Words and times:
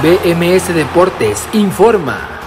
BMS 0.00 0.72
Deportes 0.72 1.48
informa. 1.52 2.37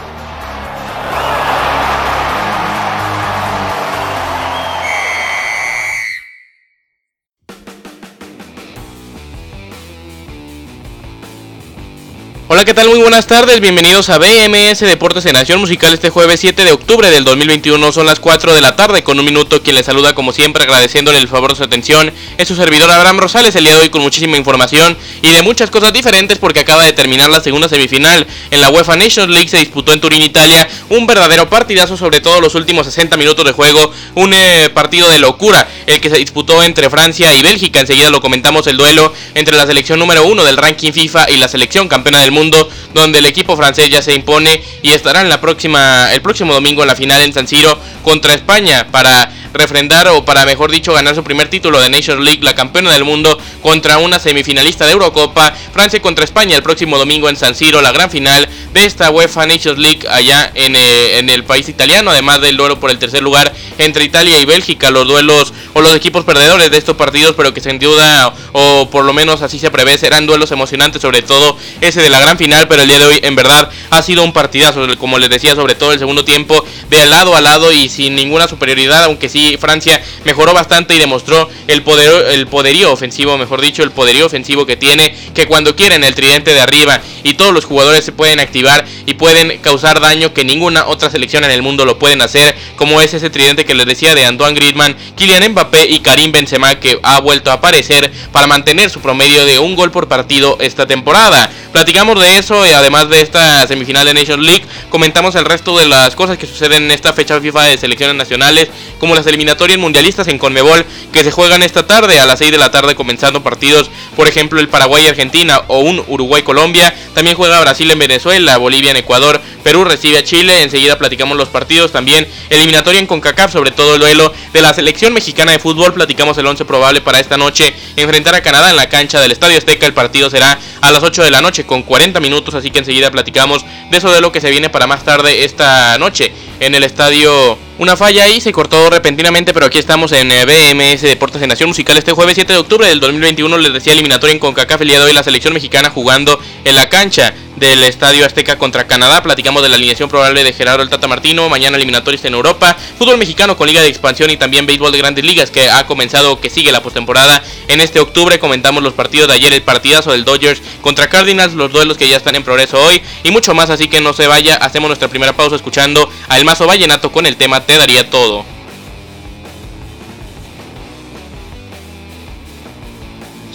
Hola, 12.61 12.67
¿qué 12.67 12.73
tal? 12.75 12.89
Muy 12.89 12.99
buenas 12.99 13.25
tardes, 13.25 13.59
bienvenidos 13.59 14.09
a 14.11 14.19
BMS 14.19 14.81
Deportes 14.81 15.25
en 15.25 15.33
Nación 15.33 15.59
Musical 15.59 15.95
este 15.95 16.11
jueves 16.11 16.41
7 16.41 16.63
de 16.63 16.71
octubre 16.71 17.09
del 17.09 17.23
2021, 17.23 17.91
son 17.91 18.05
las 18.05 18.19
4 18.19 18.53
de 18.53 18.61
la 18.61 18.75
tarde. 18.75 19.01
Con 19.01 19.17
un 19.17 19.25
minuto, 19.25 19.63
quien 19.63 19.75
les 19.75 19.87
saluda 19.87 20.13
como 20.13 20.31
siempre 20.31 20.65
agradeciéndole 20.65 21.17
el 21.17 21.27
favor 21.27 21.49
de 21.49 21.55
su 21.55 21.63
atención, 21.63 22.13
es 22.37 22.47
su 22.47 22.55
servidor 22.55 22.91
Abraham 22.91 23.17
Rosales 23.17 23.55
el 23.55 23.63
día 23.63 23.73
de 23.73 23.81
hoy 23.81 23.89
con 23.89 24.03
muchísima 24.03 24.37
información 24.37 24.95
y 25.23 25.31
de 25.31 25.41
muchas 25.41 25.71
cosas 25.71 25.91
diferentes 25.91 26.37
porque 26.37 26.59
acaba 26.59 26.83
de 26.83 26.93
terminar 26.93 27.31
la 27.31 27.39
segunda 27.39 27.67
semifinal 27.67 28.27
en 28.51 28.61
la 28.61 28.69
UEFA 28.69 28.95
Nations 28.95 29.33
League, 29.33 29.49
se 29.49 29.57
disputó 29.57 29.91
en 29.91 29.99
Turín, 29.99 30.21
Italia, 30.21 30.69
un 30.89 31.07
verdadero 31.07 31.49
partidazo 31.49 31.97
sobre 31.97 32.21
todo 32.21 32.41
los 32.41 32.53
últimos 32.53 32.85
60 32.85 33.17
minutos 33.17 33.43
de 33.43 33.53
juego, 33.53 33.91
un 34.13 34.35
eh, 34.35 34.69
partido 34.71 35.09
de 35.09 35.17
locura, 35.17 35.67
el 35.87 35.99
que 35.99 36.11
se 36.11 36.17
disputó 36.17 36.61
entre 36.61 36.91
Francia 36.91 37.33
y 37.33 37.41
Bélgica, 37.41 37.79
enseguida 37.79 38.11
lo 38.11 38.21
comentamos 38.21 38.67
el 38.67 38.77
duelo 38.77 39.11
entre 39.33 39.57
la 39.57 39.65
selección 39.65 39.97
número 39.97 40.27
1 40.27 40.43
del 40.43 40.57
ranking 40.57 40.91
FIFA 40.91 41.31
y 41.31 41.37
la 41.37 41.47
selección 41.47 41.87
campeona 41.87 42.21
del 42.21 42.29
mundo 42.29 42.50
donde 42.93 43.19
el 43.19 43.25
equipo 43.25 43.55
francés 43.57 43.89
ya 43.89 44.01
se 44.01 44.13
impone 44.13 44.61
y 44.81 44.91
estará 44.91 45.21
en 45.21 45.29
la 45.29 45.41
próxima, 45.41 46.11
el 46.13 46.21
próximo 46.21 46.53
domingo 46.53 46.81
en 46.81 46.87
la 46.87 46.95
final 46.95 47.21
en 47.21 47.33
San 47.33 47.47
Siro 47.47 47.77
contra 48.03 48.33
España 48.33 48.87
para 48.91 49.31
refrendar 49.53 50.07
o 50.07 50.23
para 50.23 50.45
mejor 50.45 50.71
dicho 50.71 50.93
ganar 50.93 51.15
su 51.15 51.23
primer 51.23 51.49
título 51.49 51.79
de 51.79 51.89
Nations 51.89 52.23
League, 52.23 52.41
la 52.41 52.55
campeona 52.55 52.91
del 52.91 53.03
mundo 53.03 53.37
contra 53.61 53.97
una 53.97 54.19
semifinalista 54.19 54.85
de 54.85 54.93
Eurocopa, 54.93 55.53
Francia 55.73 56.01
contra 56.01 56.23
España 56.23 56.55
el 56.55 56.63
próximo 56.63 56.97
domingo 56.97 57.29
en 57.29 57.35
San 57.35 57.55
Siro, 57.55 57.81
la 57.81 57.91
gran 57.91 58.09
final 58.09 58.47
de 58.73 58.85
esta 58.85 59.11
UEFA 59.11 59.45
Nations 59.45 59.77
League 59.77 60.07
allá 60.09 60.51
en, 60.55 60.75
eh, 60.75 61.19
en 61.19 61.29
el 61.29 61.43
país 61.43 61.67
italiano, 61.67 62.11
además 62.11 62.41
del 62.41 62.57
duelo 62.57 62.79
por 62.79 62.89
el 62.89 62.99
tercer 62.99 63.21
lugar 63.21 63.53
entre 63.77 64.03
Italia 64.03 64.39
y 64.39 64.45
Bélgica, 64.45 64.91
los 64.91 65.07
duelos 65.07 65.53
o 65.73 65.81
los 65.81 65.95
equipos 65.95 66.23
perdedores 66.23 66.71
de 66.71 66.77
estos 66.77 66.95
partidos, 66.95 67.35
pero 67.35 67.53
que 67.53 67.61
sin 67.61 67.79
duda 67.79 68.33
o 68.53 68.89
por 68.89 69.05
lo 69.05 69.13
menos 69.13 69.41
así 69.41 69.59
se 69.59 69.71
prevé 69.71 69.97
serán 69.97 70.25
duelos 70.25 70.51
emocionantes, 70.51 71.01
sobre 71.01 71.21
todo 71.21 71.57
ese 71.81 72.01
de 72.01 72.09
la 72.09 72.19
gran 72.19 72.37
final, 72.37 72.67
pero 72.67 72.83
el 72.83 72.87
día 72.87 72.99
de 72.99 73.05
hoy 73.05 73.19
en 73.23 73.35
verdad 73.35 73.69
ha 73.89 74.01
sido 74.01 74.23
un 74.23 74.33
partidazo, 74.33 74.87
como 74.97 75.19
les 75.19 75.29
decía, 75.29 75.55
sobre 75.55 75.75
todo 75.75 75.91
el 75.91 75.99
segundo 75.99 76.23
tiempo 76.23 76.63
de 76.89 77.05
lado 77.05 77.35
a 77.35 77.41
lado 77.41 77.71
y 77.71 77.89
sin 77.89 78.15
ninguna 78.15 78.47
superioridad, 78.47 79.03
aunque 79.05 79.29
sí 79.29 79.57
Francia 79.59 80.01
mejoró 80.23 80.53
bastante 80.53 80.95
y 80.95 80.99
demostró 80.99 81.49
el, 81.67 81.83
poder, 81.83 82.31
el 82.31 82.47
poderío 82.47 82.91
ofensivo, 82.91 83.37
mejor 83.37 83.61
dicho, 83.61 83.83
el 83.83 83.91
poderío 83.91 84.25
ofensivo 84.25 84.65
que 84.65 84.77
tiene, 84.77 85.15
que 85.33 85.47
cuando 85.47 85.75
quieren 85.75 86.03
el 86.03 86.15
tridente 86.15 86.53
de 86.53 86.61
arriba 86.61 87.01
y 87.23 87.33
todos 87.33 87.53
los 87.53 87.65
jugadores 87.65 88.05
se 88.05 88.11
pueden 88.11 88.39
activar 88.39 88.60
y 89.05 89.13
pueden 89.15 89.59
causar 89.59 89.99
daño 89.99 90.33
que 90.33 90.43
ninguna 90.43 90.85
otra 90.87 91.09
selección 91.09 91.43
en 91.43 91.51
el 91.51 91.61
mundo 91.61 91.85
lo 91.85 91.97
pueden 91.97 92.21
hacer, 92.21 92.55
como 92.75 93.01
es 93.01 93.13
ese 93.13 93.29
tridente 93.29 93.65
que 93.65 93.73
les 93.73 93.85
decía 93.85 94.15
de 94.15 94.25
Antoine 94.25 94.55
Griezmann, 94.55 94.95
Kylian 95.15 95.51
Mbappé 95.51 95.89
y 95.89 95.99
Karim 95.99 96.31
Benzema 96.31 96.75
que 96.75 96.99
ha 97.03 97.19
vuelto 97.19 97.51
a 97.51 97.55
aparecer 97.55 98.11
para 98.31 98.47
mantener 98.47 98.89
su 98.89 98.99
promedio 99.01 99.45
de 99.45 99.59
un 99.59 99.75
gol 99.75 99.91
por 99.91 100.07
partido 100.07 100.57
esta 100.59 100.85
temporada. 100.87 101.49
Platicamos 101.71 102.19
de 102.19 102.37
eso 102.37 102.65
y 102.65 102.71
además 102.71 103.09
de 103.09 103.21
esta 103.21 103.65
semifinal 103.67 104.05
de 104.05 104.13
Nations 104.13 104.43
League, 104.43 104.65
comentamos 104.89 105.35
el 105.35 105.45
resto 105.45 105.77
de 105.77 105.85
las 105.85 106.15
cosas 106.15 106.37
que 106.37 106.47
suceden 106.47 106.83
en 106.83 106.91
esta 106.91 107.13
fecha 107.13 107.39
FIFA 107.39 107.63
de 107.63 107.77
selecciones 107.77 108.15
nacionales, 108.15 108.69
como 108.99 109.15
las 109.15 109.25
eliminatorias 109.25 109.79
mundialistas 109.79 110.27
en 110.27 110.37
Conmebol 110.37 110.85
que 111.13 111.23
se 111.23 111.31
juegan 111.31 111.63
esta 111.63 111.87
tarde 111.87 112.19
a 112.19 112.25
las 112.25 112.39
6 112.39 112.51
de 112.51 112.57
la 112.57 112.71
tarde 112.71 112.95
comenzando 112.95 113.41
partidos, 113.43 113.89
por 114.15 114.27
ejemplo 114.27 114.59
el 114.59 114.69
Paraguay-Argentina 114.69 115.61
o 115.67 115.79
un 115.79 116.03
Uruguay-Colombia. 116.07 116.93
También 117.13 117.35
juega 117.35 117.59
Brasil 117.61 117.89
en 117.89 117.99
Venezuela, 117.99 118.50
Bolivia 118.57 118.91
en 118.91 118.97
Ecuador, 118.97 119.41
Perú 119.63 119.83
recibe 119.83 120.19
a 120.19 120.23
Chile, 120.23 120.63
enseguida 120.63 120.97
platicamos 120.97 121.37
los 121.37 121.49
partidos, 121.49 121.91
también 121.91 122.27
eliminatoria 122.49 122.99
en 122.99 123.07
CONCACAF, 123.07 123.51
sobre 123.51 123.71
todo 123.71 123.95
el 123.95 124.01
duelo 124.01 124.33
de 124.53 124.61
la 124.61 124.73
selección 124.73 125.13
mexicana 125.13 125.51
de 125.51 125.59
fútbol, 125.59 125.93
platicamos 125.93 126.37
el 126.37 126.45
11 126.45 126.65
probable 126.65 127.01
para 127.01 127.19
esta 127.19 127.37
noche, 127.37 127.73
enfrentar 127.95 128.35
a 128.35 128.41
Canadá 128.41 128.69
en 128.69 128.75
la 128.75 128.89
cancha 128.89 129.19
del 129.19 129.31
Estadio 129.31 129.57
Azteca, 129.57 129.85
el 129.85 129.93
partido 129.93 130.29
será 130.29 130.59
a 130.81 130.91
las 130.91 131.03
8 131.03 131.23
de 131.23 131.31
la 131.31 131.41
noche 131.41 131.65
con 131.65 131.83
40 131.83 132.19
minutos, 132.19 132.55
así 132.55 132.71
que 132.71 132.79
enseguida 132.79 133.11
platicamos 133.11 133.65
de 133.89 133.97
eso 133.97 134.11
de 134.11 134.21
lo 134.21 134.31
que 134.31 134.41
se 134.41 134.49
viene 134.49 134.69
para 134.69 134.87
más 134.87 135.03
tarde 135.03 135.43
esta 135.43 135.97
noche 135.97 136.31
en 136.59 136.75
el 136.75 136.83
estadio 136.83 137.57
una 137.81 137.97
falla 137.97 138.25
ahí, 138.25 138.39
se 138.39 138.51
cortó 138.51 138.91
repentinamente, 138.91 139.55
pero 139.55 139.65
aquí 139.65 139.79
estamos 139.79 140.11
en 140.11 140.31
eh, 140.31 140.45
BMS 140.45 141.01
Deportes 141.01 141.41
de 141.41 141.47
Nación 141.47 141.69
Musical 141.69 141.97
este 141.97 142.11
jueves 142.11 142.35
7 142.35 142.53
de 142.53 142.59
octubre 142.59 142.87
del 142.87 142.99
2021. 142.99 143.57
Les 143.57 143.73
decía 143.73 143.93
eliminatorio 143.93 144.33
en 144.33 144.39
CONCACAF 144.39 144.81
el 144.81 144.89
día 144.89 144.99
de 144.99 145.05
hoy 145.05 145.13
la 145.13 145.23
selección 145.23 145.51
mexicana 145.55 145.89
jugando 145.89 146.39
en 146.63 146.75
la 146.75 146.89
cancha 146.89 147.33
del 147.61 147.83
Estadio 147.83 148.25
Azteca 148.25 148.57
contra 148.57 148.87
Canadá. 148.87 149.21
Platicamos 149.21 149.61
de 149.61 149.69
la 149.69 149.75
alineación 149.75 150.09
probable 150.09 150.43
de 150.43 150.51
Gerardo 150.51 150.81
el 150.81 150.89
Tata 150.89 151.07
Martino. 151.07 151.47
Mañana 151.47 151.77
eliminatorios 151.77 152.25
en 152.25 152.33
Europa. 152.33 152.75
Fútbol 152.97 153.19
mexicano 153.19 153.55
con 153.55 153.67
Liga 153.67 153.81
de 153.81 153.87
Expansión 153.87 154.31
y 154.31 154.37
también 154.37 154.65
béisbol 154.65 154.91
de 154.91 154.97
grandes 154.97 155.23
ligas 155.23 155.51
que 155.51 155.69
ha 155.69 155.85
comenzado, 155.85 156.41
que 156.41 156.49
sigue 156.49 156.71
la 156.71 156.81
postemporada 156.81 157.43
en 157.67 157.79
este 157.79 157.99
octubre. 157.99 158.39
Comentamos 158.39 158.81
los 158.81 158.93
partidos 158.93 159.27
de 159.27 159.35
ayer, 159.35 159.53
el 159.53 159.61
partidazo 159.61 160.11
del 160.11 160.25
Dodgers 160.25 160.59
contra 160.81 161.07
Cardinals, 161.07 161.53
los 161.53 161.71
duelos 161.71 161.97
que 161.97 162.09
ya 162.09 162.17
están 162.17 162.35
en 162.35 162.43
progreso 162.43 162.81
hoy 162.83 162.99
y 163.23 163.29
mucho 163.29 163.53
más. 163.53 163.69
Así 163.69 163.87
que 163.87 164.01
no 164.01 164.13
se 164.13 164.25
vaya. 164.25 164.55
Hacemos 164.55 164.89
nuestra 164.89 165.07
primera 165.07 165.33
pausa 165.33 165.55
escuchando 165.55 166.09
a 166.29 166.39
El 166.39 166.45
Mazo 166.45 166.65
Vallenato 166.65 167.11
con 167.11 167.27
el 167.27 167.37
tema 167.37 167.63
Te 167.63 167.77
daría 167.77 168.09
todo. 168.09 168.50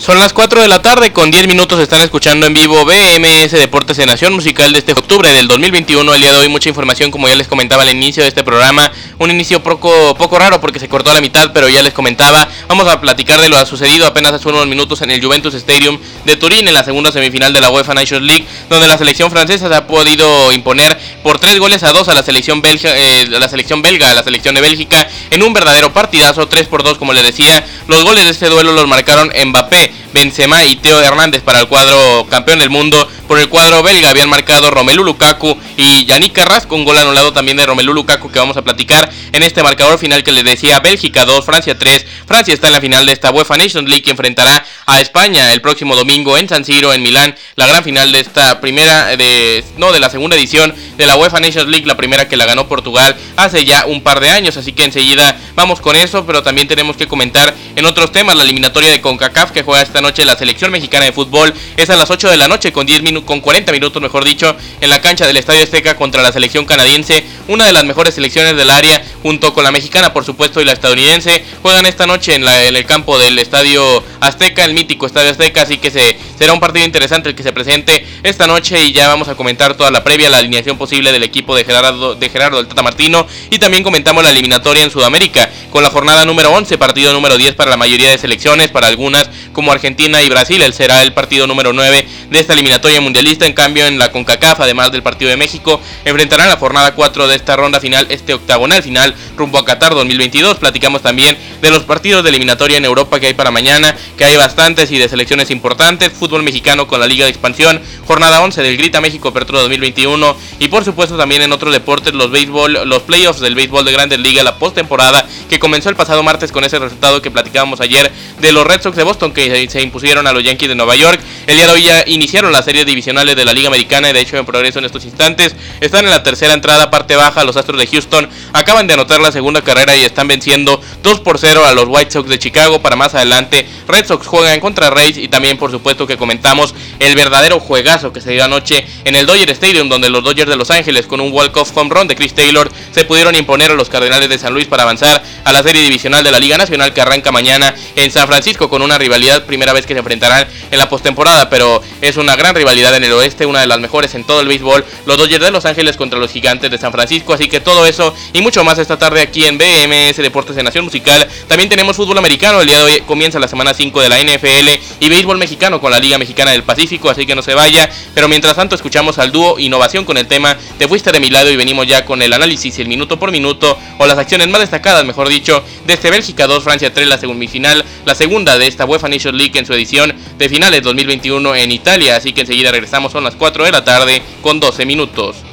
Son 0.07 0.21
las 0.21 0.33
4 0.33 0.63
de 0.63 0.69
la 0.69 0.81
tarde, 0.83 1.13
con 1.13 1.33
10 1.33 1.49
minutos 1.49 1.81
están 1.81 2.01
escuchando 2.01 2.47
en 2.47 2.55
vivo 2.55 2.85
BMS 2.85 3.51
Deportes 3.51 3.99
en 3.99 4.07
Nación 4.07 4.35
Musical 4.35 4.73
de 4.73 4.79
este 4.79 4.93
octubre 4.93 5.33
del 5.33 5.49
2021. 5.49 6.15
El 6.15 6.21
día 6.21 6.31
de 6.31 6.39
hoy 6.39 6.49
mucha 6.49 6.69
información, 6.69 7.11
como 7.11 7.27
ya 7.27 7.35
les 7.35 7.49
comentaba 7.49 7.83
al 7.83 7.91
inicio 7.91 8.23
de 8.23 8.29
este 8.29 8.45
programa. 8.45 8.93
Un 9.19 9.33
inicio 9.33 9.65
poco, 9.65 10.15
poco 10.15 10.39
raro 10.39 10.61
porque 10.61 10.79
se 10.79 10.89
cortó 10.89 11.11
a 11.11 11.15
la 11.15 11.21
mitad, 11.21 11.51
pero 11.53 11.69
ya 11.69 11.83
les 11.83 11.93
comentaba. 11.93 12.49
Vamos 12.69 12.87
a 12.87 13.01
platicar 13.01 13.41
de 13.41 13.49
lo 13.49 13.67
sucedido 13.67 14.07
apenas 14.07 14.33
hace 14.33 14.49
unos 14.49 14.69
minutos 14.69 15.03
en 15.03 15.11
el 15.11 15.21
Juventus 15.21 15.55
Stadium 15.55 15.99
de 16.25 16.37
Turín 16.37 16.69
en 16.69 16.75
la 16.75 16.85
segunda 16.85 17.11
semifinal 17.11 17.53
de 17.53 17.61
la 17.61 17.71
UEFA 17.71 17.95
Nations 17.95 18.23
League, 18.23 18.47
donde 18.71 18.87
la 18.87 18.99
selección 18.99 19.29
francesa 19.33 19.69
se 19.69 19.75
ha 19.75 19.89
podido 19.89 20.53
imponer 20.53 20.97
por 21.25 21.41
3 21.41 21.59
goles 21.59 21.83
a 21.83 21.91
2 21.91 22.07
a 22.07 22.15
la 22.15 22.23
selección 22.23 22.63
belga, 22.63 22.97
eh, 22.97 23.27
la 23.27 23.49
selección 23.49 23.83
belga, 23.83 24.13
a 24.13 24.15
la 24.15 24.23
selección 24.23 24.55
de 24.55 24.61
Bélgica, 24.61 25.09
en 25.33 25.43
un 25.43 25.53
verdadero 25.53 25.93
partidazo, 25.93 26.47
3 26.47 26.69
por 26.69 26.85
2 26.85 26.97
como 26.97 27.13
les 27.13 27.25
decía. 27.25 27.67
Los 27.89 28.05
goles 28.05 28.25
de 28.25 28.31
este 28.31 28.49
duelo 28.49 28.73
los 28.73 28.87
marcaron 28.87 29.33
Mbappé, 29.47 29.96
Benzema 30.13 30.65
y 30.65 30.77
Teo 30.77 31.01
Hernández 31.01 31.43
para 31.43 31.61
el 31.61 31.69
cuadro 31.69 32.27
campeón 32.29 32.59
del 32.59 32.71
mundo. 32.71 33.09
Por 33.29 33.39
el 33.39 33.49
cuadro 33.49 33.83
belga 33.83 34.11
habían 34.11 34.29
marcado 34.29 34.71
Romelu 34.71 35.03
Lukaku 35.03 35.57
y 35.77 36.05
Yannick 36.05 36.33
Carrasco, 36.33 36.77
un 36.77 36.85
gol 36.85 36.97
anulado 36.97 37.33
también 37.33 37.57
de 37.57 37.67
Romelu 37.67 37.93
Lukaku 37.93 38.31
que 38.31 38.39
vamos 38.39 38.57
a 38.57 38.63
platicar 38.63 39.11
en 39.33 39.43
este 39.43 39.63
marcador 39.63 39.99
final 39.99 40.23
que 40.23 40.33
les 40.33 40.45
decía 40.45 40.79
Bélgica 40.81 41.25
2, 41.25 41.45
Francia 41.45 41.77
3. 41.77 42.07
Francia 42.27 42.55
está 42.55 42.69
en 42.69 42.75
la 42.75 42.81
final 42.81 43.05
de 43.05 43.13
esta 43.13 43.31
UEFA 43.31 43.57
Nations 43.57 43.89
League 43.89 44.03
que 44.03 44.11
enfrentará 44.11 44.65
a 44.87 45.01
España 45.01 45.53
el 45.53 45.61
próximo 45.61 45.97
domingo 45.97 46.39
en 46.39 46.49
San 46.49 46.65
Siro, 46.65 46.93
en 46.93 47.03
Milán. 47.03 47.35
La 47.57 47.67
gran 47.67 47.83
final 47.83 48.13
de 48.13 48.21
esta 48.21 48.61
primera, 48.61 49.17
de, 49.17 49.65
no, 49.77 49.93
de 49.93 50.01
la 50.01 50.09
segunda 50.09 50.37
edición 50.37 50.75
de 50.97 51.07
la 51.07 51.17
UEFA 51.17 51.41
Nations 51.41 51.69
League, 51.69 51.87
la 51.87 51.97
primera 51.97 52.29
que 52.29 52.37
la 52.37 52.47
ganó 52.47 52.69
Portugal 52.69 53.17
hace 53.37 53.65
ya 53.65 53.87
un 53.87 54.03
par 54.03 54.21
de 54.21 54.31
años. 54.31 54.57
Así 54.57 54.73
que 54.73 54.85
enseguida 54.85 55.37
vamos 55.55 55.81
con 55.81 55.97
eso, 55.97 56.25
pero 56.27 56.43
también 56.43 56.69
tenemos 56.69 56.97
que 56.97 57.07
comentar 57.07 57.55
en 57.77 57.85
otros 57.85 58.11
temas 58.11 58.35
la 58.35 58.43
eliminatoria 58.43 58.91
de 58.91 59.03
CONCACAF 59.03 59.53
que 59.53 59.63
juega 59.63 59.83
esta 59.83 60.01
noche 60.01 60.25
la 60.25 60.37
selección 60.37 60.73
mexicana 60.73 61.05
de 61.05 61.13
fútbol. 61.13 61.53
Es 61.77 61.91
a 61.91 61.97
las 61.97 62.11
8 62.11 62.31
de 62.31 62.39
la 62.39 62.49
noche 62.49 62.73
con 62.73 62.87
10 62.87 63.03
minutos, 63.03 63.27
con 63.27 63.41
40 63.41 63.71
minutos, 63.71 64.01
mejor 64.01 64.25
dicho, 64.25 64.57
en 64.81 64.89
la 64.89 65.03
cancha 65.03 65.27
del 65.27 65.37
Estadio 65.37 65.63
Azteca 65.63 65.95
contra 65.95 66.23
la 66.23 66.33
selección 66.33 66.65
canadiense, 66.65 67.25
una 67.49 67.67
de 67.67 67.75
las 67.75 67.85
mejores 67.85 68.15
selecciones 68.15 68.57
del 68.57 68.71
área, 68.71 69.05
junto 69.23 69.53
con 69.53 69.63
la 69.63 69.73
mexicana, 69.73 70.15
por 70.15 70.25
supuesto, 70.25 70.63
y 70.63 70.65
la 70.65 70.73
estadounidense. 70.73 71.45
Juegan 71.61 71.85
esta 71.85 72.07
noche 72.07 72.35
en, 72.35 72.47
la, 72.47 72.65
el 72.65 72.87
campo 72.87 73.19
del 73.19 73.39
Estadio 73.39 74.03
Azteca, 74.21 74.65
el 74.65 74.73
mítico 74.73 75.05
Estadio 75.05 75.31
Azteca, 75.31 75.63
así 75.63 75.77
que 75.77 75.91
se, 75.91 76.17
será 76.39 76.55
un 76.55 76.61
partido 76.61 76.87
interesante 76.87 77.29
el 77.29 77.35
que 77.35 77.43
se 77.43 77.53
presente 77.53 78.07
esta 78.23 78.47
noche 78.47 78.83
y 78.85 78.93
ya 78.93 79.09
vamos 79.09 79.29
a 79.29 79.35
comentar 79.35 79.77
toda 79.77 79.91
la 79.91 80.03
previa, 80.03 80.31
la 80.31 80.39
alineación 80.39 80.79
posible 80.79 81.13
del 81.13 81.23
equipo 81.23 81.55
de 81.55 81.65
Gerardo, 81.65 82.15
de 82.15 82.29
Gerardo 82.31 82.57
del 82.57 82.69
Tata 82.69 82.83
Martino 82.83 83.27
y 83.51 83.59
también 83.59 83.83
comentamos 83.83 84.25
la 84.25 84.31
eliminatoria 84.31 84.83
en 84.83 84.91
Sudamérica 84.91 85.51
con 85.71 85.83
la 85.83 85.91
jornada 85.91 86.25
número 86.25 86.51
11, 86.53 86.79
partido 86.79 87.13
número 87.13 87.37
10 87.37 87.55
para 87.55 87.66
la 87.71 87.77
mayoría 87.77 88.11
de 88.11 88.19
selecciones, 88.19 88.69
para 88.69 88.89
algunas 88.89 89.29
como 89.53 89.73
Argentina 89.73 90.23
y 90.23 90.29
Brasil, 90.29 90.61
él 90.63 90.73
será 90.73 91.03
el 91.03 91.13
partido 91.13 91.47
número 91.47 91.73
9 91.73 92.07
de 92.31 92.39
esta 92.39 92.53
eliminatoria 92.53 93.01
mundialista, 93.01 93.47
en 93.47 93.53
cambio 93.53 93.87
en 93.87 93.99
la 93.99 94.13
CONCACAF, 94.13 94.61
además 94.61 94.93
del 94.93 95.03
partido 95.03 95.31
de 95.31 95.37
México, 95.37 95.81
enfrentarán 96.05 96.49
la 96.49 96.57
jornada 96.57 96.95
4 96.95 97.29
de 97.29 97.37
esta 97.37 97.57
ronda 97.57 97.81
final, 97.81 98.07
este 98.11 98.35
octagonal 98.35 98.83
final 98.83 99.15
rumbo 99.37 99.59
a 99.59 99.65
Qatar 99.65 99.95
2022, 99.95 100.59
platicamos 100.59 101.03
también 101.03 101.37
de 101.61 101.71
los 101.71 101.85
partidos 101.85 102.23
de 102.23 102.31
eliminatoria 102.31 102.77
en 102.77 102.85
Europa 102.85 103.21
que 103.21 103.29
hay 103.29 103.35
para 103.35 103.51
mañana, 103.51 103.97
que 104.17 104.25
hay 104.25 104.37
bastantes 104.37 104.91
y 104.91 104.99
de 104.99 105.09
selecciones 105.09 105.51
importantes, 105.51 106.13
fútbol 106.13 106.43
mexicano 106.43 106.87
con 106.87 107.01
la 107.01 107.07
Liga 107.07 107.25
de 107.25 107.31
Expansión, 107.31 107.81
jornada 108.07 108.41
11 108.43 108.63
del 108.63 108.77
Grita 108.77 109.01
México 109.01 109.29
Apertura 109.29 109.61
2021 109.61 110.37
y 110.59 110.69
por 110.69 110.85
supuesto 110.85 111.17
también 111.17 111.43
en 111.43 111.53
otros 111.53 111.73
deportes 111.73 112.15
los 112.15 112.31
béisbol, 112.31 112.89
los 112.89 113.03
playoffs 113.03 113.41
del 113.41 113.55
béisbol 113.55 113.85
de 113.85 113.93
Grandes 113.93 114.19
Ligas, 114.19 114.45
la 114.45 114.59
postemporada 114.59 115.27
que 115.49 115.59
comenzó 115.59 115.89
el 115.89 115.97
pasado 115.97 116.23
martes 116.23 116.53
con 116.53 116.65
ese 116.65 116.79
resultado 116.79 117.23
que 117.23 117.31
platicábamos 117.57 117.81
ayer 117.81 118.13
de 118.41 118.53
los 118.53 118.67
Red 118.67 118.83
Sox 118.83 118.97
de 118.97 119.03
Boston 119.03 119.33
que 119.33 119.69
se 119.71 119.81
impusieron 119.81 120.27
a 120.27 120.33
los 120.33 120.45
Yankees 120.45 120.69
de 120.69 120.75
Nueva 120.75 120.95
York. 120.95 121.19
El 121.47 121.57
día 121.57 121.67
de 121.67 121.73
hoy 121.73 121.83
ya 121.85 122.05
iniciaron 122.07 122.53
las 122.53 122.67
series 122.67 122.85
divisionales 122.85 123.35
de 123.35 123.45
la 123.47 123.55
Liga 123.55 123.69
Americana 123.69 124.11
y 124.11 124.13
de 124.13 124.21
hecho 124.21 124.37
en 124.37 124.45
progreso 124.45 124.79
en 124.79 124.85
estos 124.85 125.05
instantes. 125.05 125.57
Están 125.81 126.05
en 126.05 126.11
la 126.11 126.23
tercera 126.23 126.53
entrada, 126.53 126.91
parte 126.91 127.17
baja. 127.17 127.45
Los 127.45 127.57
Astros 127.57 127.81
de 127.81 127.87
Houston 127.87 128.29
acaban 128.53 128.87
de 128.87 128.95
anotar 128.95 129.21
la 129.21 129.33
segunda 129.33 129.63
carrera 129.63 129.97
y 129.97 130.05
están 130.05 130.29
venciendo 130.29 130.81
2 131.03 131.21
por 131.21 131.39
0 131.39 131.65
a 131.65 131.73
los 131.73 131.87
White 131.89 132.11
Sox 132.11 132.29
de 132.29 132.39
Chicago. 132.39 132.83
Para 132.83 132.95
más 132.95 133.15
adelante, 133.15 133.67
Red 133.89 134.07
Sox 134.07 134.27
juegan 134.27 134.61
contra 134.61 134.91
Rays 134.91 135.17
y 135.17 135.29
también, 135.29 135.57
por 135.57 135.71
supuesto, 135.71 136.07
que 136.07 136.19
comentamos 136.19 136.75
el 136.99 137.15
verdadero 137.15 137.59
juegazo 137.59 138.13
que 138.13 138.21
se 138.21 138.33
dio 138.33 138.45
anoche 138.45 138.87
en 139.05 139.15
el 139.15 139.25
Dodger 139.25 139.51
Stadium, 139.51 139.89
donde 139.89 140.11
los 140.11 140.23
Dodgers 140.23 140.51
de 140.51 140.57
Los 140.57 140.71
Ángeles, 140.71 141.07
con 141.07 141.23
un 141.23 141.33
walk-off 141.33 141.75
home 141.75 141.95
run 141.95 142.07
de 142.07 142.17
Chris 142.17 142.35
Taylor, 142.35 142.71
se 142.93 143.05
pudieron 143.05 143.35
imponer 143.35 143.71
a 143.71 143.75
los 143.75 143.89
Cardenales 143.89 144.29
de 144.29 144.37
San 144.37 144.53
Luis 144.53 144.67
para 144.67 144.83
avanzar 144.83 145.23
a 145.45 145.53
la 145.53 145.63
serie 145.63 145.81
divisional 145.81 146.23
de 146.23 146.31
la 146.31 146.39
Liga 146.39 146.59
Nacional 146.59 146.93
que 146.93 147.01
arranca 147.01 147.33
mañana 147.33 147.46
en 147.51 148.11
San 148.11 148.27
Francisco 148.27 148.69
con 148.69 148.83
una 148.83 148.99
rivalidad, 148.99 149.45
primera 149.45 149.73
vez 149.73 149.87
que 149.87 149.95
se 149.95 149.99
enfrentarán 149.99 150.47
en 150.71 150.79
la 150.79 150.89
postemporada, 150.89 151.49
pero 151.49 151.83
es 152.01 152.17
una 152.17 152.37
gran 152.37 152.55
rivalidad 152.55 152.95
en 152.95 153.05
el 153.05 153.13
oeste, 153.13 153.47
una 153.47 153.61
de 153.61 153.67
las 153.67 153.79
mejores 153.79 154.15
en 154.15 154.25
todo 154.25 154.41
el 154.41 154.49
béisbol, 154.49 154.85
los 155.07 155.17
Dodgers 155.17 155.45
de 155.45 155.51
Los 155.51 155.65
Ángeles 155.65 155.97
contra 155.97 156.19
los 156.19 156.33
Gigantes 156.33 156.71
de 156.71 156.79
San 156.79 156.93
Francisco, 156.93 157.35
así 157.35 157.49
que 157.49 157.61
todo 157.61 157.87
eso 157.87 158.15
y 158.33 158.41
mucho 158.41 158.65
más 158.65 158.79
esta 158.79 158.99
tarde 158.99 159.21
aquí 159.21 159.45
en 159.45 159.59
BMS 159.59 160.17
Deportes 160.17 160.57
de 160.57 160.63
Nación 160.63 160.85
Musical. 160.85 161.29
También 161.49 161.69
tenemos 161.69 161.97
fútbol 161.97 162.19
americano, 162.19 162.61
el 162.61 162.67
día 162.67 162.79
de 162.79 162.85
hoy 162.85 163.01
comienza 163.07 163.39
la 163.39 163.49
semana 163.49 163.75
5 163.75 164.01
de 164.01 164.09
la 164.09 164.19
NFL 164.21 164.69
y 165.01 165.09
béisbol 165.09 165.39
mexicano 165.39 165.81
con 165.81 165.91
la 165.91 165.99
Liga 165.99 166.19
Mexicana 166.19 166.51
del 166.51 166.65
Pacífico, 166.65 167.11
así 167.11 167.27
que 167.27 167.35
no 167.35 167.43
se 167.43 167.55
vaya, 167.55 167.89
pero 168.15 168.29
mientras 168.29 168.57
tanto 168.57 168.75
escuchamos 168.75 169.19
al 169.19 169.33
dúo 169.33 169.59
Innovación 169.59 170.05
con 170.05 170.17
el 170.17 170.27
tema 170.27 170.57
Te 170.79 170.89
fuiste 170.89 171.13
de 171.13 171.21
mi 171.21 171.31
lado 171.31 171.51
y 171.51 171.57
venimos 171.57 171.87
ya 171.87 172.05
con 172.05 172.23
el 172.23 172.33
análisis 172.33 172.79
el 172.79 172.89
minuto 172.89 173.19
por 173.19 173.31
minuto 173.31 173.79
o 173.99 174.07
las 174.07 174.19
acciones 174.19 174.49
más 174.49 174.61
destacadas, 174.61 175.05
mejor 175.05 175.29
dicho, 175.29 175.63
desde 175.87 176.11
Bélgica 176.11 176.47
2, 176.47 176.65
Francia 176.65 176.93
3, 176.93 177.09
la 177.09 177.19
semifinal, 177.37 177.85
la 178.05 178.15
segunda 178.15 178.59
de 178.59 178.67
esta 178.67 178.87
UEFA 178.87 179.09
Nations 179.09 179.37
League 179.37 179.59
en 179.59 179.67
su 179.67 179.75
edición 179.75 180.15
de 180.39 180.49
finales 180.49 180.83
2021 180.83 181.55
en 181.55 181.71
Italia. 181.71 182.17
Así 182.17 182.33
que 182.33 182.41
enseguida 182.41 182.73
regresamos, 182.73 183.13
son 183.13 183.25
las 183.25 183.37
4 183.37 183.65
de 183.65 183.73
la 183.73 183.85
tarde 183.85 184.23
con 184.41 184.59
12 184.59 184.87
minutos. 184.87 185.46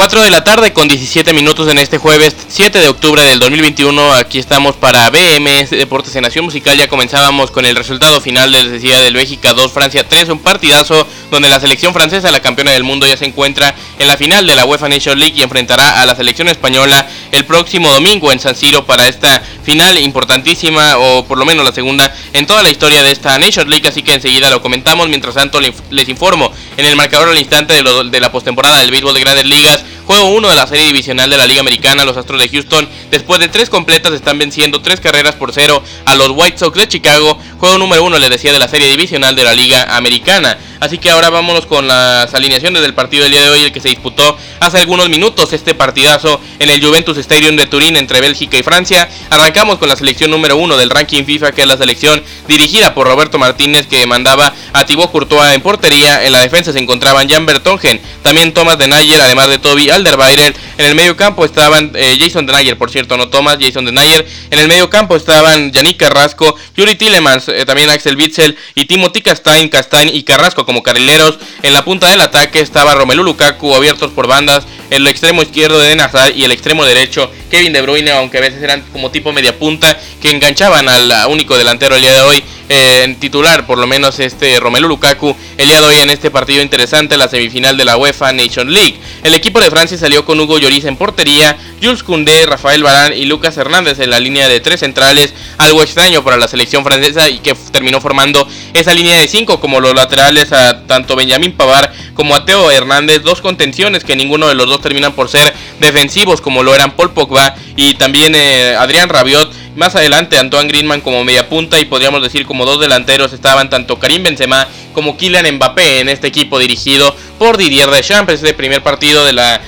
4 0.00 0.22
de 0.22 0.30
la 0.30 0.42
tarde 0.42 0.72
con 0.72 0.88
17 0.88 1.34
minutos 1.34 1.68
en 1.68 1.76
este 1.76 1.98
jueves 1.98 2.34
7 2.48 2.78
de 2.78 2.88
octubre 2.88 3.22
del 3.22 3.38
2021. 3.38 4.14
Aquí 4.14 4.38
estamos 4.38 4.74
para 4.74 5.10
BMS 5.10 5.68
Deportes 5.68 6.16
en 6.16 6.22
Nación 6.22 6.46
Musical. 6.46 6.78
Ya 6.78 6.88
comenzábamos 6.88 7.50
con 7.50 7.66
el 7.66 7.76
resultado 7.76 8.18
final 8.22 8.50
les 8.50 8.70
decía 8.70 8.98
del 8.98 9.12
Bélgica 9.12 9.52
2 9.52 9.70
Francia 9.70 10.08
3. 10.08 10.30
Un 10.30 10.38
partidazo 10.38 11.06
donde 11.30 11.50
la 11.50 11.60
selección 11.60 11.92
francesa, 11.92 12.30
la 12.30 12.40
campeona 12.40 12.70
del 12.70 12.82
mundo, 12.82 13.06
ya 13.06 13.18
se 13.18 13.26
encuentra 13.26 13.74
en 13.98 14.06
la 14.06 14.16
final 14.16 14.46
de 14.46 14.56
la 14.56 14.64
UEFA 14.64 14.88
Nation 14.88 15.18
League 15.18 15.34
y 15.36 15.42
enfrentará 15.42 16.00
a 16.00 16.06
la 16.06 16.14
selección 16.14 16.48
española 16.48 17.06
el 17.30 17.44
próximo 17.44 17.92
domingo 17.92 18.32
en 18.32 18.40
San 18.40 18.56
Siro 18.56 18.86
para 18.86 19.06
esta 19.06 19.42
final 19.64 19.98
importantísima 19.98 20.96
o 20.96 21.26
por 21.26 21.36
lo 21.36 21.44
menos 21.44 21.62
la 21.62 21.72
segunda 21.72 22.10
en 22.32 22.46
toda 22.46 22.62
la 22.62 22.70
historia 22.70 23.02
de 23.02 23.12
esta 23.12 23.38
Nation 23.38 23.68
League. 23.68 23.86
Así 23.86 24.02
que 24.02 24.14
enseguida 24.14 24.48
lo 24.48 24.62
comentamos. 24.62 25.10
Mientras 25.10 25.34
tanto 25.34 25.60
les 25.60 26.08
informo 26.08 26.50
en 26.78 26.86
el 26.86 26.96
marcador 26.96 27.28
al 27.28 27.38
instante 27.38 27.74
de, 27.74 28.04
de 28.10 28.20
la 28.20 28.32
postemporada 28.32 28.78
del 28.78 28.90
béisbol 28.90 29.12
de 29.12 29.20
grandes 29.20 29.44
ligas. 29.44 29.84
Juego 30.10 30.30
1 30.30 30.48
de 30.48 30.56
la 30.56 30.66
serie 30.66 30.86
divisional 30.86 31.30
de 31.30 31.36
la 31.36 31.46
Liga 31.46 31.60
Americana, 31.60 32.04
los 32.04 32.16
Astros 32.16 32.42
de 32.42 32.48
Houston, 32.48 32.88
después 33.12 33.38
de 33.38 33.46
tres 33.46 33.70
completas, 33.70 34.12
están 34.12 34.38
venciendo 34.38 34.82
tres 34.82 34.98
carreras 34.98 35.36
por 35.36 35.52
cero 35.52 35.84
a 36.04 36.16
los 36.16 36.30
White 36.30 36.58
Sox 36.58 36.76
de 36.76 36.88
Chicago. 36.88 37.38
Juego 37.60 37.78
número 37.78 38.02
1, 38.02 38.18
les 38.18 38.28
decía, 38.28 38.52
de 38.52 38.58
la 38.58 38.66
serie 38.66 38.88
divisional 38.88 39.36
de 39.36 39.44
la 39.44 39.54
Liga 39.54 39.96
Americana. 39.96 40.58
Así 40.80 40.96
que 40.96 41.10
ahora 41.10 41.28
vámonos 41.28 41.66
con 41.66 41.86
las 41.86 42.32
alineaciones 42.32 42.80
del 42.80 42.94
partido 42.94 43.22
del 43.22 43.32
día 43.32 43.42
de 43.42 43.50
hoy, 43.50 43.64
el 43.64 43.72
que 43.72 43.80
se 43.80 43.90
disputó 43.90 44.36
hace 44.60 44.78
algunos 44.78 45.10
minutos, 45.10 45.52
este 45.52 45.74
partidazo 45.74 46.40
en 46.58 46.70
el 46.70 46.82
Juventus 46.82 47.18
Stadium 47.18 47.54
de 47.56 47.66
Turín 47.66 47.96
entre 47.96 48.20
Bélgica 48.20 48.56
y 48.56 48.62
Francia. 48.62 49.08
Arrancamos 49.28 49.78
con 49.78 49.90
la 49.90 49.96
selección 49.96 50.30
número 50.30 50.56
1 50.56 50.78
del 50.78 50.88
ranking 50.88 51.24
FIFA, 51.24 51.52
que 51.52 51.62
es 51.62 51.68
la 51.68 51.76
selección 51.76 52.22
dirigida 52.48 52.94
por 52.94 53.06
Roberto 53.06 53.38
Martínez, 53.38 53.86
que 53.86 54.06
mandaba 54.06 54.54
a 54.72 54.86
Thibaut 54.86 55.10
Courtois 55.12 55.54
en 55.54 55.60
portería. 55.60 56.24
En 56.24 56.32
la 56.32 56.40
defensa 56.40 56.72
se 56.72 56.78
encontraban 56.78 57.28
Jan 57.28 57.44
Bertongen, 57.44 58.00
también 58.22 58.54
Thomas 58.54 58.78
Denayer, 58.78 59.20
además 59.20 59.48
de 59.48 59.58
Toby 59.58 59.90
Alderweireld. 59.90 60.56
En 60.78 60.86
el 60.86 60.94
medio 60.94 61.14
campo 61.14 61.44
estaban 61.44 61.92
eh, 61.94 62.16
Jason 62.18 62.46
Denayer, 62.46 62.78
por 62.78 62.90
cierto, 62.90 63.18
no 63.18 63.28
Thomas, 63.28 63.58
Jason 63.60 63.84
Denayer. 63.84 64.26
En 64.50 64.58
el 64.58 64.66
medio 64.66 64.88
campo 64.88 65.14
estaban 65.14 65.72
Yannick 65.72 65.98
Carrasco, 65.98 66.56
Yuri 66.74 66.94
Tillemans, 66.94 67.48
eh, 67.48 67.66
también 67.66 67.90
Axel 67.90 68.16
Witzel 68.16 68.56
y 68.74 68.86
Timothy 68.86 69.20
Castain, 69.20 69.68
Castain 69.68 70.08
y 70.08 70.22
Carrasco 70.22 70.64
como 70.70 70.84
carrileros. 70.84 71.40
En 71.64 71.72
la 71.72 71.84
punta 71.84 72.08
del 72.10 72.20
ataque 72.20 72.60
estaba 72.60 72.94
Romelu 72.94 73.24
Lukaku 73.24 73.74
abiertos 73.74 74.12
por 74.12 74.28
bandas, 74.28 74.64
el 74.90 75.06
extremo 75.06 75.42
izquierdo 75.42 75.78
de 75.78 75.96
Nazar 75.96 76.32
y 76.36 76.44
el 76.44 76.52
extremo 76.52 76.84
derecho 76.84 77.30
Kevin 77.50 77.72
De 77.72 77.82
Bruyne, 77.82 78.10
aunque 78.12 78.38
a 78.38 78.42
veces 78.42 78.62
eran 78.62 78.82
como 78.92 79.10
tipo 79.10 79.32
media 79.32 79.58
punta 79.58 79.98
que 80.20 80.30
enganchaban 80.30 80.88
al 80.88 81.12
único 81.28 81.56
delantero 81.56 81.96
el 81.96 82.02
día 82.02 82.12
de 82.12 82.20
hoy 82.20 82.44
eh, 82.72 83.02
en 83.02 83.16
titular, 83.16 83.66
por 83.66 83.78
lo 83.78 83.86
menos 83.88 84.20
este 84.20 84.60
Romelu 84.60 84.86
Lukaku, 84.86 85.34
el 85.56 85.66
día 85.66 85.80
de 85.80 85.86
hoy 85.88 85.96
en 85.96 86.10
este 86.10 86.30
partido 86.30 86.62
interesante, 86.62 87.16
la 87.16 87.26
semifinal 87.26 87.76
de 87.76 87.84
la 87.84 87.96
UEFA 87.96 88.32
Nation 88.32 88.72
League. 88.72 88.96
El 89.24 89.34
equipo 89.34 89.60
de 89.60 89.70
Francia 89.70 89.98
salió 89.98 90.24
con 90.24 90.38
Hugo 90.38 90.56
Lloris 90.56 90.84
en 90.84 90.96
portería, 90.96 91.58
Jules 91.82 92.04
Koundé, 92.04 92.46
Rafael 92.46 92.84
Barán 92.84 93.12
y 93.12 93.24
Lucas 93.24 93.56
Hernández 93.56 93.98
en 93.98 94.10
la 94.10 94.20
línea 94.20 94.48
de 94.48 94.60
tres 94.60 94.78
centrales, 94.78 95.34
algo 95.58 95.82
extraño 95.82 96.22
para 96.22 96.36
la 96.36 96.46
selección 96.46 96.84
francesa 96.84 97.28
y 97.28 97.40
que 97.40 97.56
terminó 97.72 98.00
formando 98.00 98.46
esa 98.72 98.94
línea 98.94 99.18
de 99.18 99.26
cinco 99.26 99.58
como 99.58 99.80
los 99.80 99.92
laterales 99.92 100.52
a 100.52 100.86
tanto 100.86 101.16
Benjamín 101.16 101.52
Pavar 101.52 101.92
como 102.14 102.34
a 102.34 102.44
Teo 102.44 102.70
Hernández, 102.70 103.22
dos 103.22 103.40
contenciones 103.40 104.04
que 104.04 104.16
ninguno 104.16 104.48
de 104.48 104.54
los 104.54 104.66
dos 104.66 104.80
terminan 104.80 105.12
por 105.12 105.28
ser 105.28 105.54
defensivos 105.78 106.40
como 106.40 106.62
lo 106.62 106.74
eran 106.74 106.92
Paul 106.92 107.12
Pogba 107.12 107.54
y 107.76 107.94
también 107.94 108.34
eh, 108.34 108.76
Adrián 108.78 109.08
Rabiot. 109.08 109.52
Más 109.76 109.94
adelante 109.94 110.36
Antoine 110.36 110.68
Griezmann 110.68 111.00
como 111.00 111.24
media 111.24 111.48
punta 111.48 111.78
y 111.78 111.84
podríamos 111.84 112.22
decir 112.22 112.44
como 112.44 112.66
dos 112.66 112.80
delanteros 112.80 113.32
estaban 113.32 113.70
tanto 113.70 113.98
Karim 113.98 114.24
Benzema 114.24 114.66
como 114.92 115.16
Kylian 115.16 115.54
Mbappé 115.54 116.00
en 116.00 116.08
este 116.08 116.26
equipo 116.26 116.58
dirigido 116.58 117.14
por 117.40 117.56
Didier 117.56 117.90
Deschamps. 117.90 118.34
Es 118.34 118.42
el 118.42 118.54
primer 118.54 118.82
partido 118.82 119.24
de 119.24 119.32
la, 119.32 119.62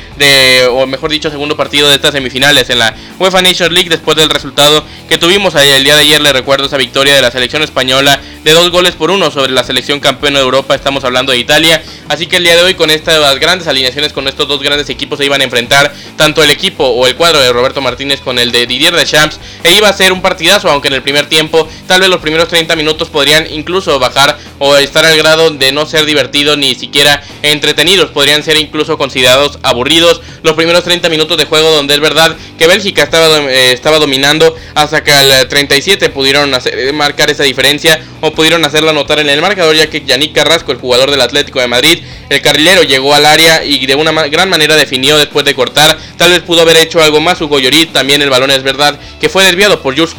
o 0.72 0.86
mejor 0.86 1.10
dicho, 1.10 1.30
segundo 1.30 1.56
partido 1.56 1.88
de 1.88 1.94
estas 1.94 2.12
semifinales 2.12 2.68
en 2.68 2.78
la 2.78 2.94
UEFA 3.18 3.40
Nations 3.40 3.72
League 3.72 3.88
después 3.88 4.14
del 4.14 4.28
resultado 4.28 4.84
que 5.08 5.16
tuvimos 5.16 5.54
el 5.54 5.82
día 5.82 5.94
de 5.94 6.02
ayer. 6.02 6.20
Le 6.20 6.34
recuerdo 6.34 6.66
esa 6.66 6.76
victoria 6.76 7.14
de 7.14 7.22
la 7.22 7.30
selección 7.30 7.62
española 7.62 8.20
de 8.44 8.52
dos 8.52 8.70
goles 8.70 8.94
por 8.94 9.10
uno 9.10 9.30
sobre 9.30 9.52
la 9.52 9.64
selección 9.64 10.00
campeona 10.00 10.40
de 10.40 10.44
Europa. 10.44 10.74
Estamos 10.74 11.02
hablando 11.04 11.32
de 11.32 11.38
Italia. 11.38 11.82
Así 12.08 12.26
que 12.26 12.36
el 12.36 12.44
día 12.44 12.56
de 12.56 12.62
hoy 12.62 12.74
con 12.74 12.90
estas 12.90 13.40
grandes 13.40 13.66
alineaciones, 13.66 14.12
con 14.12 14.28
estos 14.28 14.46
dos 14.46 14.62
grandes 14.62 14.90
equipos 14.90 15.18
se 15.18 15.24
iban 15.24 15.40
a 15.40 15.44
enfrentar 15.44 15.94
tanto 16.16 16.42
el 16.42 16.50
equipo 16.50 16.84
o 16.84 17.06
el 17.06 17.16
cuadro 17.16 17.40
de 17.40 17.54
Roberto 17.54 17.80
Martínez 17.80 18.20
con 18.20 18.38
el 18.38 18.52
de 18.52 18.66
Didier 18.66 18.94
Deschamps. 18.94 19.40
E 19.64 19.72
iba 19.72 19.88
a 19.88 19.94
ser 19.94 20.12
un 20.12 20.20
partidazo, 20.20 20.68
aunque 20.68 20.88
en 20.88 20.94
el 20.94 21.02
primer 21.02 21.24
tiempo 21.24 21.66
tal 21.86 22.00
vez 22.00 22.10
los 22.10 22.20
primeros 22.20 22.48
30 22.48 22.76
minutos 22.76 23.08
podrían 23.08 23.50
incluso 23.50 23.98
bajar 23.98 24.38
o 24.58 24.76
estar 24.76 25.06
al 25.06 25.16
grado 25.16 25.50
de 25.50 25.72
no 25.72 25.86
ser 25.86 26.04
divertidos 26.04 26.58
ni 26.58 26.74
siquiera 26.74 27.22
entretenidos. 27.62 28.10
Podrían 28.10 28.42
ser 28.42 28.56
incluso 28.56 28.98
considerados 28.98 29.58
aburridos 29.62 30.20
los 30.42 30.54
primeros 30.54 30.82
30 30.82 31.08
minutos 31.08 31.36
de 31.38 31.44
juego 31.44 31.70
donde 31.70 31.94
es 31.94 32.00
verdad 32.00 32.36
que 32.58 32.66
Bélgica 32.66 33.04
estaba, 33.04 33.38
eh, 33.50 33.72
estaba 33.72 33.98
dominando 33.98 34.54
hasta 34.74 35.04
que 35.04 35.12
al 35.12 35.46
37 35.48 36.08
pudieron 36.10 36.52
hacer, 36.54 36.76
eh, 36.76 36.92
marcar 36.92 37.30
esa 37.30 37.44
diferencia 37.44 38.04
o 38.20 38.32
pudieron 38.32 38.64
hacerla 38.64 38.92
notar 38.92 39.20
en 39.20 39.28
el 39.28 39.40
marcador 39.40 39.76
ya 39.76 39.88
que 39.88 40.02
Yannick 40.04 40.34
Carrasco, 40.34 40.72
el 40.72 40.78
jugador 40.78 41.10
del 41.10 41.20
Atlético 41.20 41.60
de 41.60 41.68
Madrid, 41.68 41.98
el 42.32 42.42
carrilero 42.42 42.82
llegó 42.82 43.14
al 43.14 43.26
área 43.26 43.64
y 43.64 43.86
de 43.86 43.94
una 43.94 44.12
gran 44.28 44.48
manera 44.48 44.76
definió 44.76 45.18
después 45.18 45.44
de 45.44 45.54
cortar. 45.54 45.98
Tal 46.16 46.30
vez 46.30 46.42
pudo 46.42 46.62
haber 46.62 46.76
hecho 46.76 47.02
algo 47.02 47.20
más 47.20 47.40
Hugo 47.40 47.58
Llorit, 47.58 47.92
también 47.92 48.22
el 48.22 48.30
balón 48.30 48.50
es 48.50 48.62
verdad 48.62 48.98
que 49.20 49.28
fue 49.28 49.44
desviado 49.44 49.80
por 49.80 49.96
Jules 49.96 50.14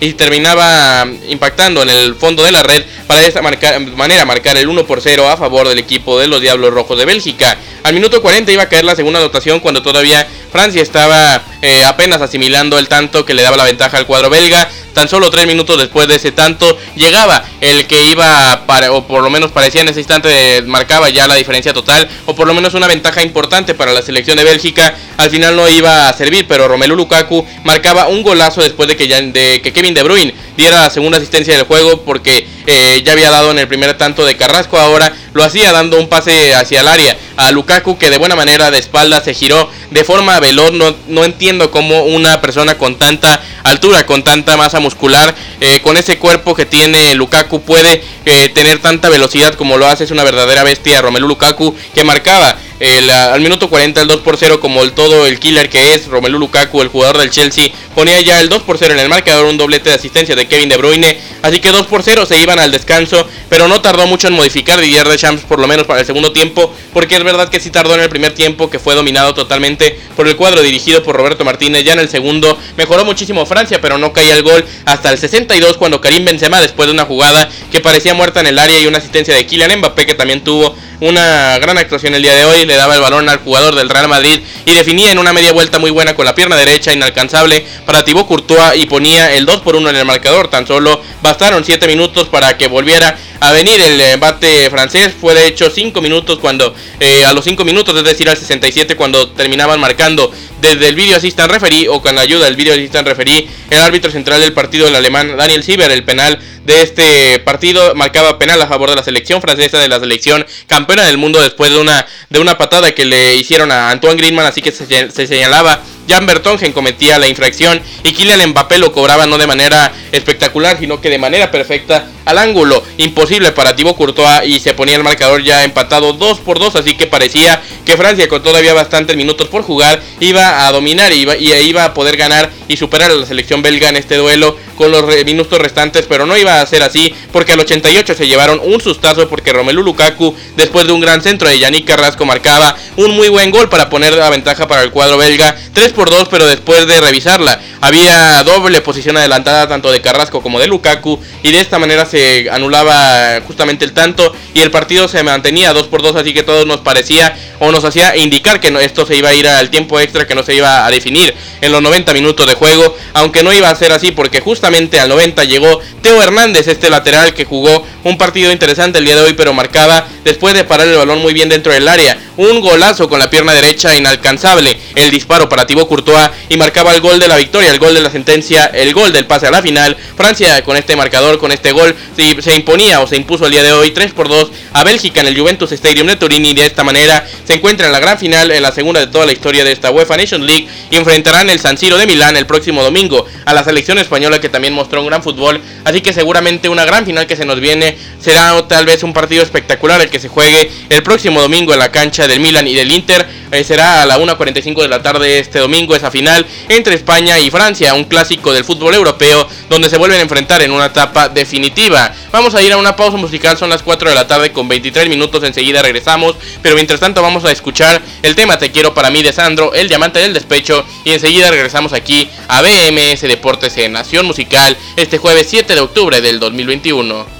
y 0.00 0.12
terminaba 0.14 1.06
impactando 1.28 1.82
en 1.82 1.90
el 1.90 2.14
fondo 2.14 2.42
de 2.42 2.52
la 2.52 2.62
red 2.62 2.84
para 3.06 3.20
de 3.20 3.28
esta 3.28 3.42
manera 3.42 4.24
marcar 4.24 4.56
el 4.56 4.68
1 4.68 4.86
por 4.86 5.00
0 5.00 5.28
a 5.28 5.36
favor 5.36 5.68
del 5.68 5.78
equipo 5.78 6.18
de 6.18 6.28
los 6.28 6.40
Diablos 6.40 6.72
Rojos 6.72 6.98
de 6.98 7.04
Bélgica. 7.04 7.58
Al 7.82 7.94
minuto 7.94 8.20
40 8.20 8.52
iba 8.52 8.62
a 8.62 8.68
caer 8.68 8.84
la 8.84 8.94
segunda 8.94 9.20
dotación 9.20 9.60
cuando 9.60 9.82
todavía 9.82 10.26
Francia 10.52 10.82
estaba 10.82 11.42
eh, 11.62 11.84
apenas 11.84 12.20
asimilando 12.20 12.78
el 12.78 12.88
tanto 12.88 13.24
que 13.24 13.34
le 13.34 13.42
daba 13.42 13.56
la 13.56 13.64
ventaja 13.64 13.96
al 13.96 14.06
cuadro 14.06 14.30
belga. 14.30 14.68
Tan 14.92 15.08
solo 15.08 15.30
tres 15.30 15.46
minutos 15.46 15.78
después 15.78 16.08
de 16.08 16.16
ese 16.16 16.32
tanto 16.32 16.76
llegaba 16.96 17.44
el 17.60 17.86
que 17.86 18.10
iba, 18.10 18.66
para, 18.66 18.92
o 18.92 19.06
por 19.06 19.22
lo 19.22 19.30
menos 19.30 19.52
parecía 19.52 19.82
en 19.82 19.88
ese 19.88 20.00
instante, 20.00 20.62
marcaba 20.66 21.08
ya 21.10 21.28
la 21.28 21.36
diferencia 21.36 21.49
total, 21.72 22.08
o 22.26 22.34
por 22.34 22.46
lo 22.46 22.54
menos 22.54 22.74
una 22.74 22.86
ventaja 22.86 23.22
importante 23.22 23.74
para 23.74 23.92
la 23.92 24.02
selección 24.02 24.36
de 24.36 24.44
Bélgica. 24.44 24.94
Al 25.16 25.30
final 25.30 25.56
no 25.56 25.68
iba 25.68 26.08
a 26.08 26.12
servir, 26.12 26.46
pero 26.46 26.68
Romelu 26.68 26.96
Lukaku 26.96 27.44
marcaba 27.64 28.08
un 28.08 28.22
golazo 28.22 28.62
después 28.62 28.88
de 28.88 28.96
que, 28.96 29.08
ya, 29.08 29.20
de 29.20 29.60
que 29.62 29.72
Kevin 29.72 29.94
De 29.94 30.02
Bruyne 30.02 30.34
diera 30.60 30.82
la 30.82 30.90
segunda 30.90 31.16
asistencia 31.16 31.56
del 31.56 31.64
juego, 31.64 32.02
porque 32.02 32.46
eh, 32.66 33.02
ya 33.02 33.12
había 33.12 33.30
dado 33.30 33.50
en 33.50 33.58
el 33.58 33.66
primer 33.66 33.96
tanto 33.96 34.26
de 34.26 34.36
Carrasco. 34.36 34.78
Ahora 34.78 35.10
lo 35.32 35.42
hacía 35.42 35.72
dando 35.72 35.98
un 35.98 36.08
pase 36.08 36.54
hacia 36.54 36.80
el 36.80 36.88
área 36.88 37.16
a 37.38 37.50
Lukaku, 37.50 37.96
que 37.96 38.10
de 38.10 38.18
buena 38.18 38.36
manera 38.36 38.70
de 38.70 38.78
espalda 38.78 39.22
se 39.22 39.32
giró 39.32 39.70
de 39.90 40.04
forma 40.04 40.38
veloz. 40.38 40.72
No, 40.72 40.94
no 41.08 41.24
entiendo 41.24 41.70
cómo 41.70 42.04
una 42.04 42.42
persona 42.42 42.76
con 42.76 42.96
tanta 42.96 43.42
altura, 43.64 44.04
con 44.04 44.22
tanta 44.22 44.58
masa 44.58 44.80
muscular, 44.80 45.34
eh, 45.60 45.80
con 45.80 45.96
ese 45.96 46.18
cuerpo 46.18 46.54
que 46.54 46.66
tiene 46.66 47.14
Lukaku, 47.14 47.62
puede 47.62 48.02
eh, 48.26 48.50
tener 48.50 48.80
tanta 48.80 49.08
velocidad 49.08 49.54
como 49.54 49.78
lo 49.78 49.86
hace. 49.86 50.04
Es 50.04 50.10
una 50.10 50.24
verdadera 50.24 50.62
bestia 50.62 51.00
Romelu 51.00 51.26
Lukaku 51.26 51.74
que 51.94 52.04
marcaba 52.04 52.58
al 52.80 53.40
minuto 53.42 53.68
40 53.68 54.00
el 54.00 54.08
2 54.08 54.20
por 54.20 54.38
0 54.38 54.58
como 54.58 54.82
el 54.82 54.92
todo 54.92 55.26
el 55.26 55.38
killer 55.38 55.68
que 55.68 55.92
es 55.92 56.06
Romelu 56.06 56.38
Lukaku, 56.38 56.80
el 56.80 56.88
jugador 56.88 57.18
del 57.18 57.30
Chelsea, 57.30 57.70
ponía 57.94 58.18
ya 58.22 58.40
el 58.40 58.48
2 58.48 58.62
por 58.62 58.78
0 58.78 58.94
en 58.94 59.00
el 59.00 59.10
marcador, 59.10 59.44
un 59.44 59.58
doblete 59.58 59.90
de 59.90 59.96
asistencia 59.96 60.34
de 60.34 60.48
Kevin 60.48 60.70
De 60.70 60.78
Bruyne, 60.78 61.20
así 61.42 61.60
que 61.60 61.72
2 61.72 61.86
por 61.88 62.02
0 62.02 62.24
se 62.24 62.40
iban 62.40 62.58
al 62.58 62.72
descanso, 62.72 63.28
pero 63.50 63.68
no 63.68 63.82
tardó 63.82 64.06
mucho 64.06 64.28
en 64.28 64.34
modificar 64.34 64.80
Didier 64.80 65.06
Deschamps 65.06 65.42
por 65.42 65.58
lo 65.58 65.66
menos 65.66 65.86
para 65.86 66.00
el 66.00 66.06
segundo 66.06 66.32
tiempo, 66.32 66.72
porque 66.94 67.16
es 67.16 67.22
verdad 67.22 67.50
que 67.50 67.60
sí 67.60 67.70
tardó 67.70 67.94
en 67.94 68.00
el 68.00 68.08
primer 68.08 68.32
tiempo 68.32 68.70
que 68.70 68.78
fue 68.78 68.94
dominado 68.94 69.34
totalmente 69.34 70.00
por 70.16 70.26
el 70.26 70.36
cuadro 70.36 70.62
dirigido 70.62 71.02
por 71.02 71.16
Roberto 71.16 71.44
Martínez, 71.44 71.84
ya 71.84 71.92
en 71.92 72.00
el 72.00 72.08
segundo 72.08 72.58
mejoró 72.78 73.04
muchísimo 73.04 73.44
Francia, 73.44 73.78
pero 73.82 73.98
no 73.98 74.14
caía 74.14 74.34
el 74.34 74.42
gol 74.42 74.64
hasta 74.86 75.10
el 75.10 75.18
62 75.18 75.76
cuando 75.76 76.00
Karim 76.00 76.24
Benzema 76.24 76.62
después 76.62 76.86
de 76.86 76.94
una 76.94 77.04
jugada 77.04 77.50
que 77.70 77.80
parecía 77.80 78.14
muerta 78.14 78.40
en 78.40 78.46
el 78.46 78.58
área 78.58 78.80
y 78.80 78.86
una 78.86 78.98
asistencia 78.98 79.34
de 79.34 79.44
Kylian 79.44 79.80
Mbappé 79.80 80.06
que 80.06 80.14
también 80.14 80.42
tuvo 80.42 80.74
una 81.00 81.58
gran 81.58 81.78
actuación 81.78 82.14
el 82.14 82.22
día 82.22 82.34
de 82.34 82.44
hoy, 82.44 82.66
daba 82.76 82.94
el 82.94 83.00
balón 83.00 83.28
al 83.28 83.38
jugador 83.38 83.74
del 83.74 83.88
Real 83.88 84.08
Madrid 84.08 84.40
y 84.64 84.74
definía 84.74 85.10
en 85.12 85.18
una 85.18 85.32
media 85.32 85.52
vuelta 85.52 85.78
muy 85.78 85.90
buena 85.90 86.14
con 86.14 86.24
la 86.24 86.34
pierna 86.34 86.56
derecha 86.56 86.92
inalcanzable 86.92 87.64
para 87.86 88.04
Thibaut 88.04 88.26
Courtois 88.26 88.76
y 88.76 88.86
ponía 88.86 89.32
el 89.34 89.46
2 89.46 89.60
por 89.60 89.76
1 89.76 89.90
en 89.90 89.96
el 89.96 90.04
marcador, 90.04 90.48
tan 90.48 90.66
solo 90.66 91.00
bastaron 91.22 91.64
7 91.64 91.86
minutos 91.86 92.28
para 92.28 92.56
que 92.56 92.68
volviera 92.68 93.16
a 93.40 93.52
venir 93.52 93.80
el 93.80 94.00
embate 94.00 94.68
francés, 94.70 95.12
fue 95.18 95.34
de 95.34 95.46
hecho 95.46 95.70
5 95.70 96.00
minutos 96.00 96.38
cuando 96.38 96.74
eh, 96.98 97.24
a 97.24 97.32
los 97.32 97.44
5 97.44 97.64
minutos, 97.64 97.96
es 97.96 98.04
decir 98.04 98.28
al 98.28 98.36
67 98.36 98.96
cuando 98.96 99.30
terminaban 99.30 99.80
marcando 99.80 100.30
desde 100.60 100.88
el 100.88 100.94
video 100.94 101.16
assistant 101.16 101.50
referee 101.50 101.88
o 101.88 102.00
con 102.00 102.14
la 102.14 102.22
ayuda 102.22 102.44
del 102.44 102.56
video 102.56 102.74
assistant 102.74 103.06
referee, 103.06 103.48
el 103.70 103.78
árbitro 103.78 104.10
central 104.10 104.40
del 104.40 104.52
partido, 104.52 104.86
el 104.86 104.94
alemán 104.94 105.36
Daniel 105.36 105.62
Sieber, 105.62 105.90
el 105.90 106.04
penal 106.04 106.38
de 106.64 106.82
este 106.82 107.38
partido 107.40 107.94
marcaba 107.94 108.38
penal 108.38 108.60
a 108.60 108.66
favor 108.66 108.90
de 108.90 108.96
la 108.96 109.02
selección 109.02 109.40
francesa 109.40 109.78
de 109.78 109.88
la 109.88 109.98
selección 109.98 110.46
campeona 110.66 111.04
del 111.04 111.16
mundo 111.16 111.40
después 111.40 111.70
de 111.70 111.78
una 111.78 112.06
de 112.28 112.38
una 112.38 112.58
patada 112.58 112.92
que 112.92 113.04
le 113.04 113.36
hicieron 113.36 113.72
a 113.72 113.90
Antoine 113.90 114.16
Griezmann, 114.16 114.46
así 114.46 114.60
que 114.60 114.72
se, 114.72 115.10
se 115.10 115.26
señalaba 115.26 115.82
Jan 116.10 116.26
Bertongen 116.26 116.72
cometía 116.72 117.18
la 117.18 117.28
infracción 117.28 117.80
y 118.02 118.12
Kylian 118.12 118.50
Mbappé 118.50 118.78
lo 118.78 118.92
cobraba 118.92 119.26
no 119.26 119.38
de 119.38 119.46
manera 119.46 119.92
espectacular, 120.10 120.78
sino 120.78 121.00
que 121.00 121.08
de 121.08 121.18
manera 121.18 121.52
perfecta 121.52 122.08
al 122.24 122.38
ángulo. 122.38 122.82
Imposible 122.98 123.52
para 123.52 123.76
Thibaut 123.76 123.96
Courtois 123.96 124.44
y 124.44 124.58
se 124.58 124.74
ponía 124.74 124.96
el 124.96 125.04
marcador 125.04 125.42
ya 125.44 125.62
empatado 125.62 126.12
2 126.12 126.40
por 126.40 126.58
2, 126.58 126.76
así 126.76 126.96
que 126.96 127.06
parecía 127.06 127.62
que 127.84 127.96
Francia 127.96 128.28
con 128.28 128.42
todavía 128.42 128.74
bastantes 128.74 129.16
minutos 129.16 129.48
por 129.48 129.62
jugar 129.62 130.02
iba 130.18 130.66
a 130.66 130.72
dominar 130.72 131.12
y 131.12 131.20
iba, 131.20 131.36
y 131.36 131.52
iba 131.52 131.84
a 131.84 131.94
poder 131.94 132.16
ganar 132.16 132.50
y 132.66 132.76
superar 132.76 133.12
a 133.12 133.14
la 133.14 133.26
selección 133.26 133.62
belga 133.62 133.88
en 133.88 133.96
este 133.96 134.16
duelo 134.16 134.56
con 134.80 134.90
los 134.90 135.04
minutos 135.26 135.58
restantes, 135.58 136.06
pero 136.08 136.24
no 136.24 136.38
iba 136.38 136.58
a 136.58 136.66
ser 136.66 136.82
así 136.82 137.12
porque 137.34 137.52
al 137.52 137.60
88 137.60 138.14
se 138.14 138.26
llevaron 138.26 138.58
un 138.64 138.80
sustazo 138.80 139.28
porque 139.28 139.52
Romelu 139.52 139.82
Lukaku 139.82 140.34
después 140.56 140.86
de 140.86 140.92
un 140.92 141.02
gran 141.02 141.20
centro 141.20 141.50
de 141.50 141.58
Yannick 141.58 141.86
Carrasco 141.86 142.24
marcaba 142.24 142.74
un 142.96 143.14
muy 143.14 143.28
buen 143.28 143.50
gol 143.50 143.68
para 143.68 143.90
poner 143.90 144.14
la 144.14 144.30
ventaja 144.30 144.66
para 144.66 144.82
el 144.82 144.90
cuadro 144.90 145.18
belga 145.18 145.54
3 145.74 145.92
por 145.92 146.08
2, 146.08 146.28
pero 146.30 146.46
después 146.46 146.86
de 146.86 146.98
revisarla 146.98 147.60
había 147.82 148.42
doble 148.42 148.80
posición 148.80 149.18
adelantada 149.18 149.68
tanto 149.68 149.92
de 149.92 150.00
Carrasco 150.00 150.40
como 150.40 150.58
de 150.58 150.66
Lukaku 150.66 151.20
y 151.42 151.52
de 151.52 151.60
esta 151.60 151.78
manera 151.78 152.06
se 152.06 152.48
anulaba 152.50 153.42
justamente 153.46 153.84
el 153.84 153.92
tanto 153.92 154.34
y 154.54 154.60
el 154.60 154.70
partido 154.70 155.08
se 155.08 155.22
mantenía 155.22 155.74
2 155.74 155.88
por 155.88 156.00
2, 156.00 156.16
así 156.16 156.32
que 156.32 156.42
todo 156.42 156.64
nos 156.64 156.80
parecía 156.80 157.36
o 157.58 157.70
nos 157.70 157.84
hacía 157.84 158.16
indicar 158.16 158.60
que 158.60 158.68
esto 158.82 159.04
se 159.04 159.14
iba 159.16 159.28
a 159.28 159.34
ir 159.34 159.46
al 159.46 159.68
tiempo 159.68 160.00
extra, 160.00 160.26
que 160.26 160.34
no 160.34 160.42
se 160.42 160.54
iba 160.54 160.86
a 160.86 160.90
definir 160.90 161.34
en 161.60 161.70
los 161.70 161.82
90 161.82 162.14
minutos 162.14 162.46
de 162.46 162.54
juego, 162.54 162.96
aunque 163.12 163.42
no 163.42 163.52
iba 163.52 163.68
a 163.68 163.74
ser 163.74 163.92
así 163.92 164.12
porque 164.12 164.40
justamente 164.40 164.69
al 164.76 165.08
90 165.08 165.44
llegó 165.44 165.80
Teo 166.02 166.22
Hernández, 166.22 166.68
este 166.68 166.90
lateral 166.90 167.34
que 167.34 167.44
jugó 167.44 167.84
un 168.04 168.16
partido 168.16 168.52
interesante 168.52 168.98
el 168.98 169.04
día 169.04 169.16
de 169.16 169.22
hoy, 169.22 169.32
pero 169.34 169.52
marcaba 169.52 170.06
después 170.24 170.54
de 170.54 170.64
parar 170.64 170.86
el 170.86 170.96
balón 170.96 171.20
muy 171.20 171.32
bien 171.32 171.48
dentro 171.48 171.72
del 171.72 171.88
área, 171.88 172.18
un 172.40 172.62
golazo 172.62 173.06
con 173.06 173.18
la 173.18 173.28
pierna 173.28 173.52
derecha 173.52 173.94
inalcanzable, 173.94 174.80
el 174.94 175.10
disparo 175.10 175.46
para 175.46 175.66
Thibaut 175.66 175.86
Courtois 175.86 176.30
y 176.48 176.56
marcaba 176.56 176.94
el 176.94 177.02
gol 177.02 177.20
de 177.20 177.28
la 177.28 177.36
victoria, 177.36 177.70
el 177.70 177.78
gol 177.78 177.92
de 177.92 178.00
la 178.00 178.10
sentencia, 178.10 178.64
el 178.64 178.94
gol 178.94 179.12
del 179.12 179.26
pase 179.26 179.46
a 179.46 179.50
la 179.50 179.60
final. 179.60 179.94
Francia 180.16 180.64
con 180.64 180.78
este 180.78 180.96
marcador, 180.96 181.38
con 181.38 181.52
este 181.52 181.72
gol, 181.72 181.94
se, 182.16 182.54
imponía 182.54 183.02
o 183.02 183.06
se 183.06 183.16
impuso 183.16 183.44
el 183.44 183.52
día 183.52 183.62
de 183.62 183.72
hoy 183.72 183.90
3 183.90 184.12
por 184.12 184.28
2 184.28 184.52
a 184.72 184.84
Bélgica 184.84 185.20
en 185.20 185.26
el 185.26 185.38
Juventus 185.38 185.70
Stadium 185.72 186.06
de 186.06 186.16
Turín 186.16 186.46
y 186.46 186.54
de 186.54 186.64
esta 186.64 186.82
manera 186.82 187.26
se 187.44 187.54
encuentra 187.54 187.86
en 187.86 187.92
la 187.92 188.00
gran 188.00 188.18
final, 188.18 188.50
en 188.50 188.62
la 188.62 188.72
segunda 188.72 189.00
de 189.00 189.08
toda 189.08 189.26
la 189.26 189.32
historia 189.32 189.62
de 189.62 189.72
esta 189.72 189.90
UEFA 189.90 190.16
Nation 190.16 190.46
League 190.46 190.66
y 190.90 190.96
enfrentarán 190.96 191.50
el 191.50 191.60
San 191.60 191.76
Siro 191.76 191.98
de 191.98 192.06
Milán 192.06 192.38
el 192.38 192.46
próximo 192.46 192.82
domingo 192.82 193.26
a 193.44 193.52
la 193.52 193.64
selección 193.64 193.98
española 193.98 194.40
que 194.40 194.48
también 194.48 194.72
mostró 194.72 195.02
un 195.02 195.08
gran 195.08 195.22
fútbol, 195.22 195.60
así 195.84 196.00
que 196.00 196.14
seguramente 196.14 196.70
una 196.70 196.86
gran 196.86 197.04
final 197.04 197.26
que 197.26 197.36
se 197.36 197.44
nos 197.44 197.60
viene 197.60 197.98
será 198.18 198.66
tal 198.66 198.86
vez 198.86 199.02
un 199.02 199.12
partido 199.12 199.42
espectacular 199.42 200.00
el 200.00 200.08
que 200.08 200.20
se 200.20 200.28
juegue 200.28 200.70
el 200.88 201.02
próximo 201.02 201.42
domingo 201.42 201.74
en 201.74 201.80
la 201.80 201.92
cancha 201.92 202.29
del 202.30 202.40
Milan 202.40 202.66
y 202.66 202.74
del 202.74 202.90
Inter, 202.92 203.28
eh, 203.50 203.64
será 203.64 204.02
a 204.02 204.06
la 204.06 204.18
1.45 204.18 204.82
de 204.82 204.88
la 204.88 205.02
tarde 205.02 205.38
este 205.40 205.58
domingo 205.58 205.96
esa 205.96 206.10
final 206.10 206.46
entre 206.68 206.94
España 206.94 207.38
y 207.40 207.50
Francia, 207.50 207.94
un 207.94 208.04
clásico 208.04 208.52
del 208.52 208.64
fútbol 208.64 208.94
europeo 208.94 209.46
donde 209.68 209.90
se 209.90 209.98
vuelven 209.98 210.20
a 210.20 210.22
enfrentar 210.22 210.62
en 210.62 210.70
una 210.70 210.86
etapa 210.86 211.28
definitiva. 211.28 212.14
Vamos 212.32 212.54
a 212.54 212.62
ir 212.62 212.72
a 212.72 212.76
una 212.76 212.94
pausa 212.94 213.16
musical, 213.16 213.58
son 213.58 213.70
las 213.70 213.82
4 213.82 214.08
de 214.08 214.14
la 214.14 214.26
tarde 214.26 214.52
con 214.52 214.68
23 214.68 215.08
minutos, 215.08 215.42
enseguida 215.42 215.82
regresamos, 215.82 216.36
pero 216.62 216.76
mientras 216.76 217.00
tanto 217.00 217.20
vamos 217.22 217.44
a 217.44 217.50
escuchar 217.50 218.00
el 218.22 218.36
tema 218.36 218.58
Te 218.58 218.70
quiero 218.70 218.94
para 218.94 219.10
mí 219.10 219.22
de 219.22 219.32
Sandro, 219.32 219.74
el 219.74 219.88
diamante 219.88 220.20
del 220.20 220.32
despecho, 220.32 220.84
y 221.04 221.12
enseguida 221.12 221.50
regresamos 221.50 221.92
aquí 221.92 222.30
a 222.46 222.62
BMS 222.62 223.22
Deportes 223.22 223.76
en 223.78 223.92
Nación 223.92 224.26
Musical 224.26 224.76
este 224.96 225.18
jueves 225.18 225.48
7 225.50 225.74
de 225.74 225.80
octubre 225.80 226.20
del 226.20 226.38
2021. 226.38 227.39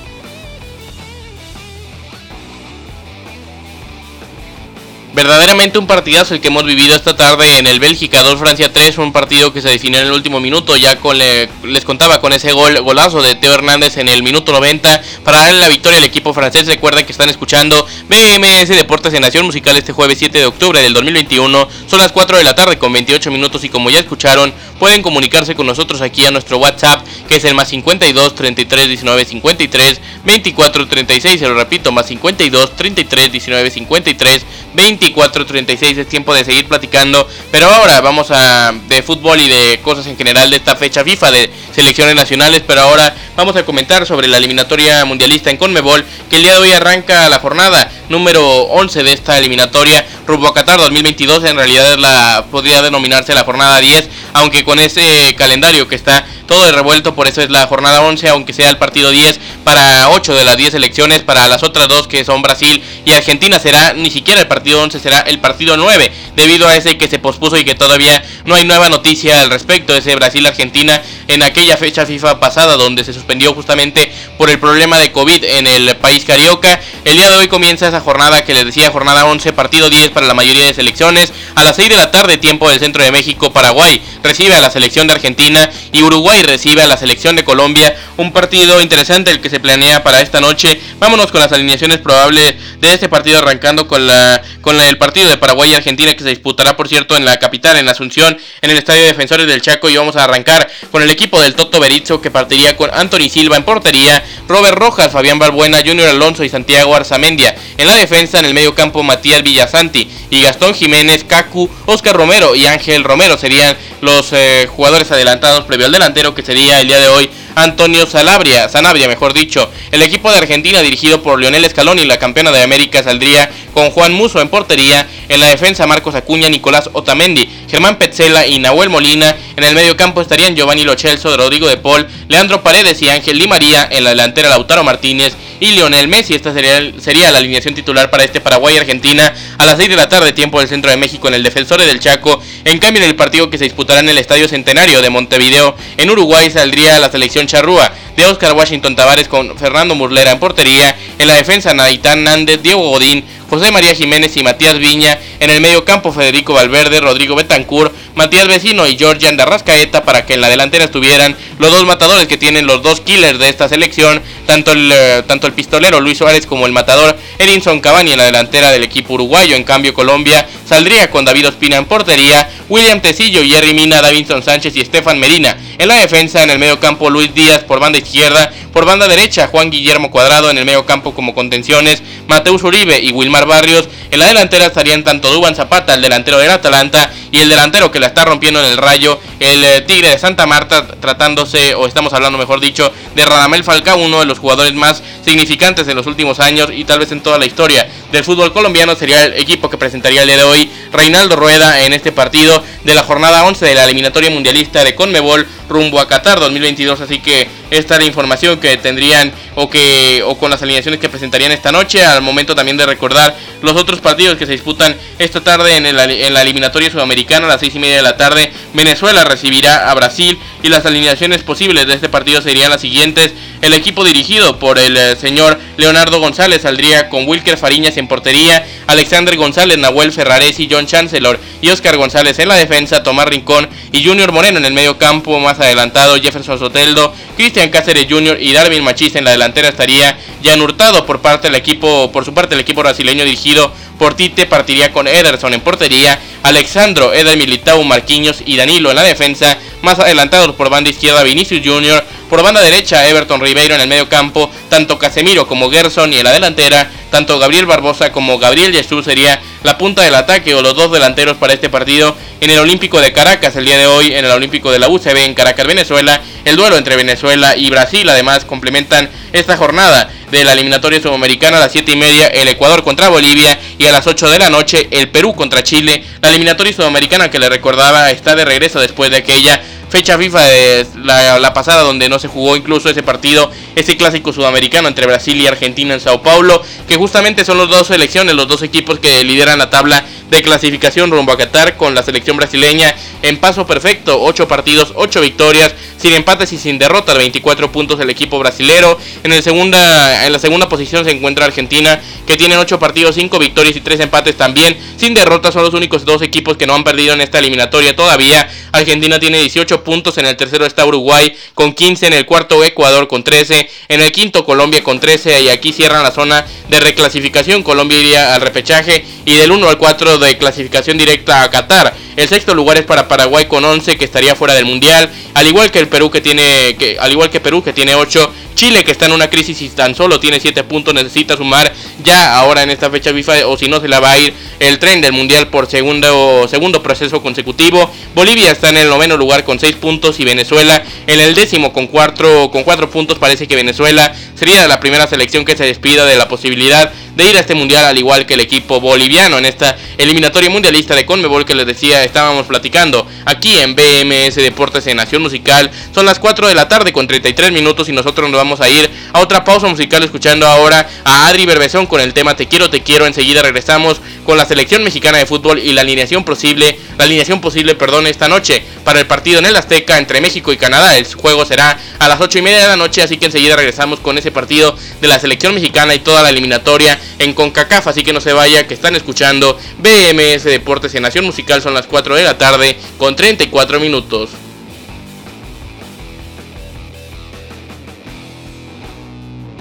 Verdaderamente 5.20 5.78
un 5.78 5.86
partidazo 5.86 6.32
el 6.32 6.40
que 6.40 6.48
hemos 6.48 6.64
vivido 6.64 6.96
esta 6.96 7.14
tarde 7.14 7.58
en 7.58 7.66
el 7.66 7.78
Bélgica 7.78 8.22
2 8.22 8.38
Francia 8.38 8.72
3, 8.72 8.96
un 8.96 9.12
partido 9.12 9.52
que 9.52 9.60
se 9.60 9.68
definió 9.68 10.00
en 10.00 10.06
el 10.06 10.12
último 10.12 10.40
minuto, 10.40 10.78
ya 10.78 10.96
con 10.96 11.18
les 11.18 11.84
contaba 11.84 12.22
con 12.22 12.32
ese 12.32 12.52
gol 12.52 12.80
golazo 12.80 13.20
de 13.20 13.34
Teo 13.34 13.52
Hernández 13.52 13.98
en 13.98 14.08
el 14.08 14.22
minuto 14.22 14.50
90 14.50 15.02
para 15.22 15.40
darle 15.40 15.60
la 15.60 15.68
victoria 15.68 15.98
al 15.98 16.04
equipo 16.04 16.32
francés. 16.32 16.66
Recuerden 16.66 17.04
que 17.04 17.12
están 17.12 17.28
escuchando 17.28 17.86
BMS 18.08 18.68
Deportes 18.68 19.12
en 19.12 19.20
Nación 19.20 19.44
Musical 19.44 19.76
este 19.76 19.92
jueves 19.92 20.16
7 20.18 20.38
de 20.38 20.46
octubre 20.46 20.80
del 20.80 20.94
2021. 20.94 21.68
Son 21.86 21.98
las 21.98 22.12
4 22.12 22.38
de 22.38 22.44
la 22.44 22.54
tarde 22.54 22.78
con 22.78 22.90
28 22.90 23.30
minutos 23.30 23.62
y 23.62 23.68
como 23.68 23.90
ya 23.90 23.98
escucharon, 23.98 24.54
pueden 24.78 25.02
comunicarse 25.02 25.54
con 25.54 25.66
nosotros 25.66 26.00
aquí 26.00 26.24
a 26.24 26.30
nuestro 26.30 26.56
WhatsApp, 26.56 27.06
que 27.28 27.36
es 27.36 27.44
el 27.44 27.54
más 27.54 27.68
52 27.68 28.34
33 28.34 28.88
19 28.88 29.24
53 29.26 30.00
24 30.24 30.88
36, 30.88 31.40
se 31.40 31.46
lo 31.46 31.56
repito, 31.56 31.92
más 31.92 32.06
52 32.06 32.74
33 32.74 33.32
19 33.32 33.70
53 33.70 34.46
24 34.72 35.09
36, 35.14 35.98
es 35.98 36.08
tiempo 36.08 36.34
de 36.34 36.44
seguir 36.44 36.66
platicando, 36.66 37.26
pero 37.50 37.66
ahora 37.66 38.00
vamos 38.00 38.30
a 38.30 38.72
de 38.88 39.02
fútbol 39.02 39.40
y 39.40 39.48
de 39.48 39.80
cosas 39.82 40.06
en 40.06 40.16
general 40.16 40.50
de 40.50 40.56
esta 40.56 40.76
fecha 40.76 41.04
FIFA 41.04 41.30
de 41.30 41.50
selecciones 41.74 42.14
nacionales, 42.14 42.62
pero 42.66 42.82
ahora 42.82 43.14
vamos 43.36 43.56
a 43.56 43.64
comentar 43.64 44.06
sobre 44.06 44.28
la 44.28 44.38
eliminatoria 44.38 45.04
mundialista 45.04 45.50
en 45.50 45.56
Conmebol, 45.56 46.04
que 46.28 46.36
el 46.36 46.42
día 46.42 46.52
de 46.52 46.58
hoy 46.58 46.72
arranca 46.72 47.28
la 47.28 47.38
jornada 47.38 47.90
número 48.08 48.42
11 48.44 49.02
de 49.02 49.12
esta 49.12 49.38
eliminatoria 49.38 50.04
rumbo 50.26 50.48
a 50.48 50.54
Qatar 50.54 50.78
2022, 50.78 51.44
en 51.44 51.56
realidad 51.56 51.96
la 51.98 52.46
podría 52.50 52.82
denominarse 52.82 53.34
la 53.34 53.44
jornada 53.44 53.80
10, 53.80 54.08
aunque 54.34 54.64
con 54.64 54.78
ese 54.78 55.34
calendario 55.36 55.88
que 55.88 55.96
está 55.96 56.26
todo 56.50 56.64
de 56.64 56.72
revuelto, 56.72 57.14
por 57.14 57.28
eso 57.28 57.40
es 57.40 57.48
la 57.48 57.68
jornada 57.68 58.02
11, 58.02 58.28
aunque 58.28 58.52
sea 58.52 58.68
el 58.68 58.76
partido 58.76 59.12
10 59.12 59.38
para 59.62 60.10
8 60.10 60.34
de 60.34 60.44
las 60.44 60.56
10 60.56 60.74
elecciones, 60.74 61.20
para 61.20 61.46
las 61.46 61.62
otras 61.62 61.86
dos 61.86 62.08
que 62.08 62.24
son 62.24 62.42
Brasil 62.42 62.82
y 63.04 63.12
Argentina 63.12 63.60
será 63.60 63.92
ni 63.92 64.10
siquiera 64.10 64.40
el 64.40 64.48
partido 64.48 64.82
11, 64.82 64.98
será 64.98 65.20
el 65.20 65.38
partido 65.38 65.76
9, 65.76 66.12
debido 66.40 66.66
a 66.66 66.76
ese 66.76 66.96
que 66.96 67.06
se 67.06 67.18
pospuso 67.18 67.58
y 67.58 67.64
que 67.64 67.74
todavía 67.74 68.22
no 68.46 68.54
hay 68.54 68.64
nueva 68.64 68.88
noticia 68.88 69.42
al 69.42 69.50
respecto, 69.50 69.94
ese 69.94 70.14
Brasil-Argentina 70.14 71.00
en 71.28 71.42
aquella 71.42 71.76
fecha 71.76 72.06
FIFA 72.06 72.40
pasada 72.40 72.76
donde 72.76 73.04
se 73.04 73.12
suspendió 73.12 73.54
justamente 73.54 74.10
por 74.38 74.50
el 74.50 74.58
problema 74.58 74.98
de 74.98 75.12
COVID 75.12 75.44
en 75.44 75.66
el 75.66 75.96
país 75.96 76.24
carioca. 76.24 76.80
El 77.04 77.16
día 77.16 77.28
de 77.30 77.36
hoy 77.36 77.48
comienza 77.48 77.88
esa 77.88 78.00
jornada 78.00 78.42
que 78.44 78.54
les 78.54 78.64
decía, 78.64 78.90
jornada 78.90 79.26
11, 79.26 79.52
partido 79.52 79.90
10 79.90 80.10
para 80.10 80.26
la 80.26 80.34
mayoría 80.34 80.66
de 80.66 80.74
selecciones. 80.74 81.32
A 81.54 81.62
las 81.62 81.76
6 81.76 81.90
de 81.90 81.96
la 81.96 82.10
tarde, 82.10 82.38
tiempo 82.38 82.68
del 82.70 82.80
centro 82.80 83.04
de 83.04 83.12
México, 83.12 83.52
Paraguay 83.52 84.00
recibe 84.22 84.54
a 84.54 84.60
la 84.60 84.70
selección 84.70 85.06
de 85.06 85.14
Argentina 85.14 85.70
y 85.92 86.02
Uruguay 86.02 86.42
recibe 86.42 86.82
a 86.82 86.88
la 86.88 86.96
selección 86.96 87.36
de 87.36 87.44
Colombia. 87.44 87.94
Un 88.16 88.32
partido 88.32 88.80
interesante 88.80 89.30
el 89.30 89.40
que 89.40 89.50
se 89.50 89.60
planea 89.60 90.02
para 90.02 90.20
esta 90.20 90.40
noche. 90.40 90.80
Vámonos 90.98 91.30
con 91.30 91.40
las 91.40 91.52
alineaciones 91.52 91.98
probables 91.98 92.54
de 92.80 92.92
este 92.92 93.08
partido, 93.08 93.38
arrancando 93.38 93.86
con, 93.86 94.06
la, 94.06 94.42
con 94.60 94.80
el 94.80 94.98
partido 94.98 95.28
de 95.28 95.36
Paraguay 95.36 95.72
y 95.72 95.74
Argentina 95.74 96.14
que 96.14 96.24
se 96.24 96.29
disputará, 96.30 96.76
por 96.76 96.88
cierto, 96.88 97.16
en 97.16 97.24
la 97.24 97.38
capital, 97.38 97.76
en 97.76 97.88
Asunción, 97.88 98.36
en 98.62 98.70
el 98.70 98.78
Estadio 98.78 99.04
Defensores 99.04 99.46
del 99.46 99.60
Chaco. 99.60 99.88
Y 99.88 99.96
vamos 99.96 100.16
a 100.16 100.24
arrancar 100.24 100.70
con 100.90 101.02
el 101.02 101.10
equipo 101.10 101.40
del 101.40 101.54
Toto 101.54 101.80
Berizzo 101.80 102.20
que 102.20 102.30
partiría 102.30 102.76
con 102.76 102.90
Anthony 102.92 103.28
Silva 103.30 103.56
en 103.56 103.64
portería, 103.64 104.24
Robert 104.48 104.76
Rojas, 104.76 105.12
Fabián 105.12 105.38
Balbuena, 105.38 105.78
Junior 105.84 106.08
Alonso 106.08 106.44
y 106.44 106.48
Santiago 106.48 106.94
Arzamendia. 106.94 107.54
En 107.76 107.86
la 107.86 107.94
defensa, 107.94 108.38
en 108.38 108.46
el 108.46 108.54
medio 108.54 108.74
campo, 108.74 109.02
Matías 109.02 109.42
Villasanti 109.42 110.08
y 110.30 110.42
Gastón 110.42 110.74
Jiménez, 110.74 111.24
Cacu, 111.24 111.68
Oscar 111.86 112.14
Romero 112.14 112.54
y 112.54 112.66
Ángel 112.66 113.04
Romero 113.04 113.36
serían 113.36 113.76
los 114.00 114.32
eh, 114.32 114.68
jugadores 114.68 115.10
adelantados 115.10 115.64
previo 115.64 115.86
al 115.86 115.92
delantero 115.92 116.34
que 116.34 116.42
sería 116.42 116.80
el 116.80 116.88
día 116.88 117.00
de 117.00 117.08
hoy 117.08 117.30
Antonio 117.54 118.06
Salabria, 118.06 118.68
Sanabria, 118.68 119.08
mejor 119.08 119.34
dicho. 119.34 119.70
El 119.90 120.02
equipo 120.02 120.30
de 120.30 120.38
Argentina 120.38 120.82
dirigido 120.82 121.22
por 121.22 121.38
Lionel 121.38 121.68
Scaloni, 121.68 122.04
la 122.04 122.18
campeona 122.18 122.50
de 122.50 122.62
América, 122.62 123.02
saldría 123.02 123.50
con 123.72 123.90
Juan 123.90 124.12
Muso 124.12 124.40
en 124.40 124.48
portería, 124.48 125.06
en 125.28 125.40
la 125.40 125.48
defensa 125.48 125.86
Marcos 125.86 126.14
Acuña, 126.14 126.48
Nicolás 126.48 126.90
Otamendi, 126.92 127.48
Germán 127.68 127.98
Petzela 127.98 128.46
y 128.46 128.58
Nahuel 128.58 128.88
Molina. 128.88 129.36
En 129.56 129.64
el 129.64 129.74
medio 129.74 129.96
campo 129.96 130.20
estarían 130.20 130.56
Giovanni 130.56 130.84
Lochelso, 130.84 131.36
Rodrigo 131.36 131.68
de 131.68 131.76
Paul, 131.76 132.06
Leandro 132.28 132.62
Paredes 132.62 133.00
y 133.02 133.08
Ángel 133.08 133.38
Di 133.38 133.46
María. 133.46 133.88
En 133.90 134.04
la 134.04 134.10
delantera 134.10 134.48
Lautaro 134.48 134.84
Martínez 134.84 135.36
y 135.60 135.72
Lionel 135.72 136.08
Messi. 136.08 136.34
Esta 136.34 136.52
sería, 136.52 136.92
sería 136.98 137.30
la 137.30 137.38
alineación 137.38 137.74
titular 137.74 138.10
para 138.10 138.24
este 138.24 138.40
Paraguay-Argentina 138.40 139.32
a 139.58 139.66
las 139.66 139.76
6 139.76 139.88
de 139.88 139.96
la 139.96 140.08
tarde, 140.08 140.32
tiempo 140.32 140.58
del 140.58 140.68
centro 140.68 140.90
de 140.90 140.96
México 140.96 141.28
en 141.28 141.34
el 141.34 141.42
Defensores 141.42 141.86
del 141.86 142.00
Chaco. 142.00 142.42
En 142.64 142.78
cambio, 142.78 143.02
en 143.02 143.08
el 143.08 143.16
partido 143.16 143.50
que 143.50 143.58
se 143.58 143.64
disputará 143.64 144.00
en 144.00 144.08
el 144.08 144.18
Estadio 144.18 144.48
Centenario 144.48 145.02
de 145.02 145.10
Montevideo, 145.10 145.76
en 145.96 146.10
Uruguay, 146.10 146.50
saldría 146.50 146.98
la 146.98 147.10
selección 147.10 147.46
charrúa 147.46 147.92
de 148.16 148.26
Oscar 148.26 148.52
Washington 148.52 148.96
Tavares 148.96 149.28
con 149.28 149.56
Fernando 149.56 149.94
Murlera 149.94 150.32
en 150.32 150.38
portería. 150.38 150.96
En 151.18 151.26
la 151.26 151.34
defensa, 151.34 151.74
Naitán 151.74 152.24
Nández, 152.24 152.62
Diego 152.62 152.82
Godín, 152.90 153.24
José 153.48 153.70
María 153.70 153.94
Jiménez 153.94 154.36
y 154.36 154.42
Matías 154.42 154.78
Viña. 154.78 155.18
En 155.40 155.50
el 155.50 155.60
medio 155.60 155.84
campo, 155.84 156.12
Federico 156.12 156.54
Valverde, 156.54 157.00
Rodrigo 157.00 157.34
Betancourt, 157.34 157.92
Matías 158.14 158.48
Vecino 158.48 158.86
y 158.86 158.96
Georgian 158.96 159.36
Darrascaeta 159.36 160.04
para 160.04 160.26
que 160.26 160.34
en 160.34 160.40
la 160.40 160.48
delantera 160.48 160.84
estuvieran 160.84 161.36
los 161.58 161.70
dos 161.70 161.84
matadores 161.84 162.26
que 162.26 162.36
tienen 162.36 162.66
los 162.66 162.82
dos 162.82 163.00
killers 163.00 163.38
de 163.38 163.48
esta 163.48 163.68
selección, 163.68 164.20
tanto 164.46 164.72
el, 164.72 164.90
eh, 164.92 165.22
tanto 165.26 165.46
el 165.46 165.52
pistolero 165.52 166.00
Luis 166.00 166.18
Suárez 166.18 166.46
como 166.46 166.66
el 166.66 166.72
matador 166.72 167.16
Edinson 167.38 167.80
Cavani 167.80 168.12
en 168.12 168.18
la 168.18 168.24
delantera 168.24 168.70
del 168.70 168.82
equipo 168.82 169.14
uruguayo. 169.14 169.56
En 169.56 169.64
cambio, 169.64 169.94
Colombia 169.94 170.46
saldría 170.66 171.10
con 171.10 171.24
David 171.24 171.48
Ospina 171.48 171.76
en 171.76 171.84
portería, 171.84 172.50
William 172.68 173.00
Tecillo, 173.00 173.42
Jerry 173.42 173.74
Mina, 173.74 174.00
Davinson 174.02 174.42
Sánchez 174.42 174.76
y 174.76 174.80
Estefan 174.80 175.18
Medina. 175.18 175.56
En 175.80 175.88
la 175.88 175.96
defensa, 175.96 176.42
en 176.42 176.50
el 176.50 176.58
medio 176.58 176.78
campo, 176.78 177.08
Luis 177.08 177.34
Díaz 177.34 177.64
por 177.64 177.80
banda 177.80 177.98
izquierda, 177.98 178.52
por 178.70 178.84
banda 178.84 179.08
derecha, 179.08 179.46
Juan 179.46 179.70
Guillermo 179.70 180.10
Cuadrado 180.10 180.50
en 180.50 180.58
el 180.58 180.66
medio 180.66 180.84
campo 180.84 181.14
como 181.14 181.34
contenciones, 181.34 182.02
Mateus 182.28 182.62
Uribe 182.64 183.00
y 183.00 183.12
Wilmar 183.12 183.46
Barrios. 183.46 183.88
En 184.10 184.18
la 184.18 184.26
delantera 184.26 184.66
estarían 184.66 185.04
tanto 185.04 185.32
Duban 185.32 185.54
Zapata, 185.54 185.94
el 185.94 186.02
delantero 186.02 186.36
del 186.36 186.50
Atalanta, 186.50 187.10
y 187.32 187.38
el 187.38 187.48
delantero 187.48 187.90
que 187.90 187.98
la 187.98 188.08
está 188.08 188.26
rompiendo 188.26 188.60
en 188.60 188.66
el 188.66 188.76
rayo, 188.76 189.18
el 189.38 189.64
eh, 189.64 189.80
Tigre 189.80 190.10
de 190.10 190.18
Santa 190.18 190.44
Marta, 190.44 190.86
tratándose, 191.00 191.74
o 191.74 191.86
estamos 191.86 192.12
hablando 192.12 192.36
mejor 192.36 192.60
dicho, 192.60 192.92
de 193.14 193.24
Radamel 193.24 193.64
Falcao, 193.64 193.96
uno 193.96 194.20
de 194.20 194.26
los 194.26 194.38
jugadores 194.38 194.74
más 194.74 195.02
significantes 195.24 195.88
en 195.88 195.96
los 195.96 196.06
últimos 196.06 196.40
años 196.40 196.68
y 196.74 196.84
tal 196.84 196.98
vez 196.98 197.10
en 197.12 197.22
toda 197.22 197.38
la 197.38 197.46
historia 197.46 197.88
del 198.12 198.24
fútbol 198.24 198.52
colombiano. 198.52 198.94
Sería 198.94 199.24
el 199.24 199.34
equipo 199.34 199.70
que 199.70 199.78
presentaría 199.78 200.22
el 200.22 200.28
día 200.28 200.36
de 200.36 200.44
hoy 200.44 200.70
Reinaldo 200.92 201.36
Rueda 201.36 201.84
en 201.84 201.92
este 201.92 202.12
partido 202.12 202.62
de 202.84 202.94
la 202.94 203.02
jornada 203.02 203.44
11 203.44 203.64
de 203.64 203.74
la 203.74 203.84
eliminatoria 203.84 204.30
mundialista 204.30 204.84
de 204.84 204.94
Conmebol 204.94 205.46
rumbo 205.68 206.00
a 206.00 206.08
Qatar 206.08 206.40
2022. 206.40 207.00
Así 207.00 207.20
que 207.20 207.48
esta 207.70 207.94
es 207.94 208.00
la 208.00 208.06
información 208.06 208.58
que 208.58 208.76
tendrían 208.76 209.32
o 209.54 209.70
que 209.70 210.22
o 210.24 210.36
con 210.38 210.50
las 210.50 210.62
alineaciones 210.62 211.00
que 211.00 211.08
presentarían 211.08 211.52
esta 211.52 211.72
noche. 211.72 212.04
Al 212.04 212.22
momento 212.22 212.54
también 212.54 212.76
de 212.76 212.86
recordar 212.86 213.36
los 213.62 213.76
otros 213.76 214.00
partidos 214.00 214.36
que 214.36 214.46
se 214.46 214.52
disputan 214.52 214.96
esta 215.18 215.40
tarde 215.40 215.76
en, 215.76 215.86
en 215.86 216.34
la 216.34 216.42
eliminatoria 216.42 216.90
sudamericana 216.90 217.46
a 217.46 217.50
las 217.50 217.60
seis 217.60 217.74
y 217.74 217.78
media 217.78 217.96
de 217.96 218.02
la 218.02 218.16
tarde. 218.16 218.52
Venezuela 218.74 219.24
recibirá 219.24 219.90
a 219.90 219.94
Brasil 219.94 220.38
y 220.62 220.68
las 220.68 220.84
alineaciones 220.86 221.42
posibles 221.42 221.86
de 221.86 221.94
este 221.94 222.08
partido 222.08 222.40
serían 222.42 222.70
las 222.70 222.80
siguientes. 222.80 223.32
El 223.62 223.74
equipo 223.74 224.04
dirigido 224.04 224.58
por 224.58 224.78
el 224.78 224.96
eh, 224.96 225.16
señor 225.16 225.60
Leonardo 225.76 226.18
González 226.18 226.62
saldría 226.62 227.10
con 227.10 227.28
Wilker 227.28 227.58
Fariñas 227.58 227.98
en 227.98 228.08
portería, 228.08 228.66
Alexander 228.86 229.36
González, 229.36 229.76
Nahuel 229.76 230.12
Ferraresi, 230.12 230.66
John 230.70 230.86
Chancellor 230.86 231.38
y 231.60 231.68
Oscar 231.68 231.98
González 231.98 232.38
en 232.38 232.48
la 232.48 232.54
defensa, 232.54 233.02
Tomás 233.02 233.28
Rincón 233.28 233.68
y 233.92 234.02
Junior 234.02 234.32
Moreno 234.32 234.56
en 234.56 234.64
el 234.64 234.72
medio 234.72 234.96
campo, 234.96 235.38
más 235.40 235.60
adelantado 235.60 236.16
Jefferson 236.16 236.58
Soteldo, 236.58 237.12
Cristian 237.36 237.68
Cáceres 237.68 238.06
Jr. 238.08 238.38
y 238.40 238.54
Darwin 238.54 238.82
Machís 238.82 239.14
en 239.16 239.24
la 239.24 239.32
delantera 239.32 239.68
estaría 239.68 240.18
Jan 240.42 240.62
Hurtado 240.62 241.04
por 241.04 241.20
parte 241.20 241.48
del 241.48 241.56
equipo, 241.56 242.10
por 242.12 242.24
su 242.24 242.32
parte 242.32 242.54
el 242.54 242.60
equipo 242.62 242.80
brasileño 242.80 243.24
dirigido 243.24 243.70
por 243.98 244.14
Tite 244.14 244.46
partiría 244.46 244.90
con 244.90 245.06
Ederson 245.06 245.52
en 245.52 245.60
portería, 245.60 246.18
Alexandro, 246.42 247.12
Eder 247.12 247.36
Militao, 247.36 247.84
Marquinhos 247.84 248.42
y 248.46 248.56
Danilo 248.56 248.88
en 248.88 248.96
la 248.96 249.02
defensa, 249.02 249.58
más 249.82 249.98
adelantados 249.98 250.56
por 250.56 250.70
banda 250.70 250.88
izquierda 250.88 251.22
Vinicius 251.22 251.60
Jr., 251.62 252.02
por 252.30 252.44
banda 252.44 252.62
derecha 252.62 253.06
Everton 253.08 253.40
Ribeiro 253.40 253.74
en 253.74 253.80
el 253.80 253.88
medio 253.88 254.08
campo, 254.08 254.48
tanto 254.68 254.98
Casemiro 254.98 255.48
como 255.48 255.68
Gerson 255.68 256.12
y 256.12 256.18
en 256.18 256.24
la 256.24 256.32
delantera, 256.32 256.88
tanto 257.10 257.40
Gabriel 257.40 257.66
Barbosa 257.66 258.12
como 258.12 258.38
Gabriel 258.38 258.72
Jesús 258.72 259.04
sería 259.04 259.42
la 259.64 259.76
punta 259.76 260.02
del 260.02 260.14
ataque 260.14 260.54
o 260.54 260.62
los 260.62 260.76
dos 260.76 260.92
delanteros 260.92 261.36
para 261.36 261.52
este 261.52 261.68
partido 261.68 262.16
en 262.40 262.50
el 262.50 262.60
Olímpico 262.60 263.00
de 263.00 263.12
Caracas 263.12 263.56
el 263.56 263.64
día 263.64 263.76
de 263.76 263.88
hoy, 263.88 264.12
en 264.12 264.24
el 264.24 264.30
Olímpico 264.30 264.70
de 264.70 264.78
la 264.78 264.88
UCB 264.88 265.16
en 265.24 265.34
Caracas, 265.34 265.66
Venezuela. 265.66 266.22
El 266.44 266.56
duelo 266.56 266.76
entre 266.76 266.96
Venezuela 266.96 267.56
y 267.56 267.68
Brasil 267.68 268.08
además 268.08 268.44
complementan 268.44 269.10
esta 269.32 269.56
jornada 269.56 270.08
de 270.30 270.44
la 270.44 270.52
eliminatoria 270.52 271.02
sudamericana 271.02 271.56
a 271.56 271.60
las 271.60 271.72
7 271.72 271.90
y 271.90 271.96
media 271.96 272.28
el 272.28 272.46
Ecuador 272.46 272.84
contra 272.84 273.08
Bolivia 273.08 273.58
y 273.76 273.86
a 273.86 273.92
las 273.92 274.06
8 274.06 274.30
de 274.30 274.38
la 274.38 274.50
noche 274.50 274.88
el 274.92 275.08
Perú 275.08 275.34
contra 275.34 275.64
Chile. 275.64 276.04
La 276.22 276.28
eliminatoria 276.28 276.72
sudamericana 276.72 277.28
que 277.28 277.40
le 277.40 277.48
recordaba 277.48 278.10
está 278.12 278.36
de 278.36 278.44
regreso 278.44 278.80
después 278.80 279.10
de 279.10 279.16
aquella 279.18 279.60
fecha 279.90 280.16
FIFA 280.16 280.40
de 280.44 280.86
la, 281.02 281.52
pasada 281.52 281.82
donde 281.82 282.08
no 282.08 282.18
se 282.18 282.28
jugó 282.28 282.56
incluso 282.56 282.88
ese 282.88 283.02
partido, 283.02 283.50
ese 283.74 283.96
clásico 283.96 284.32
sudamericano 284.32 284.88
entre 284.88 285.06
Brasil 285.06 285.36
y 285.40 285.46
Argentina 285.46 285.94
en 285.94 286.00
Sao 286.00 286.22
Paulo, 286.22 286.62
que 286.86 286.96
justamente 286.96 287.44
son 287.44 287.58
los 287.58 287.68
dos 287.68 287.88
selecciones, 287.88 288.34
los 288.34 288.48
dos 288.48 288.62
equipos 288.62 288.98
que 289.00 289.22
lideran 289.24 289.58
la 289.58 289.68
tabla 289.68 290.04
de 290.30 290.42
clasificación 290.42 291.10
rumbo 291.10 291.32
a 291.32 291.36
Qatar 291.36 291.76
con 291.76 291.94
la 291.94 292.02
selección 292.02 292.36
brasileña 292.36 292.94
en 293.22 293.38
paso 293.38 293.66
perfecto, 293.66 294.20
8 294.22 294.46
partidos, 294.48 294.92
8 294.94 295.20
victorias, 295.20 295.74
sin 295.96 296.14
empates 296.14 296.52
y 296.52 296.58
sin 296.58 296.78
derrotas, 296.78 297.16
24 297.18 297.70
puntos 297.72 298.00
el 298.00 298.08
equipo 298.08 298.38
brasilero. 298.38 298.96
En, 299.24 299.32
el 299.32 299.42
segunda, 299.42 300.24
en 300.24 300.32
la 300.32 300.38
segunda 300.38 300.68
posición 300.68 301.04
se 301.04 301.10
encuentra 301.10 301.44
Argentina, 301.44 302.00
que 302.26 302.36
tiene 302.36 302.56
8 302.56 302.78
partidos, 302.78 303.16
5 303.16 303.38
victorias 303.38 303.76
y 303.76 303.80
3 303.80 304.00
empates 304.00 304.36
también, 304.36 304.78
sin 304.96 305.14
derrotas, 305.14 305.52
son 305.52 305.64
los 305.64 305.74
únicos 305.74 306.04
dos 306.04 306.22
equipos 306.22 306.56
que 306.56 306.66
no 306.66 306.74
han 306.74 306.84
perdido 306.84 307.12
en 307.12 307.20
esta 307.20 307.38
eliminatoria 307.38 307.94
todavía. 307.96 308.48
Argentina 308.72 309.18
tiene 309.18 309.40
18 309.40 309.79
puntos, 309.82 310.18
en 310.18 310.26
el 310.26 310.36
tercero 310.36 310.66
está 310.66 310.86
Uruguay 310.86 311.34
con 311.54 311.72
15, 311.72 312.06
en 312.06 312.12
el 312.12 312.26
cuarto 312.26 312.62
Ecuador 312.64 313.08
con 313.08 313.24
13, 313.24 313.68
en 313.88 314.00
el 314.00 314.12
quinto 314.12 314.44
Colombia 314.44 314.82
con 314.82 315.00
13 315.00 315.42
y 315.42 315.48
aquí 315.48 315.72
cierran 315.72 316.02
la 316.02 316.10
zona 316.10 316.44
de 316.68 316.80
reclasificación. 316.80 317.62
Colombia 317.62 317.98
iría 317.98 318.34
al 318.34 318.40
repechaje 318.40 319.04
y 319.24 319.34
del 319.34 319.52
1 319.52 319.68
al 319.68 319.78
4 319.78 320.18
de 320.18 320.38
clasificación 320.38 320.98
directa 320.98 321.42
a 321.42 321.50
Qatar. 321.50 321.94
El 322.16 322.28
sexto 322.28 322.54
lugar 322.54 322.76
es 322.76 322.84
para 322.84 323.08
Paraguay 323.08 323.46
con 323.46 323.64
11 323.64 323.96
que 323.96 324.04
estaría 324.04 324.34
fuera 324.34 324.54
del 324.54 324.64
mundial, 324.64 325.10
al 325.34 325.46
igual 325.46 325.70
que 325.70 325.78
el 325.78 325.88
Perú 325.88 326.10
que 326.10 326.20
tiene 326.20 326.76
que 326.78 326.98
al 326.98 327.12
igual 327.12 327.30
que 327.30 327.40
Perú 327.40 327.62
que 327.62 327.72
tiene 327.72 327.94
8, 327.94 328.32
Chile 328.54 328.84
que 328.84 328.92
está 328.92 329.06
en 329.06 329.12
una 329.12 329.30
crisis 329.30 329.62
y 329.62 329.68
tan 329.70 329.94
solo 329.94 330.20
tiene 330.20 330.40
7 330.40 330.64
puntos, 330.64 330.92
necesita 330.92 331.36
sumar 331.36 331.72
ya 332.04 332.36
ahora 332.36 332.62
en 332.62 332.70
esta 332.70 332.90
fecha 332.90 333.12
FIFA 333.12 333.46
o 333.46 333.56
si 333.56 333.68
no 333.68 333.80
se 333.80 333.88
la 333.88 334.00
va 334.00 334.12
a 334.12 334.18
ir 334.18 334.34
el 334.58 334.78
tren 334.78 335.00
del 335.00 335.12
mundial 335.12 335.48
por 335.48 335.66
segundo 335.66 336.46
segundo 336.48 336.82
proceso 336.82 337.22
consecutivo. 337.22 337.90
Bolivia 338.14 338.50
está 338.50 338.68
en 338.68 338.76
el 338.76 338.88
noveno 338.88 339.16
lugar 339.16 339.44
con 339.44 339.58
6 339.58 339.76
puntos 339.76 340.20
y 340.20 340.24
Venezuela 340.24 340.82
en 341.06 341.20
el 341.20 341.34
décimo 341.34 341.72
con 341.72 341.86
4 341.86 342.50
con 342.50 342.64
4 342.64 342.90
puntos. 342.90 343.18
Parece 343.18 343.48
que 343.48 343.56
Venezuela 343.56 344.14
sería 344.34 344.66
la 344.68 344.80
primera 344.80 345.06
selección 345.06 345.44
que 345.44 345.56
se 345.56 345.64
despida 345.64 346.04
de 346.04 346.16
la 346.16 346.28
posibilidad 346.28 346.92
de 347.16 347.30
ir 347.30 347.36
a 347.36 347.40
este 347.40 347.54
mundial 347.54 347.84
al 347.84 347.98
igual 347.98 348.26
que 348.26 348.34
el 348.34 348.40
equipo 348.40 348.80
boliviano 348.80 349.38
en 349.38 349.46
esta 349.46 349.76
eliminatoria 349.98 350.50
mundialista 350.50 350.94
de 350.94 351.06
Conmebol 351.06 351.44
que 351.44 351.54
les 351.54 351.66
decía 351.66 351.99
estábamos 352.04 352.46
platicando 352.46 353.06
aquí 353.24 353.56
en 353.58 353.74
BMS 353.74 354.36
Deportes 354.36 354.86
en 354.86 354.96
Nación 354.96 355.22
Musical. 355.22 355.70
Son 355.94 356.06
las 356.06 356.18
4 356.18 356.48
de 356.48 356.54
la 356.54 356.68
tarde 356.68 356.92
con 356.92 357.06
33 357.06 357.52
minutos 357.52 357.88
y 357.88 357.92
nosotros 357.92 358.30
nos 358.30 358.38
vamos 358.38 358.60
a 358.60 358.68
ir 358.68 358.90
a 359.12 359.20
otra 359.20 359.44
pausa 359.44 359.66
musical 359.66 360.02
escuchando 360.02 360.46
ahora 360.46 360.88
a 361.04 361.28
Adri 361.28 361.46
Berbezón 361.46 361.86
con 361.86 362.00
el 362.00 362.12
tema 362.14 362.36
Te 362.36 362.46
quiero, 362.46 362.70
te 362.70 362.82
quiero. 362.82 363.06
Enseguida 363.06 363.42
regresamos 363.42 364.00
con 364.24 364.36
la 364.36 364.44
selección 364.44 364.84
mexicana 364.84 365.18
de 365.18 365.26
fútbol 365.26 365.58
y 365.58 365.72
la 365.72 365.80
alineación 365.80 366.24
posible, 366.24 366.78
la 366.98 367.04
alineación 367.04 367.40
posible, 367.40 367.74
perdón, 367.74 368.06
esta 368.06 368.28
noche 368.28 368.62
para 368.84 369.00
el 369.00 369.06
partido 369.06 369.38
en 369.38 369.46
el 369.46 369.56
Azteca 369.56 369.98
entre 369.98 370.20
México 370.20 370.52
y 370.52 370.56
Canadá. 370.56 370.96
El 370.96 371.06
juego 371.12 371.44
será 371.44 371.78
a 371.98 372.08
las 372.08 372.20
8 372.20 372.38
y 372.38 372.42
media 372.42 372.60
de 372.62 372.68
la 372.68 372.76
noche, 372.76 373.02
así 373.02 373.16
que 373.16 373.26
enseguida 373.26 373.56
regresamos 373.56 374.00
con 374.00 374.18
ese 374.18 374.30
partido 374.30 374.76
de 375.00 375.08
la 375.08 375.18
selección 375.18 375.54
mexicana 375.54 375.94
y 375.94 375.98
toda 375.98 376.22
la 376.22 376.30
eliminatoria 376.30 376.98
en 377.18 377.34
CONCACAF, 377.34 377.88
así 377.88 378.02
que 378.02 378.12
no 378.12 378.20
se 378.20 378.32
vaya, 378.32 378.66
que 378.66 378.74
están 378.74 378.94
escuchando 378.96 379.58
BMS 379.78 380.44
Deportes 380.44 380.94
en 380.94 381.02
Nación 381.02 381.24
Musical, 381.24 381.62
son 381.62 381.74
las 381.74 381.86
4 381.90 382.14
de 382.14 382.24
la 382.24 382.38
tarde 382.38 382.78
con 382.96 383.16
34 383.16 383.80
minutos. 383.80 384.30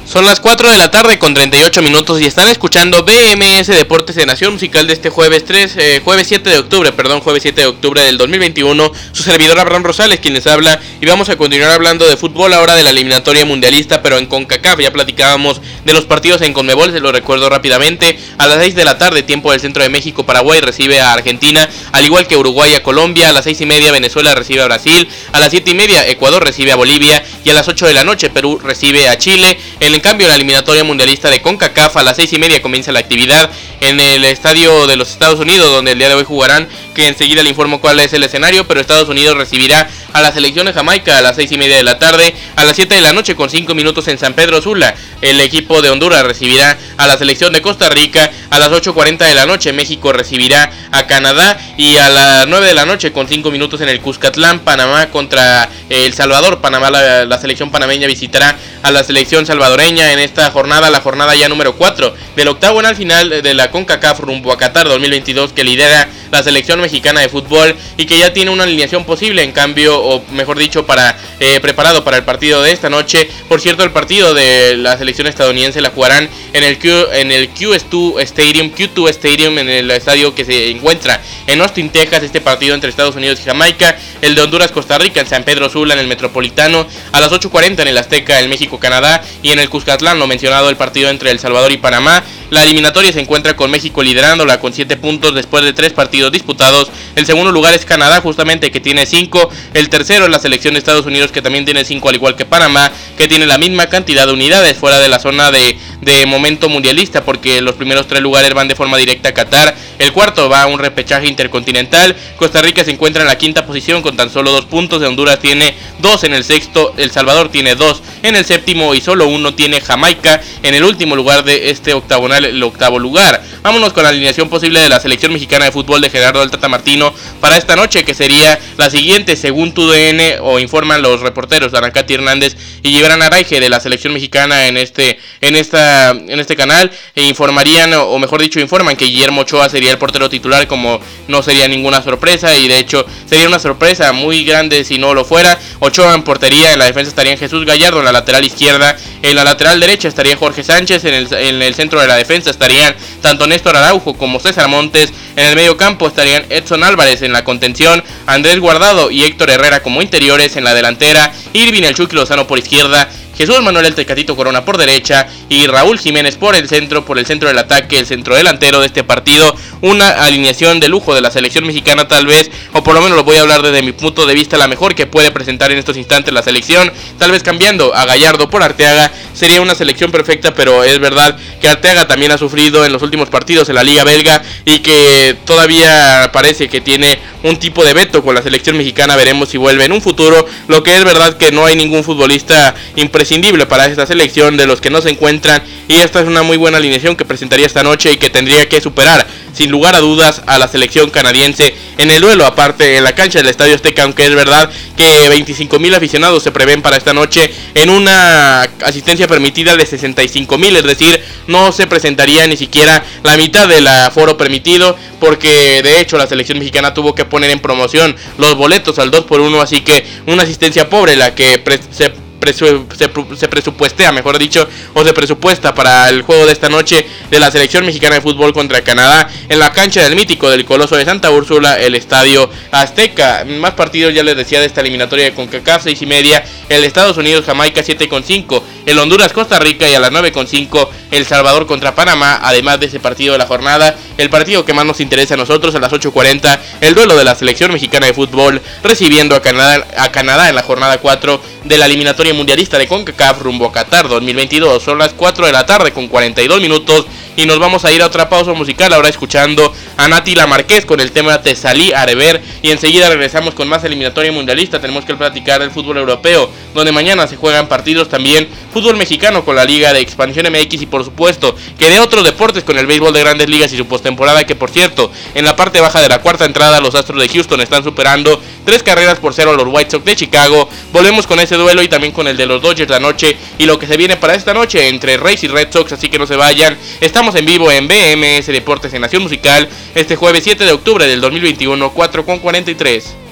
Son 0.09 0.25
las 0.25 0.39
4 0.39 0.71
de 0.71 0.77
la 0.79 0.89
tarde 0.89 1.19
con 1.19 1.35
38 1.35 1.83
minutos 1.83 2.19
y 2.19 2.25
están 2.25 2.49
escuchando 2.49 3.03
BMS 3.03 3.67
Deportes 3.67 4.15
de 4.15 4.25
Nación 4.25 4.53
Musical 4.53 4.87
de 4.87 4.93
este 4.93 5.11
jueves 5.11 5.45
3, 5.45 5.75
eh, 5.77 6.01
jueves 6.03 6.27
7 6.27 6.49
de 6.49 6.57
octubre, 6.57 6.91
perdón, 6.93 7.19
jueves 7.19 7.43
7 7.43 7.61
de 7.61 7.67
octubre 7.67 8.01
del 8.01 8.17
2021. 8.17 8.91
Su 9.11 9.21
servidor 9.21 9.59
Abraham 9.59 9.83
Rosales 9.83 10.19
quien 10.19 10.33
les 10.33 10.47
habla 10.47 10.79
y 10.99 11.05
vamos 11.05 11.29
a 11.29 11.37
continuar 11.37 11.69
hablando 11.69 12.09
de 12.09 12.17
fútbol 12.17 12.53
ahora 12.53 12.73
de 12.73 12.81
la 12.81 12.89
eliminatoria 12.89 13.45
mundialista, 13.45 14.01
pero 14.01 14.17
en 14.17 14.25
CONCACAF 14.25 14.79
ya 14.79 14.91
platicábamos 14.91 15.61
de 15.89 15.93
los 15.93 16.05
partidos 16.05 16.41
en 16.41 16.53
Conmebol, 16.53 16.91
se 16.91 16.99
lo 16.99 17.11
recuerdo 17.11 17.49
rápidamente. 17.49 18.19
A 18.37 18.45
las 18.45 18.59
6 18.59 18.75
de 18.75 18.85
la 18.85 18.99
tarde, 18.99 19.23
tiempo 19.23 19.51
del 19.51 19.59
centro 19.59 19.81
de 19.81 19.89
México, 19.89 20.23
Paraguay 20.23 20.61
recibe 20.61 21.01
a 21.01 21.13
Argentina, 21.13 21.67
al 21.91 22.05
igual 22.05 22.27
que 22.27 22.37
Uruguay 22.37 22.75
a 22.75 22.83
Colombia. 22.83 23.29
A 23.29 23.33
las 23.33 23.45
6 23.45 23.61
y 23.61 23.65
media, 23.65 23.91
Venezuela 23.91 24.35
recibe 24.35 24.61
a 24.61 24.65
Brasil. 24.65 25.09
A 25.31 25.39
las 25.39 25.49
7 25.49 25.71
y 25.71 25.73
media, 25.73 26.07
Ecuador 26.07 26.43
recibe 26.43 26.71
a 26.71 26.75
Bolivia. 26.75 27.23
Y 27.43 27.49
a 27.49 27.53
las 27.53 27.67
8 27.67 27.87
de 27.87 27.93
la 27.93 28.03
noche, 28.03 28.29
Perú 28.29 28.59
recibe 28.63 29.09
a 29.09 29.17
Chile. 29.17 29.59
En 29.79 29.99
cambio, 29.99 30.27
la 30.27 30.35
eliminatoria 30.35 30.83
mundialista 30.83 31.31
de 31.31 31.41
CONCACAF, 31.41 31.97
a 31.97 32.03
las 32.03 32.17
6 32.17 32.33
y 32.33 32.37
media 32.37 32.61
comienza 32.61 32.91
la 32.91 32.99
actividad 32.99 33.49
en 33.81 33.99
el 33.99 34.25
estadio 34.25 34.85
de 34.85 34.95
los 34.95 35.09
Estados 35.09 35.39
Unidos, 35.39 35.71
donde 35.71 35.93
el 35.93 35.97
día 35.97 36.09
de 36.09 36.15
hoy 36.15 36.23
jugarán, 36.23 36.69
que 36.99 37.07
enseguida 37.07 37.43
le 37.43 37.49
informo 37.49 37.79
cuál 37.79 37.97
es 38.01 38.11
el 38.11 38.23
escenario, 38.23 38.67
pero 38.67 38.81
Estados 38.81 39.07
Unidos 39.07 39.37
recibirá 39.37 39.87
a 40.11 40.21
la 40.21 40.33
selección 40.33 40.65
de 40.65 40.73
Jamaica 40.73 41.17
a 41.17 41.21
las 41.21 41.37
6 41.37 41.53
y 41.53 41.57
media 41.57 41.77
de 41.77 41.83
la 41.83 41.97
tarde, 41.97 42.35
a 42.57 42.65
las 42.65 42.75
7 42.75 42.93
de 42.93 42.99
la 42.99 43.13
noche 43.13 43.37
con 43.37 43.49
5 43.49 43.73
minutos 43.73 44.09
en 44.09 44.17
San 44.17 44.33
Pedro 44.33 44.61
Sula. 44.61 44.93
El 45.21 45.39
equipo 45.39 45.81
de 45.81 45.91
Honduras 45.91 46.23
recibirá 46.23 46.77
a 46.97 47.07
la 47.07 47.17
selección 47.17 47.53
de 47.53 47.61
Costa 47.61 47.87
Rica, 47.87 48.29
a 48.49 48.59
las 48.59 48.69
8.40 48.71 49.17
de 49.19 49.33
la 49.33 49.45
noche 49.45 49.71
México 49.71 50.11
recibirá 50.11 50.69
a 50.91 51.07
Canadá 51.07 51.57
y 51.77 51.95
a 51.95 52.09
las 52.09 52.47
9 52.47 52.67
de 52.67 52.73
la 52.73 52.85
noche 52.85 53.13
con 53.13 53.29
5 53.29 53.49
minutos 53.49 53.79
en 53.79 53.87
el 53.87 54.01
Cuscatlán, 54.01 54.59
Panamá 54.59 55.09
contra 55.09 55.69
El 55.89 56.13
Salvador, 56.13 56.59
Panamá 56.59 56.89
la, 56.89 57.39
selección 57.39 57.71
panameña 57.71 58.07
visitará 58.07 58.57
a 58.83 58.91
la 58.91 59.05
selección 59.05 59.45
salvadoreña 59.45 60.11
en 60.11 60.19
esta 60.19 60.51
jornada, 60.51 60.89
la 60.89 60.99
jornada 60.99 61.33
ya 61.33 61.47
número 61.47 61.75
4 61.75 62.13
del 62.35 62.47
octavo 62.49 62.81
en 62.81 62.87
al 62.87 62.97
final 62.97 63.29
de 63.29 63.53
la 63.53 63.71
CONCACAF 63.71 64.19
rumbo 64.19 64.51
a 64.51 64.57
Qatar 64.57 64.89
2022 64.89 65.53
que 65.53 65.63
lidera 65.63 66.09
la 66.31 66.43
selección 66.43 66.81
mexicana 66.81 67.21
de 67.21 67.29
fútbol 67.29 67.75
y 67.97 68.05
que 68.05 68.17
ya 68.17 68.33
tiene 68.33 68.51
una 68.51 68.63
alineación 68.63 69.05
posible 69.05 69.43
en 69.43 69.51
cambio 69.51 69.99
o 69.99 70.23
mejor 70.31 70.57
dicho 70.57 70.85
para 70.85 71.17
eh, 71.39 71.59
preparado 71.61 72.03
para 72.03 72.17
el 72.17 72.23
partido 72.23 72.61
de 72.61 72.71
esta 72.71 72.89
noche. 72.89 73.29
Por 73.47 73.61
cierto 73.61 73.83
el 73.83 73.91
partido 73.91 74.33
de 74.33 74.77
la 74.77 74.97
selección 74.97 75.27
estadounidense 75.27 75.81
la 75.81 75.89
jugarán 75.89 76.29
en 76.53 76.63
el 76.63 76.77
Q, 76.77 76.87
en 77.13 77.31
el 77.31 77.53
QS2 77.53 78.21
Stadium 78.21 78.71
Q2 78.71 79.09
Stadium 79.09 79.57
en 79.59 79.69
el 79.69 79.91
estadio 79.91 80.35
que 80.35 80.45
se 80.45 80.69
encuentra 80.69 81.21
en 81.47 81.61
Austin 81.61 81.89
Texas. 81.89 82.23
Este 82.23 82.41
partido 82.41 82.75
entre 82.75 82.89
Estados 82.89 83.15
Unidos 83.15 83.39
y 83.41 83.45
Jamaica 83.45 83.97
el 84.21 84.35
de 84.35 84.41
Honduras 84.41 84.71
Costa 84.71 84.97
Rica 84.97 85.21
en 85.21 85.27
San 85.27 85.43
Pedro 85.43 85.69
Sula 85.69 85.93
en 85.93 85.99
el 85.99 86.07
Metropolitano 86.07 86.87
a 87.11 87.19
las 87.19 87.31
8.40 87.31 87.81
en 87.81 87.87
el 87.87 87.97
Azteca 87.97 88.39
el 88.39 88.49
México 88.49 88.79
Canadá 88.79 89.23
y 89.41 89.51
en 89.51 89.59
el 89.59 89.69
Cuscatlán 89.69 90.19
lo 90.19 90.27
mencionado 90.27 90.69
el 90.69 90.77
partido 90.77 91.09
entre 91.09 91.31
El 91.31 91.39
Salvador 91.39 91.71
y 91.71 91.77
Panamá 91.77 92.23
la 92.49 92.63
eliminatoria 92.63 93.11
se 93.11 93.19
encuentra 93.19 93.55
con 93.55 93.69
México 93.69 94.01
liderándola 94.01 94.59
con 94.59 94.73
7 94.73 94.97
puntos 94.97 95.35
después 95.35 95.63
de 95.63 95.73
3 95.73 95.93
partidos 95.93 96.31
disputados. 96.31 96.89
El 97.15 97.25
segundo 97.25 97.51
lugar 97.51 97.75
es 97.75 97.85
Canadá 97.85 98.21
justamente 98.21 98.71
que 98.71 98.79
tiene 98.79 99.05
5. 99.05 99.49
El 99.73 99.89
tercero 99.89 100.25
es 100.25 100.31
la 100.31 100.39
selección 100.39 100.73
de 100.73 100.79
Estados 100.79 101.05
Unidos 101.05 101.31
que 101.31 101.41
también 101.41 101.65
tiene 101.65 101.85
5 101.85 102.09
al 102.09 102.15
igual 102.15 102.35
que 102.35 102.45
Panamá 102.45 102.91
que 103.17 103.27
tiene 103.27 103.45
la 103.45 103.57
misma 103.57 103.87
cantidad 103.87 104.25
de 104.25 104.33
unidades 104.33 104.77
fuera 104.77 104.99
de 104.99 105.09
la 105.09 105.19
zona 105.19 105.51
de, 105.51 105.77
de 106.01 106.25
momento 106.25 106.69
mundialista 106.69 107.23
porque 107.23 107.61
los 107.61 107.75
primeros 107.75 108.07
3 108.07 108.21
lugares 108.21 108.53
van 108.53 108.67
de 108.67 108.75
forma 108.75 108.97
directa 108.97 109.29
a 109.29 109.33
Qatar. 109.33 109.75
El 109.99 110.13
cuarto 110.13 110.49
va 110.49 110.63
a 110.63 110.67
un 110.67 110.79
repechaje 110.79 111.27
intercontinental. 111.27 112.15
Costa 112.37 112.61
Rica 112.61 112.83
se 112.83 112.91
encuentra 112.91 113.21
en 113.21 113.27
la 113.27 113.37
quinta 113.37 113.65
posición 113.65 114.01
con 114.01 114.17
tan 114.17 114.29
solo 114.29 114.51
2 114.51 114.65
puntos. 114.65 115.03
Honduras 115.03 115.39
tiene 115.39 115.75
2 115.99 116.23
en 116.23 116.33
el 116.33 116.43
sexto. 116.43 116.93
El 116.97 117.11
Salvador 117.11 117.49
tiene 117.49 117.75
2 117.75 118.01
en 118.23 118.35
el 118.35 118.45
séptimo 118.45 118.95
y 118.95 119.01
solo 119.01 119.27
uno 119.27 119.53
tiene 119.53 119.81
Jamaica 119.81 120.41
en 120.63 120.73
el 120.73 120.83
último 120.83 121.15
lugar 121.15 121.43
de 121.43 121.69
este 121.69 121.93
octagonal 121.93 122.38
el 122.45 122.63
octavo 122.63 122.99
lugar. 122.99 123.41
Vámonos 123.61 123.91
con 123.91 124.03
la 124.03 124.09
alineación 124.09 124.47
posible 124.47 124.79
de 124.79 124.87
la 124.87 125.01
selección 125.01 125.33
mexicana 125.33 125.65
de 125.65 125.73
fútbol 125.73 125.99
de 125.99 126.09
Gerardo 126.09 126.39
del 126.39 126.49
Tata 126.49 126.69
Martino 126.69 127.13
para 127.41 127.57
esta 127.57 127.75
noche, 127.75 128.05
que 128.05 128.13
sería 128.13 128.57
la 128.77 128.89
siguiente, 128.89 129.35
según 129.35 129.73
TUDN 129.73 130.39
o 130.41 130.59
informan 130.59 131.01
los 131.01 131.19
reporteros 131.19 131.73
Arancati 131.73 132.13
Hernández 132.13 132.55
y 132.83 132.91
Gibran 132.91 133.21
Araige 133.21 133.59
de 133.59 133.67
la 133.67 133.81
selección 133.81 134.13
mexicana 134.13 134.67
en 134.67 134.77
este, 134.77 135.19
en 135.41 135.57
esta, 135.57 136.11
en 136.11 136.39
este 136.39 136.55
canal, 136.55 136.89
e 137.15 137.25
informarían, 137.25 137.93
o 137.95 138.17
mejor 138.17 138.41
dicho, 138.41 138.61
informan 138.61 138.95
que 138.95 139.05
Guillermo 139.05 139.41
Ochoa 139.41 139.67
sería 139.67 139.91
el 139.91 139.97
portero 139.97 140.29
titular, 140.29 140.65
como 140.67 141.01
no 141.27 141.43
sería 141.43 141.67
ninguna 141.67 142.01
sorpresa, 142.01 142.57
y 142.57 142.69
de 142.69 142.79
hecho 142.79 143.05
sería 143.25 143.47
una 143.47 143.59
sorpresa 143.59 144.13
muy 144.13 144.45
grande 144.45 144.85
si 144.85 144.97
no 144.97 145.13
lo 145.13 145.25
fuera. 145.25 145.59
Ochoa 145.79 146.13
en 146.13 146.23
portería, 146.23 146.71
en 146.71 146.79
la 146.79 146.85
defensa 146.85 147.09
estaría 147.09 147.35
Jesús 147.35 147.65
Gallardo, 147.65 147.99
en 147.99 148.05
la 148.05 148.13
lateral 148.13 148.45
izquierda, 148.45 148.95
en 149.21 149.35
la 149.35 149.43
lateral 149.43 149.81
derecha 149.81 150.07
estaría 150.07 150.37
Jorge 150.37 150.63
Sánchez, 150.63 151.03
en 151.03 151.13
el, 151.13 151.33
en 151.33 151.61
el 151.61 151.75
centro 151.75 151.99
de 151.99 152.07
la 152.07 152.15
defensa 152.15 152.49
estarían 152.49 152.95
tanto 153.21 153.48
Néstor 153.49 153.75
Araujo 153.75 154.13
como 154.13 154.39
César 154.39 154.67
Montes. 154.67 155.11
En 155.35 155.45
el 155.45 155.55
medio 155.55 155.77
campo 155.77 156.07
estarían 156.07 156.45
Edson 156.49 156.83
Álvarez 156.83 157.21
en 157.21 157.33
la 157.33 157.43
contención, 157.43 158.03
Andrés 158.25 158.59
Guardado 158.59 159.11
y 159.11 159.23
Héctor 159.23 159.49
Herrera 159.49 159.81
como 159.81 160.01
interiores 160.01 160.55
en 160.55 160.63
la 160.63 160.73
delantera, 160.73 161.33
Irvin 161.53 161.83
El 161.83 161.95
Chucky 161.95 162.15
Lozano 162.15 162.47
por 162.47 162.59
izquierda 162.59 163.09
Jesús 163.39 163.61
Manuel 163.61 163.85
El 163.85 163.95
Tecatito 163.95 164.35
Corona 164.35 164.65
por 164.65 164.77
derecha 164.77 165.25
y 165.47 165.65
Raúl 165.65 165.97
Jiménez 165.97 166.35
por 166.35 166.55
el 166.55 166.67
centro, 166.67 167.05
por 167.05 167.17
el 167.17 167.25
centro 167.25 167.47
del 167.47 167.57
ataque, 167.57 167.97
el 167.97 168.05
centro 168.05 168.35
delantero 168.35 168.81
de 168.81 168.87
este 168.87 169.05
partido. 169.05 169.55
Una 169.81 170.09
alineación 170.09 170.79
de 170.79 170.89
lujo 170.89 171.15
de 171.15 171.21
la 171.21 171.31
selección 171.31 171.65
mexicana 171.65 172.07
tal 172.07 172.25
vez, 172.25 172.51
o 172.73 172.83
por 172.83 172.95
lo 172.95 173.01
menos 173.01 173.15
lo 173.15 173.23
voy 173.23 173.37
a 173.37 173.41
hablar 173.41 173.61
desde 173.61 173.81
mi 173.81 173.93
punto 173.93 174.25
de 174.25 174.33
vista, 174.33 174.57
la 174.57 174.67
mejor 174.67 174.95
que 174.95 175.07
puede 175.07 175.31
presentar 175.31 175.71
en 175.71 175.77
estos 175.77 175.95
instantes 175.95 176.33
la 176.33 176.43
selección. 176.43 176.91
Tal 177.17 177.31
vez 177.31 177.43
cambiando 177.43 177.95
a 177.95 178.05
Gallardo 178.05 178.49
por 178.49 178.61
Arteaga 178.61 179.11
sería 179.33 179.61
una 179.61 179.75
selección 179.75 180.11
perfecta, 180.11 180.53
pero 180.53 180.83
es 180.83 180.99
verdad 180.99 181.37
que 181.61 181.69
Arteaga 181.69 182.07
también 182.07 182.31
ha 182.31 182.37
sufrido 182.37 182.83
en 182.83 182.91
los 182.91 183.03
últimos 183.03 183.29
partidos 183.29 183.69
en 183.69 183.75
la 183.75 183.83
liga 183.83 184.03
belga 184.03 184.43
y 184.65 184.79
que 184.79 185.37
todavía 185.45 186.29
parece 186.33 186.67
que 186.67 186.81
tiene 186.81 187.19
un 187.43 187.57
tipo 187.57 187.85
de 187.85 187.93
veto 187.93 188.21
con 188.21 188.35
la 188.35 188.41
selección 188.41 188.75
mexicana. 188.75 189.15
Veremos 189.15 189.47
si 189.47 189.57
vuelve 189.57 189.85
en 189.85 189.93
un 189.93 190.01
futuro. 190.01 190.45
Lo 190.67 190.83
que 190.83 190.97
es 190.97 191.05
verdad 191.05 191.37
que 191.37 191.53
no 191.53 191.65
hay 191.65 191.77
ningún 191.77 192.03
futbolista 192.03 192.75
impresionante 192.97 193.29
para 193.67 193.85
esta 193.85 194.07
selección 194.07 194.57
de 194.57 194.65
los 194.65 194.81
que 194.81 194.89
no 194.89 195.01
se 195.01 195.09
encuentran 195.09 195.61
y 195.87 195.97
esta 195.97 196.19
es 196.19 196.27
una 196.27 196.41
muy 196.41 196.57
buena 196.57 196.77
alineación 196.77 197.15
que 197.15 197.25
presentaría 197.25 197.65
esta 197.65 197.83
noche 197.83 198.11
y 198.11 198.17
que 198.17 198.29
tendría 198.29 198.67
que 198.67 198.81
superar 198.81 199.27
sin 199.53 199.71
lugar 199.71 199.95
a 199.95 199.99
dudas 199.99 200.41
a 200.45 200.57
la 200.57 200.67
selección 200.67 201.09
canadiense 201.09 201.75
en 201.97 202.11
el 202.11 202.21
duelo 202.21 202.45
aparte 202.45 202.97
en 202.97 203.03
la 203.03 203.15
cancha 203.15 203.39
del 203.39 203.49
Estadio 203.49 203.75
Azteca 203.75 204.03
aunque 204.03 204.25
es 204.25 204.33
verdad 204.33 204.69
que 204.95 205.29
25 205.29 205.79
mil 205.79 205.93
aficionados 205.93 206.43
se 206.43 206.51
prevén 206.51 206.81
para 206.81 206.97
esta 206.97 207.13
noche 207.13 207.53
en 207.73 207.89
una 207.89 208.63
asistencia 208.83 209.27
permitida 209.27 209.75
de 209.75 209.85
65 209.85 210.57
mil 210.57 210.75
es 210.75 210.83
decir 210.83 211.23
no 211.47 211.71
se 211.71 211.87
presentaría 211.87 212.45
ni 212.47 212.57
siquiera 212.57 213.03
la 213.23 213.37
mitad 213.37 213.67
del 213.67 213.87
aforo 213.87 214.37
permitido 214.37 214.97
porque 215.19 215.81
de 215.83 215.99
hecho 215.99 216.17
la 216.17 216.27
selección 216.27 216.59
mexicana 216.59 216.93
tuvo 216.93 217.15
que 217.15 217.25
poner 217.25 217.51
en 217.51 217.59
promoción 217.59 218.15
los 218.37 218.55
boletos 218.55 218.99
al 218.99 219.11
2 219.11 219.25
por 219.25 219.41
1 219.41 219.61
así 219.61 219.81
que 219.81 220.05
una 220.27 220.43
asistencia 220.43 220.89
pobre 220.89 221.15
la 221.15 221.35
que 221.35 221.63
se 221.91 222.28
se, 222.53 223.47
presupuestea, 223.47 224.11
mejor 224.11 224.37
dicho, 224.37 224.67
o 224.93 225.03
se 225.03 225.13
presupuesta 225.13 225.73
para 225.73 226.09
el 226.09 226.21
juego 226.21 226.45
de 226.45 226.53
esta 226.53 226.69
noche 226.69 227.05
de 227.29 227.39
la 227.39 227.51
selección 227.51 227.85
mexicana 227.85 228.15
de 228.15 228.21
fútbol 228.21 228.53
contra 228.53 228.81
Canadá 228.81 229.29
en 229.47 229.59
la 229.59 229.71
cancha 229.71 230.03
del 230.03 230.15
mítico 230.15 230.49
del 230.49 230.65
Coloso 230.65 230.95
de 230.95 231.05
Santa 231.05 231.31
Úrsula, 231.31 231.79
el 231.79 231.95
Estadio 231.95 232.49
Azteca. 232.71 233.45
Más 233.45 233.73
partidos 233.73 234.13
ya 234.13 234.23
les 234.23 234.35
decía 234.35 234.59
de 234.59 234.65
esta 234.65 234.81
eliminatoria 234.81 235.25
de 235.25 235.33
CONCACAF, 235.33 235.83
6 235.83 236.01
y 236.01 236.05
media, 236.05 236.43
el 236.69 236.83
Estados 236.83 237.17
Unidos 237.17 237.45
Jamaica 237.45 237.83
7 237.83 238.07
con 238.07 238.23
5, 238.23 238.63
el 238.85 238.99
Honduras 238.99 239.33
Costa 239.33 239.59
Rica 239.59 239.89
y 239.89 239.93
a 239.93 239.99
las 239.99 240.11
9 240.11 240.31
con 240.31 240.47
5 240.47 240.89
el 241.11 241.25
Salvador 241.25 241.65
contra 241.65 241.95
Panamá, 241.95 242.39
además 242.41 242.79
de 242.79 242.87
ese 242.87 242.99
partido 242.99 243.33
de 243.33 243.39
la 243.39 243.47
jornada, 243.47 243.95
el 244.17 244.29
partido 244.29 244.65
que 244.65 244.73
más 244.73 244.85
nos 244.85 244.99
interesa 244.99 245.33
a 245.33 245.37
nosotros 245.37 245.73
a 245.75 245.79
las 245.79 245.91
8.40, 245.91 246.59
el 246.81 246.95
duelo 246.95 247.15
de 247.15 247.23
la 247.23 247.35
selección 247.35 247.71
mexicana 247.71 248.07
de 248.07 248.13
fútbol 248.13 248.61
recibiendo 248.83 249.35
a 249.35 249.41
Canadá, 249.41 249.87
a 249.97 250.11
Canadá 250.11 250.49
en 250.49 250.55
la 250.55 250.63
jornada 250.63 250.99
4 250.99 251.41
de 251.63 251.77
la 251.77 251.85
eliminatoria 251.85 252.28
mundialista 252.33 252.77
de 252.77 252.87
CONCACAF 252.87 253.41
rumbo 253.41 253.65
a 253.65 253.71
Qatar 253.71 254.07
2022. 254.07 254.81
Son 254.81 254.97
las 254.97 255.13
4 255.13 255.45
de 255.45 255.51
la 255.51 255.65
tarde 255.65 255.91
con 255.91 256.07
42 256.07 256.61
minutos 256.61 257.05
y 257.35 257.45
nos 257.45 257.59
vamos 257.59 257.85
a 257.85 257.91
ir 257.91 258.01
a 258.01 258.07
otra 258.07 258.27
pausa 258.27 258.53
musical 258.53 258.91
ahora 258.91 259.07
escuchando 259.07 259.73
a 259.95 260.07
Nati 260.07 260.35
Marquez 260.47 260.85
con 260.85 260.99
el 260.99 261.11
tema 261.11 261.41
Te 261.41 261.55
salí 261.55 261.91
a 261.93 262.05
rever 262.05 262.41
y 262.61 262.71
enseguida 262.71 263.09
regresamos 263.09 263.53
con 263.53 263.67
más 263.67 263.83
eliminatoria 263.83 264.31
mundialista. 264.31 264.81
Tenemos 264.81 265.05
que 265.05 265.15
platicar 265.15 265.61
del 265.61 265.71
fútbol 265.71 265.97
europeo 265.97 266.49
donde 266.73 266.91
mañana 266.91 267.27
se 267.27 267.35
juegan 267.35 267.67
partidos 267.67 268.09
también 268.09 268.47
fútbol 268.71 268.97
mexicano 268.97 269.43
con 269.43 269.55
la 269.55 269.65
Liga 269.65 269.93
de 269.93 269.99
Expansión 269.99 270.47
MX 270.51 270.81
y 270.81 270.85
por 270.85 271.03
supuesto 271.03 271.55
que 271.77 271.89
de 271.89 271.99
otros 271.99 272.23
deportes 272.23 272.63
con 272.63 272.77
el 272.77 272.87
béisbol 272.87 273.13
de 273.13 273.21
grandes 273.21 273.49
ligas 273.49 273.73
y 273.73 273.77
su 273.77 273.85
postemporada 273.87 274.45
que 274.45 274.55
por 274.55 274.69
cierto 274.69 275.11
en 275.35 275.45
la 275.45 275.55
parte 275.55 275.81
baja 275.81 276.01
de 276.01 276.09
la 276.09 276.21
cuarta 276.21 276.45
entrada 276.45 276.79
los 276.79 276.95
Astros 276.95 277.21
de 277.21 277.29
Houston 277.29 277.61
están 277.61 277.83
superando 277.83 278.41
tres 278.65 278.83
carreras 278.83 279.19
por 279.19 279.33
cero 279.33 279.51
a 279.51 279.55
los 279.55 279.67
White 279.67 279.91
Sox 279.91 280.05
de 280.05 280.15
Chicago. 280.15 280.69
Volvemos 280.91 281.27
con 281.27 281.39
ese 281.39 281.55
duelo 281.55 281.81
y 281.81 281.87
también 281.87 282.13
con 282.13 282.27
el 282.27 282.37
de 282.37 282.45
los 282.45 282.61
Dodgers 282.61 282.89
la 282.89 282.99
noche 282.99 283.37
y 283.57 283.65
lo 283.65 283.79
que 283.79 283.87
se 283.87 283.97
viene 283.97 284.17
para 284.17 284.35
esta 284.35 284.53
noche 284.53 284.87
entre 284.87 285.17
Rays 285.17 285.43
y 285.43 285.47
Red 285.47 285.69
Sox, 285.71 285.91
así 285.93 286.09
que 286.09 286.19
no 286.19 286.27
se 286.27 286.35
vayan. 286.35 286.77
Estamos 287.01 287.35
en 287.35 287.45
vivo 287.45 287.71
en 287.71 287.87
BMS 287.87 288.47
Deportes 288.47 288.93
en 288.93 289.01
Nación 289.01 289.23
Musical 289.23 289.67
este 289.95 290.15
jueves 290.15 290.43
7 290.43 290.65
de 290.65 290.71
octubre 290.71 291.07
del 291.07 291.21
2021, 291.21 291.91
4 291.91 292.25
con 292.25 292.39
43. 292.39 293.28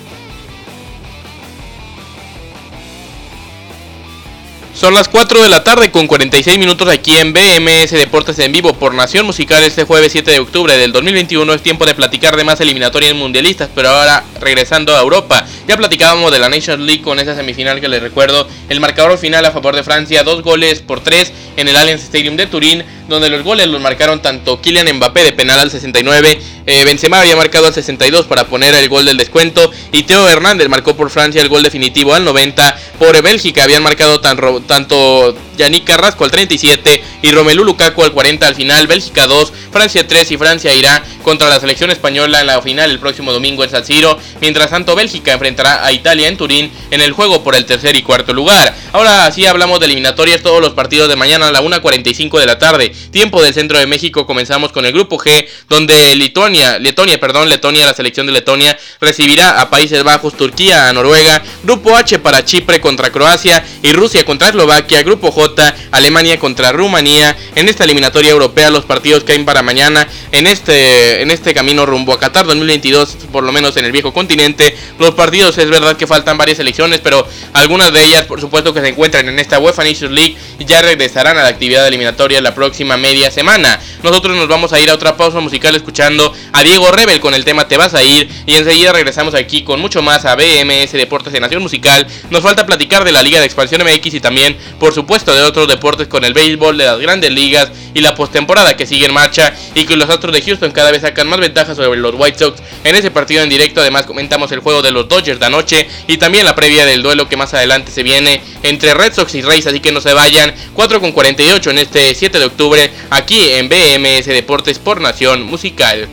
Son 4.80 4.94
las 4.94 5.08
4 5.08 5.42
de 5.42 5.50
la 5.50 5.64
tarde 5.64 5.90
con 5.90 6.06
46 6.06 6.60
minutos 6.60 6.88
aquí 6.88 7.18
en 7.18 7.34
BMS 7.34 7.90
Deportes 7.90 8.38
en 8.38 8.52
vivo 8.52 8.74
por 8.74 8.94
Nación 8.94 9.26
Musical 9.26 9.64
este 9.64 9.86
jueves 9.86 10.12
7 10.12 10.30
de 10.30 10.38
octubre 10.38 10.78
del 10.78 10.92
2021. 10.92 11.52
Es 11.52 11.64
tiempo 11.64 11.88
de 11.88 11.96
platicar 11.96 12.38
de 12.38 12.44
más 12.44 12.62
eliminatorias 12.62 13.16
mundialistas, 13.16 13.72
pero 13.74 13.90
ahora 13.90 14.24
regresando 14.40 14.96
a 14.96 15.02
Europa. 15.02 15.48
Ya 15.68 15.78
platicábamos 15.78 16.32
de 16.32 16.38
la 16.38 16.50
Nations 16.50 16.84
League 16.84 17.02
con 17.02 17.18
esa 17.18 17.36
semifinal 17.36 17.82
que 17.82 17.88
les 17.88 18.04
recuerdo. 18.04 18.48
El 18.70 18.80
marcador 18.80 19.18
final 19.18 19.44
a 19.48 19.52
favor 19.52 19.76
de 19.76 19.82
Francia, 19.82 20.22
dos 20.22 20.44
goles 20.44 20.82
por 20.82 21.00
tres 21.00 21.34
en 21.58 21.68
el 21.68 21.76
Allianz 21.76 22.04
Stadium 22.04 22.38
de 22.38 22.48
Turín, 22.48 22.84
donde 23.10 23.30
los 23.30 23.44
goles 23.44 23.68
los 23.68 23.82
marcaron 23.82 24.22
tanto 24.22 24.62
Kylian 24.62 24.96
Mbappé 24.96 25.24
de 25.24 25.34
penal 25.34 25.60
al 25.60 25.72
69, 25.72 26.40
eh, 26.66 26.84
Benzema 26.86 27.22
había 27.22 27.36
marcado 27.36 27.68
al 27.68 27.74
62 27.74 28.26
para 28.26 28.46
poner 28.46 28.74
el 28.76 28.90
gol 28.90 29.06
del 29.06 29.18
descuento 29.18 29.72
y 29.92 30.04
Teo 30.04 30.28
Hernández 30.28 30.68
marcó 30.70 30.96
por 30.96 31.10
Francia 31.10 31.42
el 31.42 31.50
gol 31.50 31.64
definitivo 31.64 32.14
al 32.14 32.26
90. 32.26 32.78
Por 33.00 33.22
Bélgica 33.22 33.64
habían 33.64 33.84
marcado 33.84 34.20
tan, 34.20 34.38
tanto 34.68 35.36
Yannick 35.58 35.86
Carrasco 35.86 36.26
al 36.26 36.32
37 36.32 37.04
y 37.22 37.32
Romelu 37.32 37.64
Lukaku 37.64 38.04
al 38.04 38.12
40 38.12 38.48
al 38.48 38.56
final. 38.56 38.86
Bélgica 38.88 39.28
2, 39.28 39.54
Francia 39.72 40.06
3 40.08 40.32
y 40.32 40.38
Francia 40.38 40.74
irá 40.74 41.04
contra 41.24 41.50
la 41.50 41.60
selección 41.60 41.90
española 41.90 42.42
en 42.42 42.48
la 42.48 42.62
final 42.62 42.92
el 42.92 43.00
próximo 43.00 43.32
domingo 43.32 43.64
en 43.64 43.70
San 43.70 43.86
Siro. 43.86 44.20
Mientras 44.42 44.70
tanto, 44.70 44.96
Bélgica 44.96 45.34
enfrentará 45.34 45.86
a 45.86 45.92
Italia 45.92 46.28
en 46.28 46.38
Turín 46.38 46.72
en 46.92 47.02
el 47.02 47.14
juego 47.14 47.44
por 47.44 47.56
el 47.56 47.66
tercer 47.66 47.96
y 47.96 48.04
cuarto 48.04 48.34
lugar. 48.34 48.76
Ahora 48.94 49.30
sí 49.32 49.46
hablamos 49.46 49.80
de 49.80 49.86
eliminatorias, 49.86 50.42
todos 50.42 50.62
los 50.62 50.72
partidos 50.72 51.10
de 51.10 51.18
mañana 51.18 51.50
a 51.50 51.52
la 51.52 51.62
1.45 51.62 52.40
de 52.40 52.46
la 52.46 52.58
tarde. 52.58 52.90
Tiempo 53.12 53.44
del 53.44 53.54
centro 53.54 53.78
de 53.78 53.86
México, 53.86 54.26
comenzamos 54.26 54.72
con 54.72 54.86
el 54.86 54.94
grupo 54.94 55.18
G, 55.18 55.46
donde 55.68 56.16
Letonia, 56.16 56.80
Letonia, 56.80 57.20
perdón, 57.20 57.50
Letonia, 57.50 57.86
la 57.86 57.94
selección 57.94 58.28
de 58.28 58.32
Letonia, 58.32 58.78
recibirá 59.02 59.60
a 59.60 59.70
Países 59.70 60.04
Bajos, 60.04 60.38
Turquía, 60.38 60.88
a 60.88 60.94
Noruega. 60.94 61.44
Grupo 61.64 61.96
H 61.98 62.20
para 62.20 62.46
Chipre 62.46 62.80
contra 62.80 63.12
Croacia 63.12 63.66
y 63.84 63.92
Rusia 63.92 64.24
contra 64.24 64.50
Eslovaquia. 64.50 65.04
Grupo 65.04 65.32
J 65.32 65.76
Alemania 65.92 66.40
contra 66.40 66.72
Rumanía. 66.72 67.36
En 67.56 67.68
esta 67.68 67.84
eliminatoria 67.84 68.32
europea 68.32 68.70
los 68.70 68.86
partidos 68.86 69.26
caen 69.26 69.44
para 69.44 69.64
mañana. 69.64 70.08
En 70.32 70.48
este, 70.48 71.22
en 71.22 71.32
este 71.32 71.54
camino 71.54 71.86
rumbo 71.86 72.14
a 72.14 72.20
Qatar 72.20 72.46
2022, 72.46 73.18
por 73.34 73.44
lo 73.44 73.52
menos 73.52 73.76
en 73.76 73.84
el 73.84 73.92
viejo 73.92 74.14
continente, 74.14 74.78
los 74.98 75.12
partidos 75.12 75.58
es 75.58 75.70
verdad 75.70 75.98
que 75.98 76.08
faltan 76.08 76.38
varias 76.38 76.60
elecciones, 76.60 77.02
pero 77.02 77.28
algunas 77.54 77.92
de 77.92 78.04
ellas 78.04 78.26
por 78.26 78.40
supuesto 78.40 78.74
que 78.78 78.84
se 78.84 78.90
encuentran 78.90 79.28
en 79.28 79.40
esta 79.40 79.60
UEFA 79.60 79.84
Nations 79.84 80.14
League 80.14 80.38
ya 80.60 80.82
regresarán 80.82 81.38
a 81.38 81.44
la 81.44 81.50
actividad 81.50 81.88
eliminatoria 81.88 82.42
la 82.42 82.54
próxima 82.54 82.98
media 82.98 83.32
semana. 83.32 83.80
Nosotros 84.04 84.36
nos 84.38 84.48
vamos 84.48 84.74
a 84.74 84.80
ir 84.80 84.90
a 84.90 84.94
otra 84.94 85.18
pausa 85.18 85.40
musical 85.40 85.76
escuchando 85.76 86.32
a 86.54 86.64
Diego 86.64 86.92
Rebel 86.92 87.20
con 87.20 87.34
el 87.34 87.44
tema 87.44 87.68
Te 87.68 87.78
vas 87.78 87.94
a 87.94 88.04
ir 88.04 88.30
y 88.46 88.56
enseguida 88.56 88.94
regresamos 88.94 89.34
aquí 89.34 89.64
con 89.64 89.80
mucho 89.80 90.02
más 90.02 90.26
a 90.26 90.36
BMS 90.36 90.92
Deportes 90.92 91.34
de 91.34 91.40
Nación 91.40 91.62
Musical. 91.64 92.06
Nos 92.30 92.44
falta 92.44 92.66
platicar 92.66 93.04
de 93.04 93.12
la 93.12 93.24
Liga 93.24 93.40
de 93.40 93.46
Expansión 93.46 93.82
MX 93.84 94.14
y 94.14 94.20
también 94.20 94.58
por 94.80 94.94
supuesto 94.94 95.34
de 95.34 95.42
otros 95.42 95.68
deportes 95.68 96.08
con 96.08 96.24
el 96.24 96.34
béisbol 96.34 96.78
de 96.78 96.86
las 96.86 97.00
grandes 97.00 97.32
ligas 97.32 97.72
y 97.94 98.02
la 98.02 98.14
postemporada 98.14 98.78
que 98.78 98.86
sigue 98.86 99.08
en 99.08 99.14
marcha 99.14 99.54
y 99.74 99.86
que 99.86 99.96
los 99.96 100.10
Astros 100.10 100.34
de 100.34 100.42
Houston 100.42 100.72
cada 100.72 100.92
vez 100.92 101.02
sacan 101.02 101.28
más 101.28 101.40
ventajas 101.40 101.76
sobre 101.78 102.00
los 102.00 102.14
White 102.16 102.38
Sox 102.38 102.62
en 102.84 102.96
ese 102.96 103.10
partido 103.10 103.42
en 103.42 103.50
directo. 103.50 103.82
Además 103.82 104.06
comentamos 104.06 104.52
el 104.52 104.60
juego 104.60 104.84
de 104.84 104.92
los 104.92 105.08
Dodgers 105.08 105.40
de 105.40 105.46
anoche 105.48 105.88
y 106.08 106.18
también 106.18 106.46
la 106.46 106.56
previa 106.56 106.86
del 106.86 107.02
duelo 107.02 107.28
que 107.28 107.38
más 107.38 107.54
adelante 107.54 107.92
se 107.92 108.04
viene 108.04 108.42
entre 108.70 108.94
Red 108.94 109.14
Sox 109.14 109.36
y 109.36 109.42
Rays, 109.42 109.68
así 109.68 109.80
que 109.80 109.92
no 109.92 110.02
se 110.02 110.14
vayan. 110.14 110.54
4 110.74 111.02
con 111.02 111.12
48 111.12 111.72
en 111.72 111.80
este 111.80 112.14
7 112.16 112.40
de 112.40 112.46
octubre 112.46 112.92
aquí 113.10 113.50
en 113.52 113.70
BMS 113.70 114.26
Deportes 114.26 114.80
por 114.80 115.02
Nación 115.02 115.44
Musical. 115.44 116.08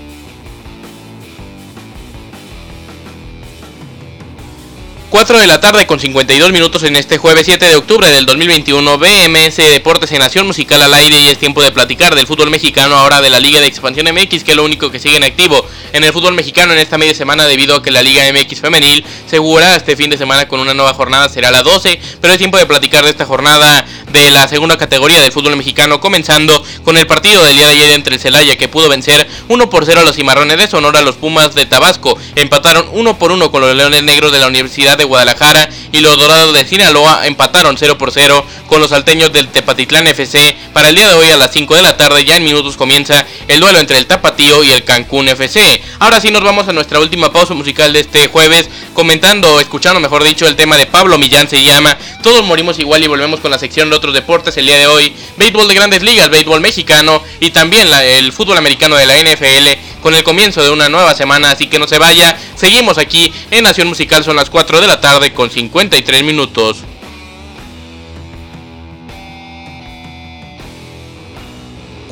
4 5.15 5.39
de 5.39 5.47
la 5.47 5.61
tarde 5.61 5.87
con 5.87 6.01
52 6.01 6.51
minutos 6.51 6.83
en 6.83 6.97
este 6.97 7.19
jueves 7.19 7.47
7 7.47 7.65
de 7.65 7.77
octubre 7.77 8.11
del 8.11 8.27
2021 8.27 8.99
BMS 8.99 9.59
Deportes 9.59 10.11
en 10.11 10.19
Nación 10.19 10.45
Musical 10.45 10.83
al 10.83 10.93
aire 10.93 11.21
y 11.21 11.29
es 11.29 11.39
tiempo 11.39 11.63
de 11.63 11.71
platicar 11.71 12.17
del 12.17 12.27
fútbol 12.27 12.51
mexicano 12.51 12.97
ahora 12.97 13.21
de 13.21 13.31
la 13.31 13.39
Liga 13.39 13.61
de 13.61 13.69
Expansión 13.69 14.13
MX 14.13 14.43
que 14.43 14.51
es 14.51 14.57
lo 14.57 14.65
único 14.65 14.91
que 14.91 14.99
sigue 14.99 15.17
en 15.17 15.23
activo 15.23 15.65
en 15.93 16.03
el 16.03 16.13
fútbol 16.13 16.35
mexicano 16.35 16.73
en 16.73 16.81
esta 16.81 16.99
media 16.99 17.15
semana 17.15 17.47
debido 17.47 17.77
a 17.77 17.83
que 17.85 17.93
la 17.93 18.03
Liga 18.03 18.25
MX 18.33 18.61
femenil 18.61 19.05
se 19.31 19.39
jugará 19.39 19.77
este 19.77 19.97
fin 19.97 20.11
de 20.11 20.19
semana 20.19 20.49
con 20.49 20.59
una 20.59 20.75
nueva 20.75 20.95
jornada 20.95 21.29
será 21.29 21.53
la 21.53 21.63
12 21.63 22.01
pero 22.21 22.33
es 22.33 22.39
tiempo 22.39 22.59
de 22.59 22.67
platicar 22.67 23.05
de 23.05 23.11
esta 23.11 23.25
jornada 23.25 23.87
de 24.21 24.31
la 24.31 24.47
segunda 24.47 24.79
categoría 24.79 25.21
del 25.21 25.33
fútbol 25.33 25.57
mexicano 25.57 25.99
comenzando 25.99 26.65
con 26.85 26.97
el 26.97 27.05
partido 27.07 27.43
del 27.43 27.57
día 27.57 27.67
de 27.67 27.73
ayer 27.73 27.91
entre 27.95 28.15
el 28.15 28.21
Celaya 28.21 28.57
que 28.57 28.69
pudo 28.69 28.89
vencer 28.89 29.29
1 29.49 29.71
por 29.71 29.85
0 29.85 30.01
a 30.01 30.05
los 30.05 30.15
Cimarrones 30.15 30.57
de 30.57 30.69
Sonora 30.69 31.03
los 31.03 31.17
Pumas 31.17 31.53
de 31.55 31.67
Tabasco 31.67 32.17
empataron 32.37 32.87
1 32.93 33.19
por 33.19 33.33
1 33.33 33.51
con 33.51 33.63
los 33.63 33.75
Leones 33.75 34.05
Negros 34.05 34.31
de 34.31 34.39
la 34.39 34.47
Universidad 34.47 34.97
de 34.97 35.03
Guadalajara 35.03 35.69
y 35.95 36.01
los 36.01 36.19
Dorados 36.19 36.53
de 36.53 36.67
Sinaloa 36.67 37.25
empataron 37.25 37.77
0 37.79 37.97
por 37.97 38.11
0 38.11 38.45
con 38.67 38.81
los 38.81 38.91
salteños 38.91 39.33
del 39.33 39.47
Tepatitlán 39.47 40.09
FC. 40.09 40.57
Para 40.73 40.89
el 40.89 40.97
día 40.97 41.09
de 41.09 41.15
hoy 41.15 41.31
a 41.31 41.37
las 41.37 41.53
5 41.53 41.77
de 41.77 41.83
la 41.83 41.97
tarde 41.97 42.25
ya 42.25 42.35
en 42.35 42.43
minutos 42.43 42.77
comienza 42.77 43.25
el 43.47 43.61
duelo 43.61 43.79
entre 43.79 43.99
el 43.99 44.07
Tapatío 44.07 44.65
y 44.65 44.73
el 44.73 44.83
Cancún 44.83 45.29
FC. 45.29 45.81
Ahora 46.01 46.21
sí 46.21 46.33
nos 46.33 46.43
vamos 46.43 46.67
a 46.67 46.73
nuestra 46.73 46.99
última 46.99 47.33
pausa 47.33 47.55
musical 47.55 47.93
de 47.93 48.01
este 48.01 48.27
jueves 48.27 48.69
comentando, 48.93 49.61
escuchando 49.61 50.01
mejor 50.01 50.25
dicho 50.25 50.49
el 50.49 50.57
tema 50.57 50.77
de 50.77 50.87
Pablo 50.87 51.17
Millán 51.17 51.49
se 51.49 51.63
llama 51.63 51.97
Todos 52.25 52.45
morimos 52.45 52.77
igual 52.81 53.05
y 53.05 53.07
volvemos 53.07 53.39
con 53.39 53.53
la 53.53 53.59
sección 53.61 53.89
de 53.89 53.95
otros 53.95 54.15
deportes 54.15 54.57
el 54.57 54.67
día 54.67 54.79
de 54.79 54.89
hoy, 54.89 55.15
béisbol 55.37 55.69
de 55.69 55.75
grandes 55.75 56.03
ligas, 56.03 56.29
béisbol 56.29 56.61
mexicano 56.61 57.23
y 57.39 57.53
también 57.53 57.87
el 57.93 58.33
fútbol 58.33 58.59
americano 58.59 58.97
de 58.97 59.07
la 59.07 59.17
NFL 59.17 59.95
con 60.05 60.15
el 60.15 60.23
comienzo 60.23 60.63
de 60.63 60.69
una 60.69 60.91
nueva 60.91 61.15
semana, 61.15 61.51
así 61.53 61.67
que 61.67 61.79
no 61.79 61.89
se 61.89 61.99
vaya. 61.99 62.37
Seguimos 62.57 62.99
aquí 62.99 63.33
en 63.51 63.65
Nación 63.65 63.89
Musical, 63.89 64.23
son 64.23 64.37
las 64.37 64.51
4 64.51 64.83
de 64.83 64.87
la 64.87 65.01
tarde 65.01 65.33
con 65.33 65.51
53 65.85 66.25
minutos. 66.25 66.85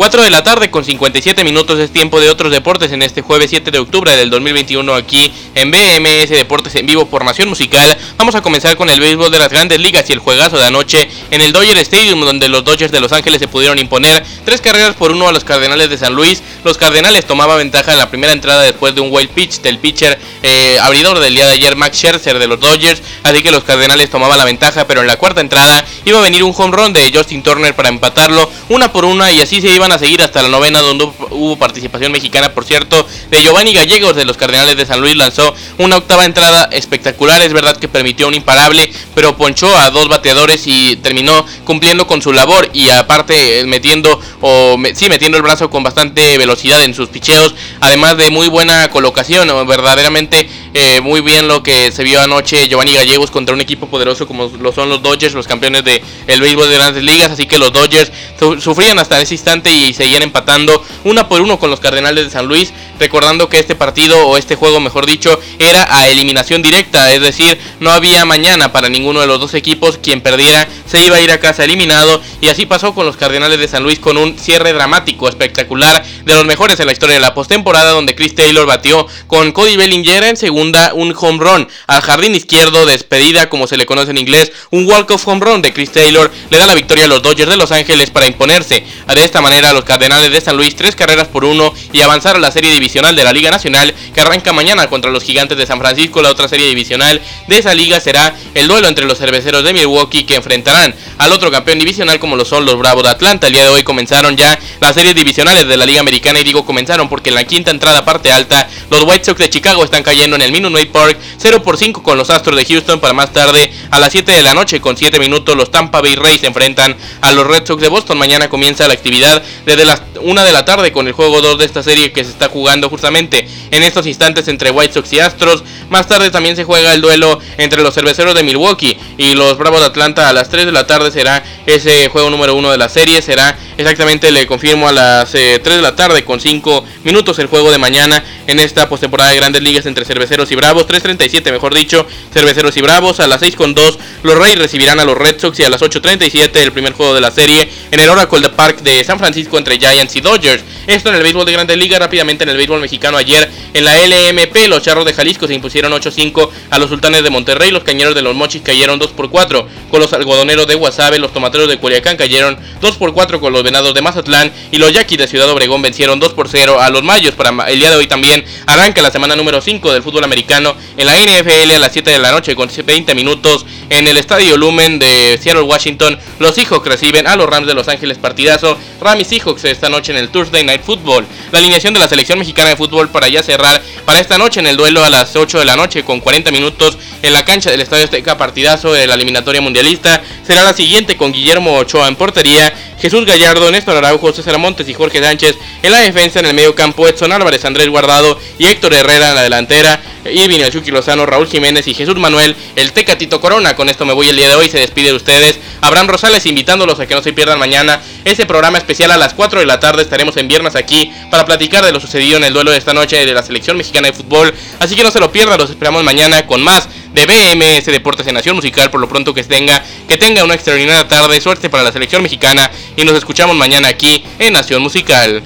4 0.02 0.22
de 0.24 0.30
la 0.30 0.42
tarde 0.42 0.68
con 0.68 0.84
57 0.84 1.44
minutos 1.44 1.78
es 1.78 1.92
tiempo 1.92 2.18
de 2.18 2.28
otros 2.28 2.50
deportes 2.50 2.90
en 2.90 3.02
este 3.02 3.22
jueves 3.22 3.50
7 3.50 3.70
de 3.70 3.78
octubre 3.78 4.16
del 4.16 4.30
2021 4.30 4.94
aquí 4.94 5.32
en 5.54 5.70
BMS 5.70 6.30
Deportes 6.30 6.74
en 6.74 6.86
vivo 6.86 7.06
por 7.06 7.24
Nación 7.24 7.48
Musical. 7.48 7.96
Vamos 8.16 8.34
a 8.34 8.42
comenzar 8.42 8.76
con 8.76 8.90
el 8.90 8.98
béisbol 8.98 9.30
de 9.30 9.38
las 9.38 9.50
grandes 9.50 9.78
ligas 9.78 10.10
y 10.10 10.12
el 10.12 10.18
juegazo 10.18 10.58
de 10.58 10.64
anoche 10.64 11.08
en 11.30 11.40
el 11.40 11.52
Dodger 11.52 11.78
Stadium 11.78 12.20
donde 12.22 12.48
los 12.48 12.64
Dodgers 12.64 12.90
de 12.90 13.00
Los 13.00 13.12
Ángeles 13.12 13.38
se 13.38 13.46
pudieron 13.46 13.78
imponer 13.78 14.24
tres 14.44 14.60
carreras 14.60 14.96
por 14.96 15.12
uno 15.12 15.28
a 15.28 15.32
los 15.32 15.44
Cardenales 15.44 15.88
de 15.88 15.98
San 15.98 16.14
Luis. 16.14 16.42
Los 16.64 16.78
Cardenales 16.78 17.26
tomaban 17.26 17.58
ventaja 17.58 17.92
en 17.92 17.98
la 17.98 18.10
primera 18.10 18.32
entrada 18.32 18.62
después 18.62 18.96
de 18.96 19.02
un 19.02 19.12
wild 19.12 19.30
pitch 19.30 19.60
del 19.60 19.78
pitcher 19.78 20.18
eh, 20.42 20.78
abridor 20.80 21.20
del 21.20 21.34
día 21.34 21.46
de 21.46 21.52
ayer 21.52 21.76
Max 21.76 21.98
Scherzer 21.98 22.38
de 22.38 22.46
los 22.46 22.58
Dodgers, 22.58 23.02
así 23.24 23.42
que 23.42 23.50
los 23.50 23.64
Cardenales 23.64 24.08
tomaban 24.08 24.38
la 24.38 24.44
ventaja, 24.44 24.86
pero 24.86 25.02
en 25.02 25.06
la 25.06 25.16
cuarta 25.16 25.42
entrada 25.42 25.84
iba 26.04 26.18
a 26.18 26.22
venir 26.22 26.42
un 26.42 26.54
home 26.56 26.74
run 26.74 26.92
de 26.92 27.10
Justin 27.14 27.42
Turner 27.42 27.74
para 27.76 27.90
empatarlo 27.90 28.50
una 28.68 28.90
por 28.90 29.04
una 29.04 29.30
y 29.30 29.40
así 29.40 29.60
se 29.60 29.68
iba 29.68 29.82
van 29.82 29.90
a 29.90 29.98
seguir 29.98 30.22
hasta 30.22 30.42
la 30.42 30.48
novena 30.48 30.80
donde 30.80 31.10
hubo 31.30 31.56
participación 31.56 32.12
mexicana, 32.12 32.54
por 32.54 32.64
cierto, 32.64 33.04
de 33.30 33.42
Giovanni 33.42 33.74
Gallegos 33.74 34.14
de 34.14 34.24
los 34.24 34.36
Cardenales 34.36 34.76
de 34.76 34.86
San 34.86 35.00
Luis. 35.00 35.16
Lanzó 35.16 35.52
una 35.78 35.96
octava 35.96 36.24
entrada 36.24 36.68
espectacular, 36.70 37.42
es 37.42 37.52
verdad 37.52 37.76
que 37.76 37.88
permitió 37.88 38.28
un 38.28 38.34
imparable, 38.34 38.92
pero 39.12 39.36
ponchó 39.36 39.76
a 39.76 39.90
dos 39.90 40.08
bateadores 40.08 40.62
y 40.66 40.96
terminó 41.02 41.44
cumpliendo 41.64 42.06
con 42.06 42.22
su 42.22 42.32
labor 42.32 42.70
y 42.72 42.90
aparte 42.90 43.58
eh, 43.58 43.66
metiendo 43.66 44.20
o 44.40 44.76
sí 44.94 45.08
metiendo 45.08 45.36
el 45.36 45.42
brazo 45.42 45.68
con 45.68 45.82
bastante 45.82 46.38
velocidad 46.38 46.84
en 46.84 46.94
sus 46.94 47.08
picheos, 47.08 47.52
además 47.80 48.16
de 48.16 48.30
muy 48.30 48.46
buena 48.46 48.88
colocación, 48.88 49.48
verdaderamente 49.66 50.31
eh, 50.74 51.00
muy 51.00 51.20
bien 51.20 51.48
lo 51.48 51.62
que 51.62 51.92
se 51.92 52.02
vio 52.02 52.20
anoche 52.20 52.68
Giovanni 52.68 52.94
Gallegos 52.94 53.30
contra 53.30 53.54
un 53.54 53.60
equipo 53.60 53.88
poderoso 53.88 54.26
como 54.26 54.48
lo 54.48 54.72
son 54.72 54.88
los 54.88 55.02
Dodgers, 55.02 55.34
los 55.34 55.46
campeones 55.46 55.84
de 55.84 56.02
el 56.26 56.40
béisbol 56.40 56.68
de 56.68 56.74
grandes 56.76 57.02
ligas, 57.02 57.30
así 57.30 57.46
que 57.46 57.58
los 57.58 57.72
Dodgers 57.72 58.10
sufrían 58.58 58.98
hasta 58.98 59.20
ese 59.20 59.34
instante 59.34 59.72
y 59.72 59.92
seguían 59.92 60.22
empatando 60.22 60.84
una 61.04 61.28
por 61.28 61.40
uno 61.40 61.58
con 61.58 61.70
los 61.70 61.80
Cardenales 61.80 62.24
de 62.24 62.30
San 62.30 62.46
Luis, 62.46 62.72
recordando 62.98 63.48
que 63.48 63.58
este 63.58 63.74
partido 63.74 64.26
o 64.26 64.36
este 64.36 64.56
juego, 64.56 64.80
mejor 64.80 65.06
dicho, 65.06 65.38
era 65.58 65.86
a 65.94 66.08
eliminación 66.08 66.62
directa, 66.62 67.12
es 67.12 67.20
decir, 67.20 67.58
no 67.80 67.90
había 67.90 68.24
mañana 68.24 68.72
para 68.72 68.88
ninguno 68.88 69.20
de 69.20 69.26
los 69.26 69.40
dos 69.40 69.54
equipos, 69.54 69.98
quien 69.98 70.20
perdiera 70.20 70.68
se 70.86 71.04
iba 71.04 71.16
a 71.16 71.20
ir 71.20 71.30
a 71.30 71.40
casa 71.40 71.64
eliminado. 71.64 72.20
Y 72.40 72.48
así 72.48 72.66
pasó 72.66 72.94
con 72.94 73.06
los 73.06 73.16
Cardenales 73.16 73.58
de 73.58 73.68
San 73.68 73.82
Luis 73.82 73.98
con 73.98 74.16
un 74.16 74.38
cierre 74.38 74.72
dramático, 74.72 75.28
espectacular, 75.28 76.04
de 76.24 76.34
los 76.34 76.44
mejores 76.44 76.78
en 76.80 76.86
la 76.86 76.92
historia 76.92 77.14
de 77.14 77.20
la 77.20 77.34
postemporada 77.34 77.90
donde 77.90 78.14
Chris 78.14 78.34
Taylor 78.34 78.66
batió 78.66 79.06
con 79.26 79.52
Cody 79.52 79.76
Bellinger 79.76 80.21
en 80.28 80.36
segunda 80.36 80.92
un 80.94 81.14
home 81.16 81.38
run 81.38 81.68
al 81.86 82.00
jardín 82.00 82.34
izquierdo, 82.34 82.86
despedida 82.86 83.48
como 83.48 83.66
se 83.66 83.76
le 83.76 83.86
conoce 83.86 84.10
en 84.10 84.18
inglés, 84.18 84.52
un 84.70 84.86
walk 84.86 85.10
of 85.10 85.26
home 85.26 85.44
run 85.44 85.62
de 85.62 85.72
Chris 85.72 85.92
Taylor 85.92 86.30
le 86.50 86.58
da 86.58 86.66
la 86.66 86.74
victoria 86.74 87.04
a 87.04 87.08
los 87.08 87.22
Dodgers 87.22 87.50
de 87.50 87.56
Los 87.56 87.72
Ángeles 87.72 88.10
para 88.10 88.26
imponerse. 88.26 88.84
De 89.12 89.24
esta 89.24 89.40
manera 89.40 89.72
los 89.72 89.84
Cardenales 89.84 90.30
de 90.30 90.40
San 90.40 90.56
Luis 90.56 90.74
tres 90.76 90.96
carreras 90.96 91.28
por 91.28 91.44
uno 91.44 91.72
y 91.92 92.00
avanzar 92.00 92.36
a 92.36 92.38
la 92.38 92.50
serie 92.50 92.72
divisional 92.72 93.14
de 93.14 93.24
la 93.24 93.32
Liga 93.32 93.50
Nacional 93.50 93.94
que 94.14 94.20
arranca 94.20 94.52
mañana 94.52 94.88
contra 94.88 95.10
los 95.10 95.22
Gigantes 95.22 95.58
de 95.58 95.66
San 95.66 95.78
Francisco. 95.78 96.22
La 96.22 96.30
otra 96.30 96.48
serie 96.48 96.66
divisional 96.66 97.20
de 97.48 97.58
esa 97.58 97.74
liga 97.74 98.00
será 98.00 98.34
el 98.54 98.68
duelo 98.68 98.88
entre 98.88 99.04
los 99.04 99.18
cerveceros 99.18 99.64
de 99.64 99.72
Milwaukee 99.72 100.24
que 100.24 100.36
enfrentarán 100.36 100.94
al 101.18 101.32
otro 101.32 101.50
campeón 101.50 101.78
divisional 101.78 102.18
como 102.18 102.36
lo 102.36 102.44
son 102.44 102.64
los 102.64 102.78
Bravos 102.78 103.02
de 103.02 103.10
Atlanta. 103.10 103.48
El 103.48 103.52
día 103.52 103.64
de 103.64 103.70
hoy 103.70 103.82
comenzaron 103.82 104.36
ya 104.36 104.58
las 104.80 104.94
series 104.94 105.14
divisionales 105.14 105.66
de 105.66 105.76
la 105.76 105.86
Liga 105.86 106.00
Americana 106.00 106.40
y 106.40 106.44
digo 106.44 106.64
comenzaron 106.64 107.08
porque 107.08 107.28
en 107.30 107.34
la 107.34 107.44
quinta 107.44 107.70
entrada 107.70 108.04
parte 108.04 108.32
alta 108.32 108.68
los 108.90 109.02
White 109.04 109.24
Sox 109.24 109.38
de 109.38 109.50
Chicago 109.50 109.84
están 109.84 110.02
cayendo 110.02 110.11
en 110.20 110.42
el 110.42 110.52
Minute 110.52 110.86
Park 110.86 111.18
0 111.38 111.62
por 111.62 111.78
5 111.78 112.02
con 112.02 112.18
los 112.18 112.28
Astros 112.28 112.54
de 112.56 112.66
Houston 112.66 113.00
para 113.00 113.14
más 113.14 113.32
tarde 113.32 113.72
a 113.90 113.98
las 113.98 114.12
7 114.12 114.30
de 114.30 114.42
la 114.42 114.52
noche 114.52 114.80
con 114.80 114.96
7 114.96 115.18
minutos 115.18 115.56
los 115.56 115.70
Tampa 115.70 116.02
Bay 116.02 116.16
Rays 116.16 116.40
se 116.40 116.46
enfrentan 116.46 116.94
a 117.22 117.32
los 117.32 117.46
Red 117.46 117.66
Sox 117.66 117.80
de 117.80 117.88
Boston. 117.88 118.18
Mañana 118.18 118.50
comienza 118.50 118.86
la 118.86 118.94
actividad 118.94 119.42
desde 119.64 119.86
las 119.86 120.02
1 120.20 120.44
de 120.44 120.52
la 120.52 120.66
tarde 120.66 120.92
con 120.92 121.06
el 121.06 121.14
juego 121.14 121.40
2 121.40 121.58
de 121.58 121.64
esta 121.64 121.82
serie 121.82 122.12
que 122.12 122.24
se 122.24 122.30
está 122.30 122.48
jugando 122.48 122.90
justamente 122.90 123.48
en 123.70 123.82
estos 123.82 124.06
instantes 124.06 124.48
entre 124.48 124.70
White 124.70 124.92
Sox 124.92 125.12
y 125.14 125.20
Astros. 125.20 125.64
Más 125.88 126.06
tarde 126.06 126.30
también 126.30 126.56
se 126.56 126.64
juega 126.64 126.92
el 126.92 127.00
duelo 127.00 127.40
entre 127.56 127.82
los 127.82 127.94
cerveceros 127.94 128.34
de 128.34 128.42
Milwaukee 128.42 128.98
y 129.16 129.34
los 129.34 129.56
Bravos 129.56 129.80
de 129.80 129.86
Atlanta 129.86 130.28
a 130.28 130.32
las 130.34 130.50
3 130.50 130.66
de 130.66 130.72
la 130.72 130.86
tarde 130.86 131.10
será 131.10 131.42
ese 131.66 132.08
juego 132.08 132.28
número 132.28 132.54
uno 132.54 132.70
de 132.70 132.78
la 132.78 132.90
serie. 132.90 133.22
Será 133.22 133.58
exactamente, 133.82 134.30
le 134.30 134.46
confirmo, 134.46 134.88
a 134.88 134.92
las 134.92 135.30
3 135.30 135.42
eh, 135.42 135.60
de 135.62 135.82
la 135.82 135.94
tarde 135.94 136.24
con 136.24 136.40
5 136.40 136.84
minutos 137.04 137.38
el 137.38 137.46
juego 137.46 137.70
de 137.70 137.78
mañana 137.78 138.22
en 138.46 138.60
esta 138.60 138.88
postemporada 138.88 139.30
de 139.30 139.36
Grandes 139.36 139.62
Ligas 139.62 139.86
entre 139.86 140.04
Cerveceros 140.04 140.50
y 140.50 140.56
Bravos. 140.56 140.86
3.37 140.86 141.52
mejor 141.52 141.74
dicho, 141.74 142.06
Cerveceros 142.32 142.76
y 142.76 142.80
Bravos. 142.80 143.20
A 143.20 143.26
las 143.26 143.40
6 143.40 143.56
con 143.56 143.74
2 143.74 143.98
los 144.22 144.38
Reyes 144.38 144.58
recibirán 144.58 145.00
a 145.00 145.04
los 145.04 145.16
Red 145.16 145.40
Sox 145.40 145.58
y 145.60 145.64
a 145.64 145.68
las 145.68 145.82
8.37 145.82 146.56
el 146.56 146.72
primer 146.72 146.92
juego 146.92 147.14
de 147.14 147.20
la 147.20 147.30
serie 147.30 147.68
en 147.90 148.00
el 148.00 148.08
Oracle 148.08 148.40
de 148.40 148.48
Park 148.50 148.82
de 148.82 149.04
San 149.04 149.18
Francisco 149.18 149.58
entre 149.58 149.78
Giants 149.78 150.16
y 150.16 150.20
Dodgers. 150.20 150.64
Esto 150.86 151.10
en 151.10 151.16
el 151.16 151.22
béisbol 151.22 151.46
de 151.46 151.52
Grandes 151.52 151.76
Ligas, 151.76 151.98
rápidamente 151.98 152.44
en 152.44 152.50
el 152.50 152.56
béisbol 152.56 152.80
mexicano 152.80 153.16
ayer 153.16 153.48
en 153.74 153.84
la 153.84 153.96
LMP, 153.96 154.68
los 154.68 154.82
Charros 154.82 155.04
de 155.04 155.12
Jalisco 155.12 155.46
se 155.46 155.54
impusieron 155.54 155.92
8-5 155.92 156.50
a 156.70 156.78
los 156.78 156.88
Sultanes 156.88 157.22
de 157.22 157.30
Monterrey, 157.30 157.70
los 157.70 157.84
Cañeros 157.84 158.14
de 158.14 158.22
los 158.22 158.34
Mochis 158.34 158.62
cayeron 158.62 158.98
2 158.98 159.10
por 159.12 159.30
4 159.30 159.66
con 159.90 160.00
los 160.00 160.12
Algodoneros 160.12 160.66
de 160.66 160.74
Guasave, 160.74 161.18
los 161.18 161.32
Tomateros 161.32 161.68
de 161.68 161.78
Culiacán 161.78 162.16
cayeron 162.16 162.58
2 162.80 162.96
por 162.96 163.12
4 163.12 163.40
con 163.40 163.52
los 163.52 163.62
Venados 163.72 163.94
de 163.94 164.02
Mazatlán 164.02 164.52
y 164.70 164.76
los 164.76 164.92
Yaquis 164.92 165.16
de 165.16 165.26
Ciudad 165.26 165.48
Obregón 165.48 165.80
vencieron 165.80 166.20
2 166.20 166.34
por 166.34 166.46
0 166.46 166.78
a 166.78 166.90
los 166.90 167.02
Mayos. 167.02 167.34
Para 167.34 167.70
el 167.70 167.78
día 167.78 167.88
de 167.88 167.96
hoy 167.96 168.06
también 168.06 168.44
arranca 168.66 169.00
la 169.00 169.10
semana 169.10 169.34
número 169.34 169.62
5 169.62 169.94
del 169.94 170.02
fútbol 170.02 170.24
americano 170.24 170.76
en 170.98 171.06
la 171.06 171.16
NFL 171.16 171.70
a 171.70 171.78
las 171.78 171.90
7 171.90 172.10
de 172.10 172.18
la 172.18 172.32
noche 172.32 172.54
con 172.54 172.68
20 172.84 173.14
minutos 173.14 173.64
en 173.88 174.06
el 174.06 174.18
Estadio 174.18 174.58
Lumen 174.58 174.98
de 174.98 175.38
Seattle, 175.42 175.62
Washington. 175.62 176.18
Los 176.38 176.54
Seahawks 176.54 176.86
reciben 176.86 177.26
a 177.26 177.34
los 177.34 177.48
Rams 177.48 177.66
de 177.66 177.72
Los 177.72 177.88
Ángeles 177.88 178.18
partidazo. 178.18 178.76
Rams 179.00 179.26
Seahawks 179.26 179.64
esta 179.64 179.88
noche 179.88 180.12
en 180.12 180.18
el 180.18 180.28
Thursday 180.28 180.64
Night 180.64 180.82
Football. 180.82 181.24
La 181.50 181.58
alineación 181.58 181.94
de 181.94 182.00
la 182.00 182.08
selección 182.08 182.38
mexicana 182.38 182.68
de 182.68 182.76
fútbol 182.76 183.08
para 183.08 183.28
ya 183.28 183.42
cerrar 183.42 183.82
para 184.04 184.20
esta 184.20 184.36
noche 184.36 184.60
en 184.60 184.66
el 184.66 184.76
duelo 184.76 185.02
a 185.02 185.08
las 185.08 185.34
8 185.34 185.60
de 185.60 185.64
la 185.64 185.76
noche 185.76 186.04
con 186.04 186.20
40 186.20 186.50
minutos 186.50 186.98
en 187.22 187.32
la 187.32 187.46
cancha 187.46 187.70
del 187.70 187.80
Estadio 187.80 188.04
Azteca 188.04 188.36
partidazo 188.36 188.92
de 188.92 189.06
la 189.06 189.14
eliminatoria 189.14 189.62
mundialista. 189.62 190.22
Será 190.46 190.62
la 190.62 190.74
siguiente 190.74 191.16
con 191.16 191.32
Guillermo 191.32 191.78
Ochoa 191.78 192.08
en 192.08 192.16
portería, 192.16 192.74
Jesús 193.00 193.24
Gallardo, 193.52 193.70
Néstor 193.70 193.96
Araujo, 193.98 194.32
César 194.32 194.56
Montes 194.56 194.88
y 194.88 194.94
Jorge 194.94 195.22
Sánchez 195.22 195.58
en 195.82 195.92
la 195.92 195.98
defensa 195.98 196.40
en 196.40 196.46
el 196.46 196.54
medio 196.54 196.74
campo, 196.74 197.06
Edson 197.06 197.32
Álvarez, 197.32 197.62
Andrés 197.66 197.86
Guardado 197.86 198.38
y 198.58 198.64
Héctor 198.64 198.94
Herrera 198.94 199.28
en 199.28 199.34
la 199.34 199.42
delantera. 199.42 200.00
Irving 200.24 200.60
El 200.60 200.94
Lozano, 200.94 201.26
Raúl 201.26 201.48
Jiménez 201.48 201.86
y 201.88 201.94
Jesús 201.94 202.16
Manuel, 202.16 202.56
el 202.76 202.92
Tecatito 202.92 203.40
Corona. 203.40 203.74
Con 203.74 203.88
esto 203.88 204.06
me 204.06 204.12
voy 204.12 204.28
el 204.28 204.36
día 204.36 204.48
de 204.48 204.54
hoy. 204.54 204.70
Se 204.70 204.78
despide 204.78 205.08
de 205.08 205.16
ustedes. 205.16 205.58
Abraham 205.80 206.08
Rosales 206.08 206.46
invitándolos 206.46 206.98
a 207.00 207.06
que 207.06 207.14
no 207.14 207.22
se 207.22 207.32
pierdan 207.32 207.58
mañana 207.58 208.00
ese 208.24 208.46
programa 208.46 208.78
especial 208.78 209.10
a 209.10 209.16
las 209.16 209.34
4 209.34 209.60
de 209.60 209.66
la 209.66 209.80
tarde. 209.80 210.02
Estaremos 210.02 210.36
en 210.36 210.48
viernes 210.48 210.76
aquí 210.76 211.12
para 211.30 211.44
platicar 211.44 211.84
de 211.84 211.92
lo 211.92 212.00
sucedido 212.00 212.36
en 212.36 212.44
el 212.44 212.54
duelo 212.54 212.70
de 212.70 212.78
esta 212.78 212.94
noche 212.94 213.26
de 213.26 213.34
la 213.34 213.42
selección 213.42 213.76
mexicana 213.76 214.08
de 214.08 214.14
fútbol. 214.14 214.54
Así 214.78 214.94
que 214.94 215.02
no 215.02 215.10
se 215.10 215.20
lo 215.20 215.32
pierdan. 215.32 215.58
Los 215.58 215.70
esperamos 215.70 216.04
mañana 216.04 216.46
con 216.46 216.62
más 216.62 216.88
de 217.12 217.26
BMS 217.26 217.86
Deportes 217.86 218.26
en 218.26 218.34
Nación 218.34 218.56
Musical. 218.56 218.90
Por 218.90 219.00
lo 219.00 219.08
pronto 219.08 219.34
que 219.34 219.44
tenga, 219.44 219.82
que 220.08 220.16
tenga 220.16 220.44
una 220.44 220.54
extraordinaria 220.54 221.06
tarde. 221.06 221.40
Suerte 221.40 221.70
para 221.70 221.82
la 221.82 221.92
selección 221.92 222.22
mexicana. 222.22 222.70
Y 222.96 223.04
nos 223.04 223.14
escuchamos 223.14 223.56
mañana 223.56 223.88
aquí 223.88 224.24
en 224.38 224.52
Nación 224.52 224.82
Musical. 224.82 225.42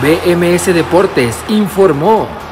BMS 0.00 0.66
Deportes 0.66 1.36
informó. 1.48 2.47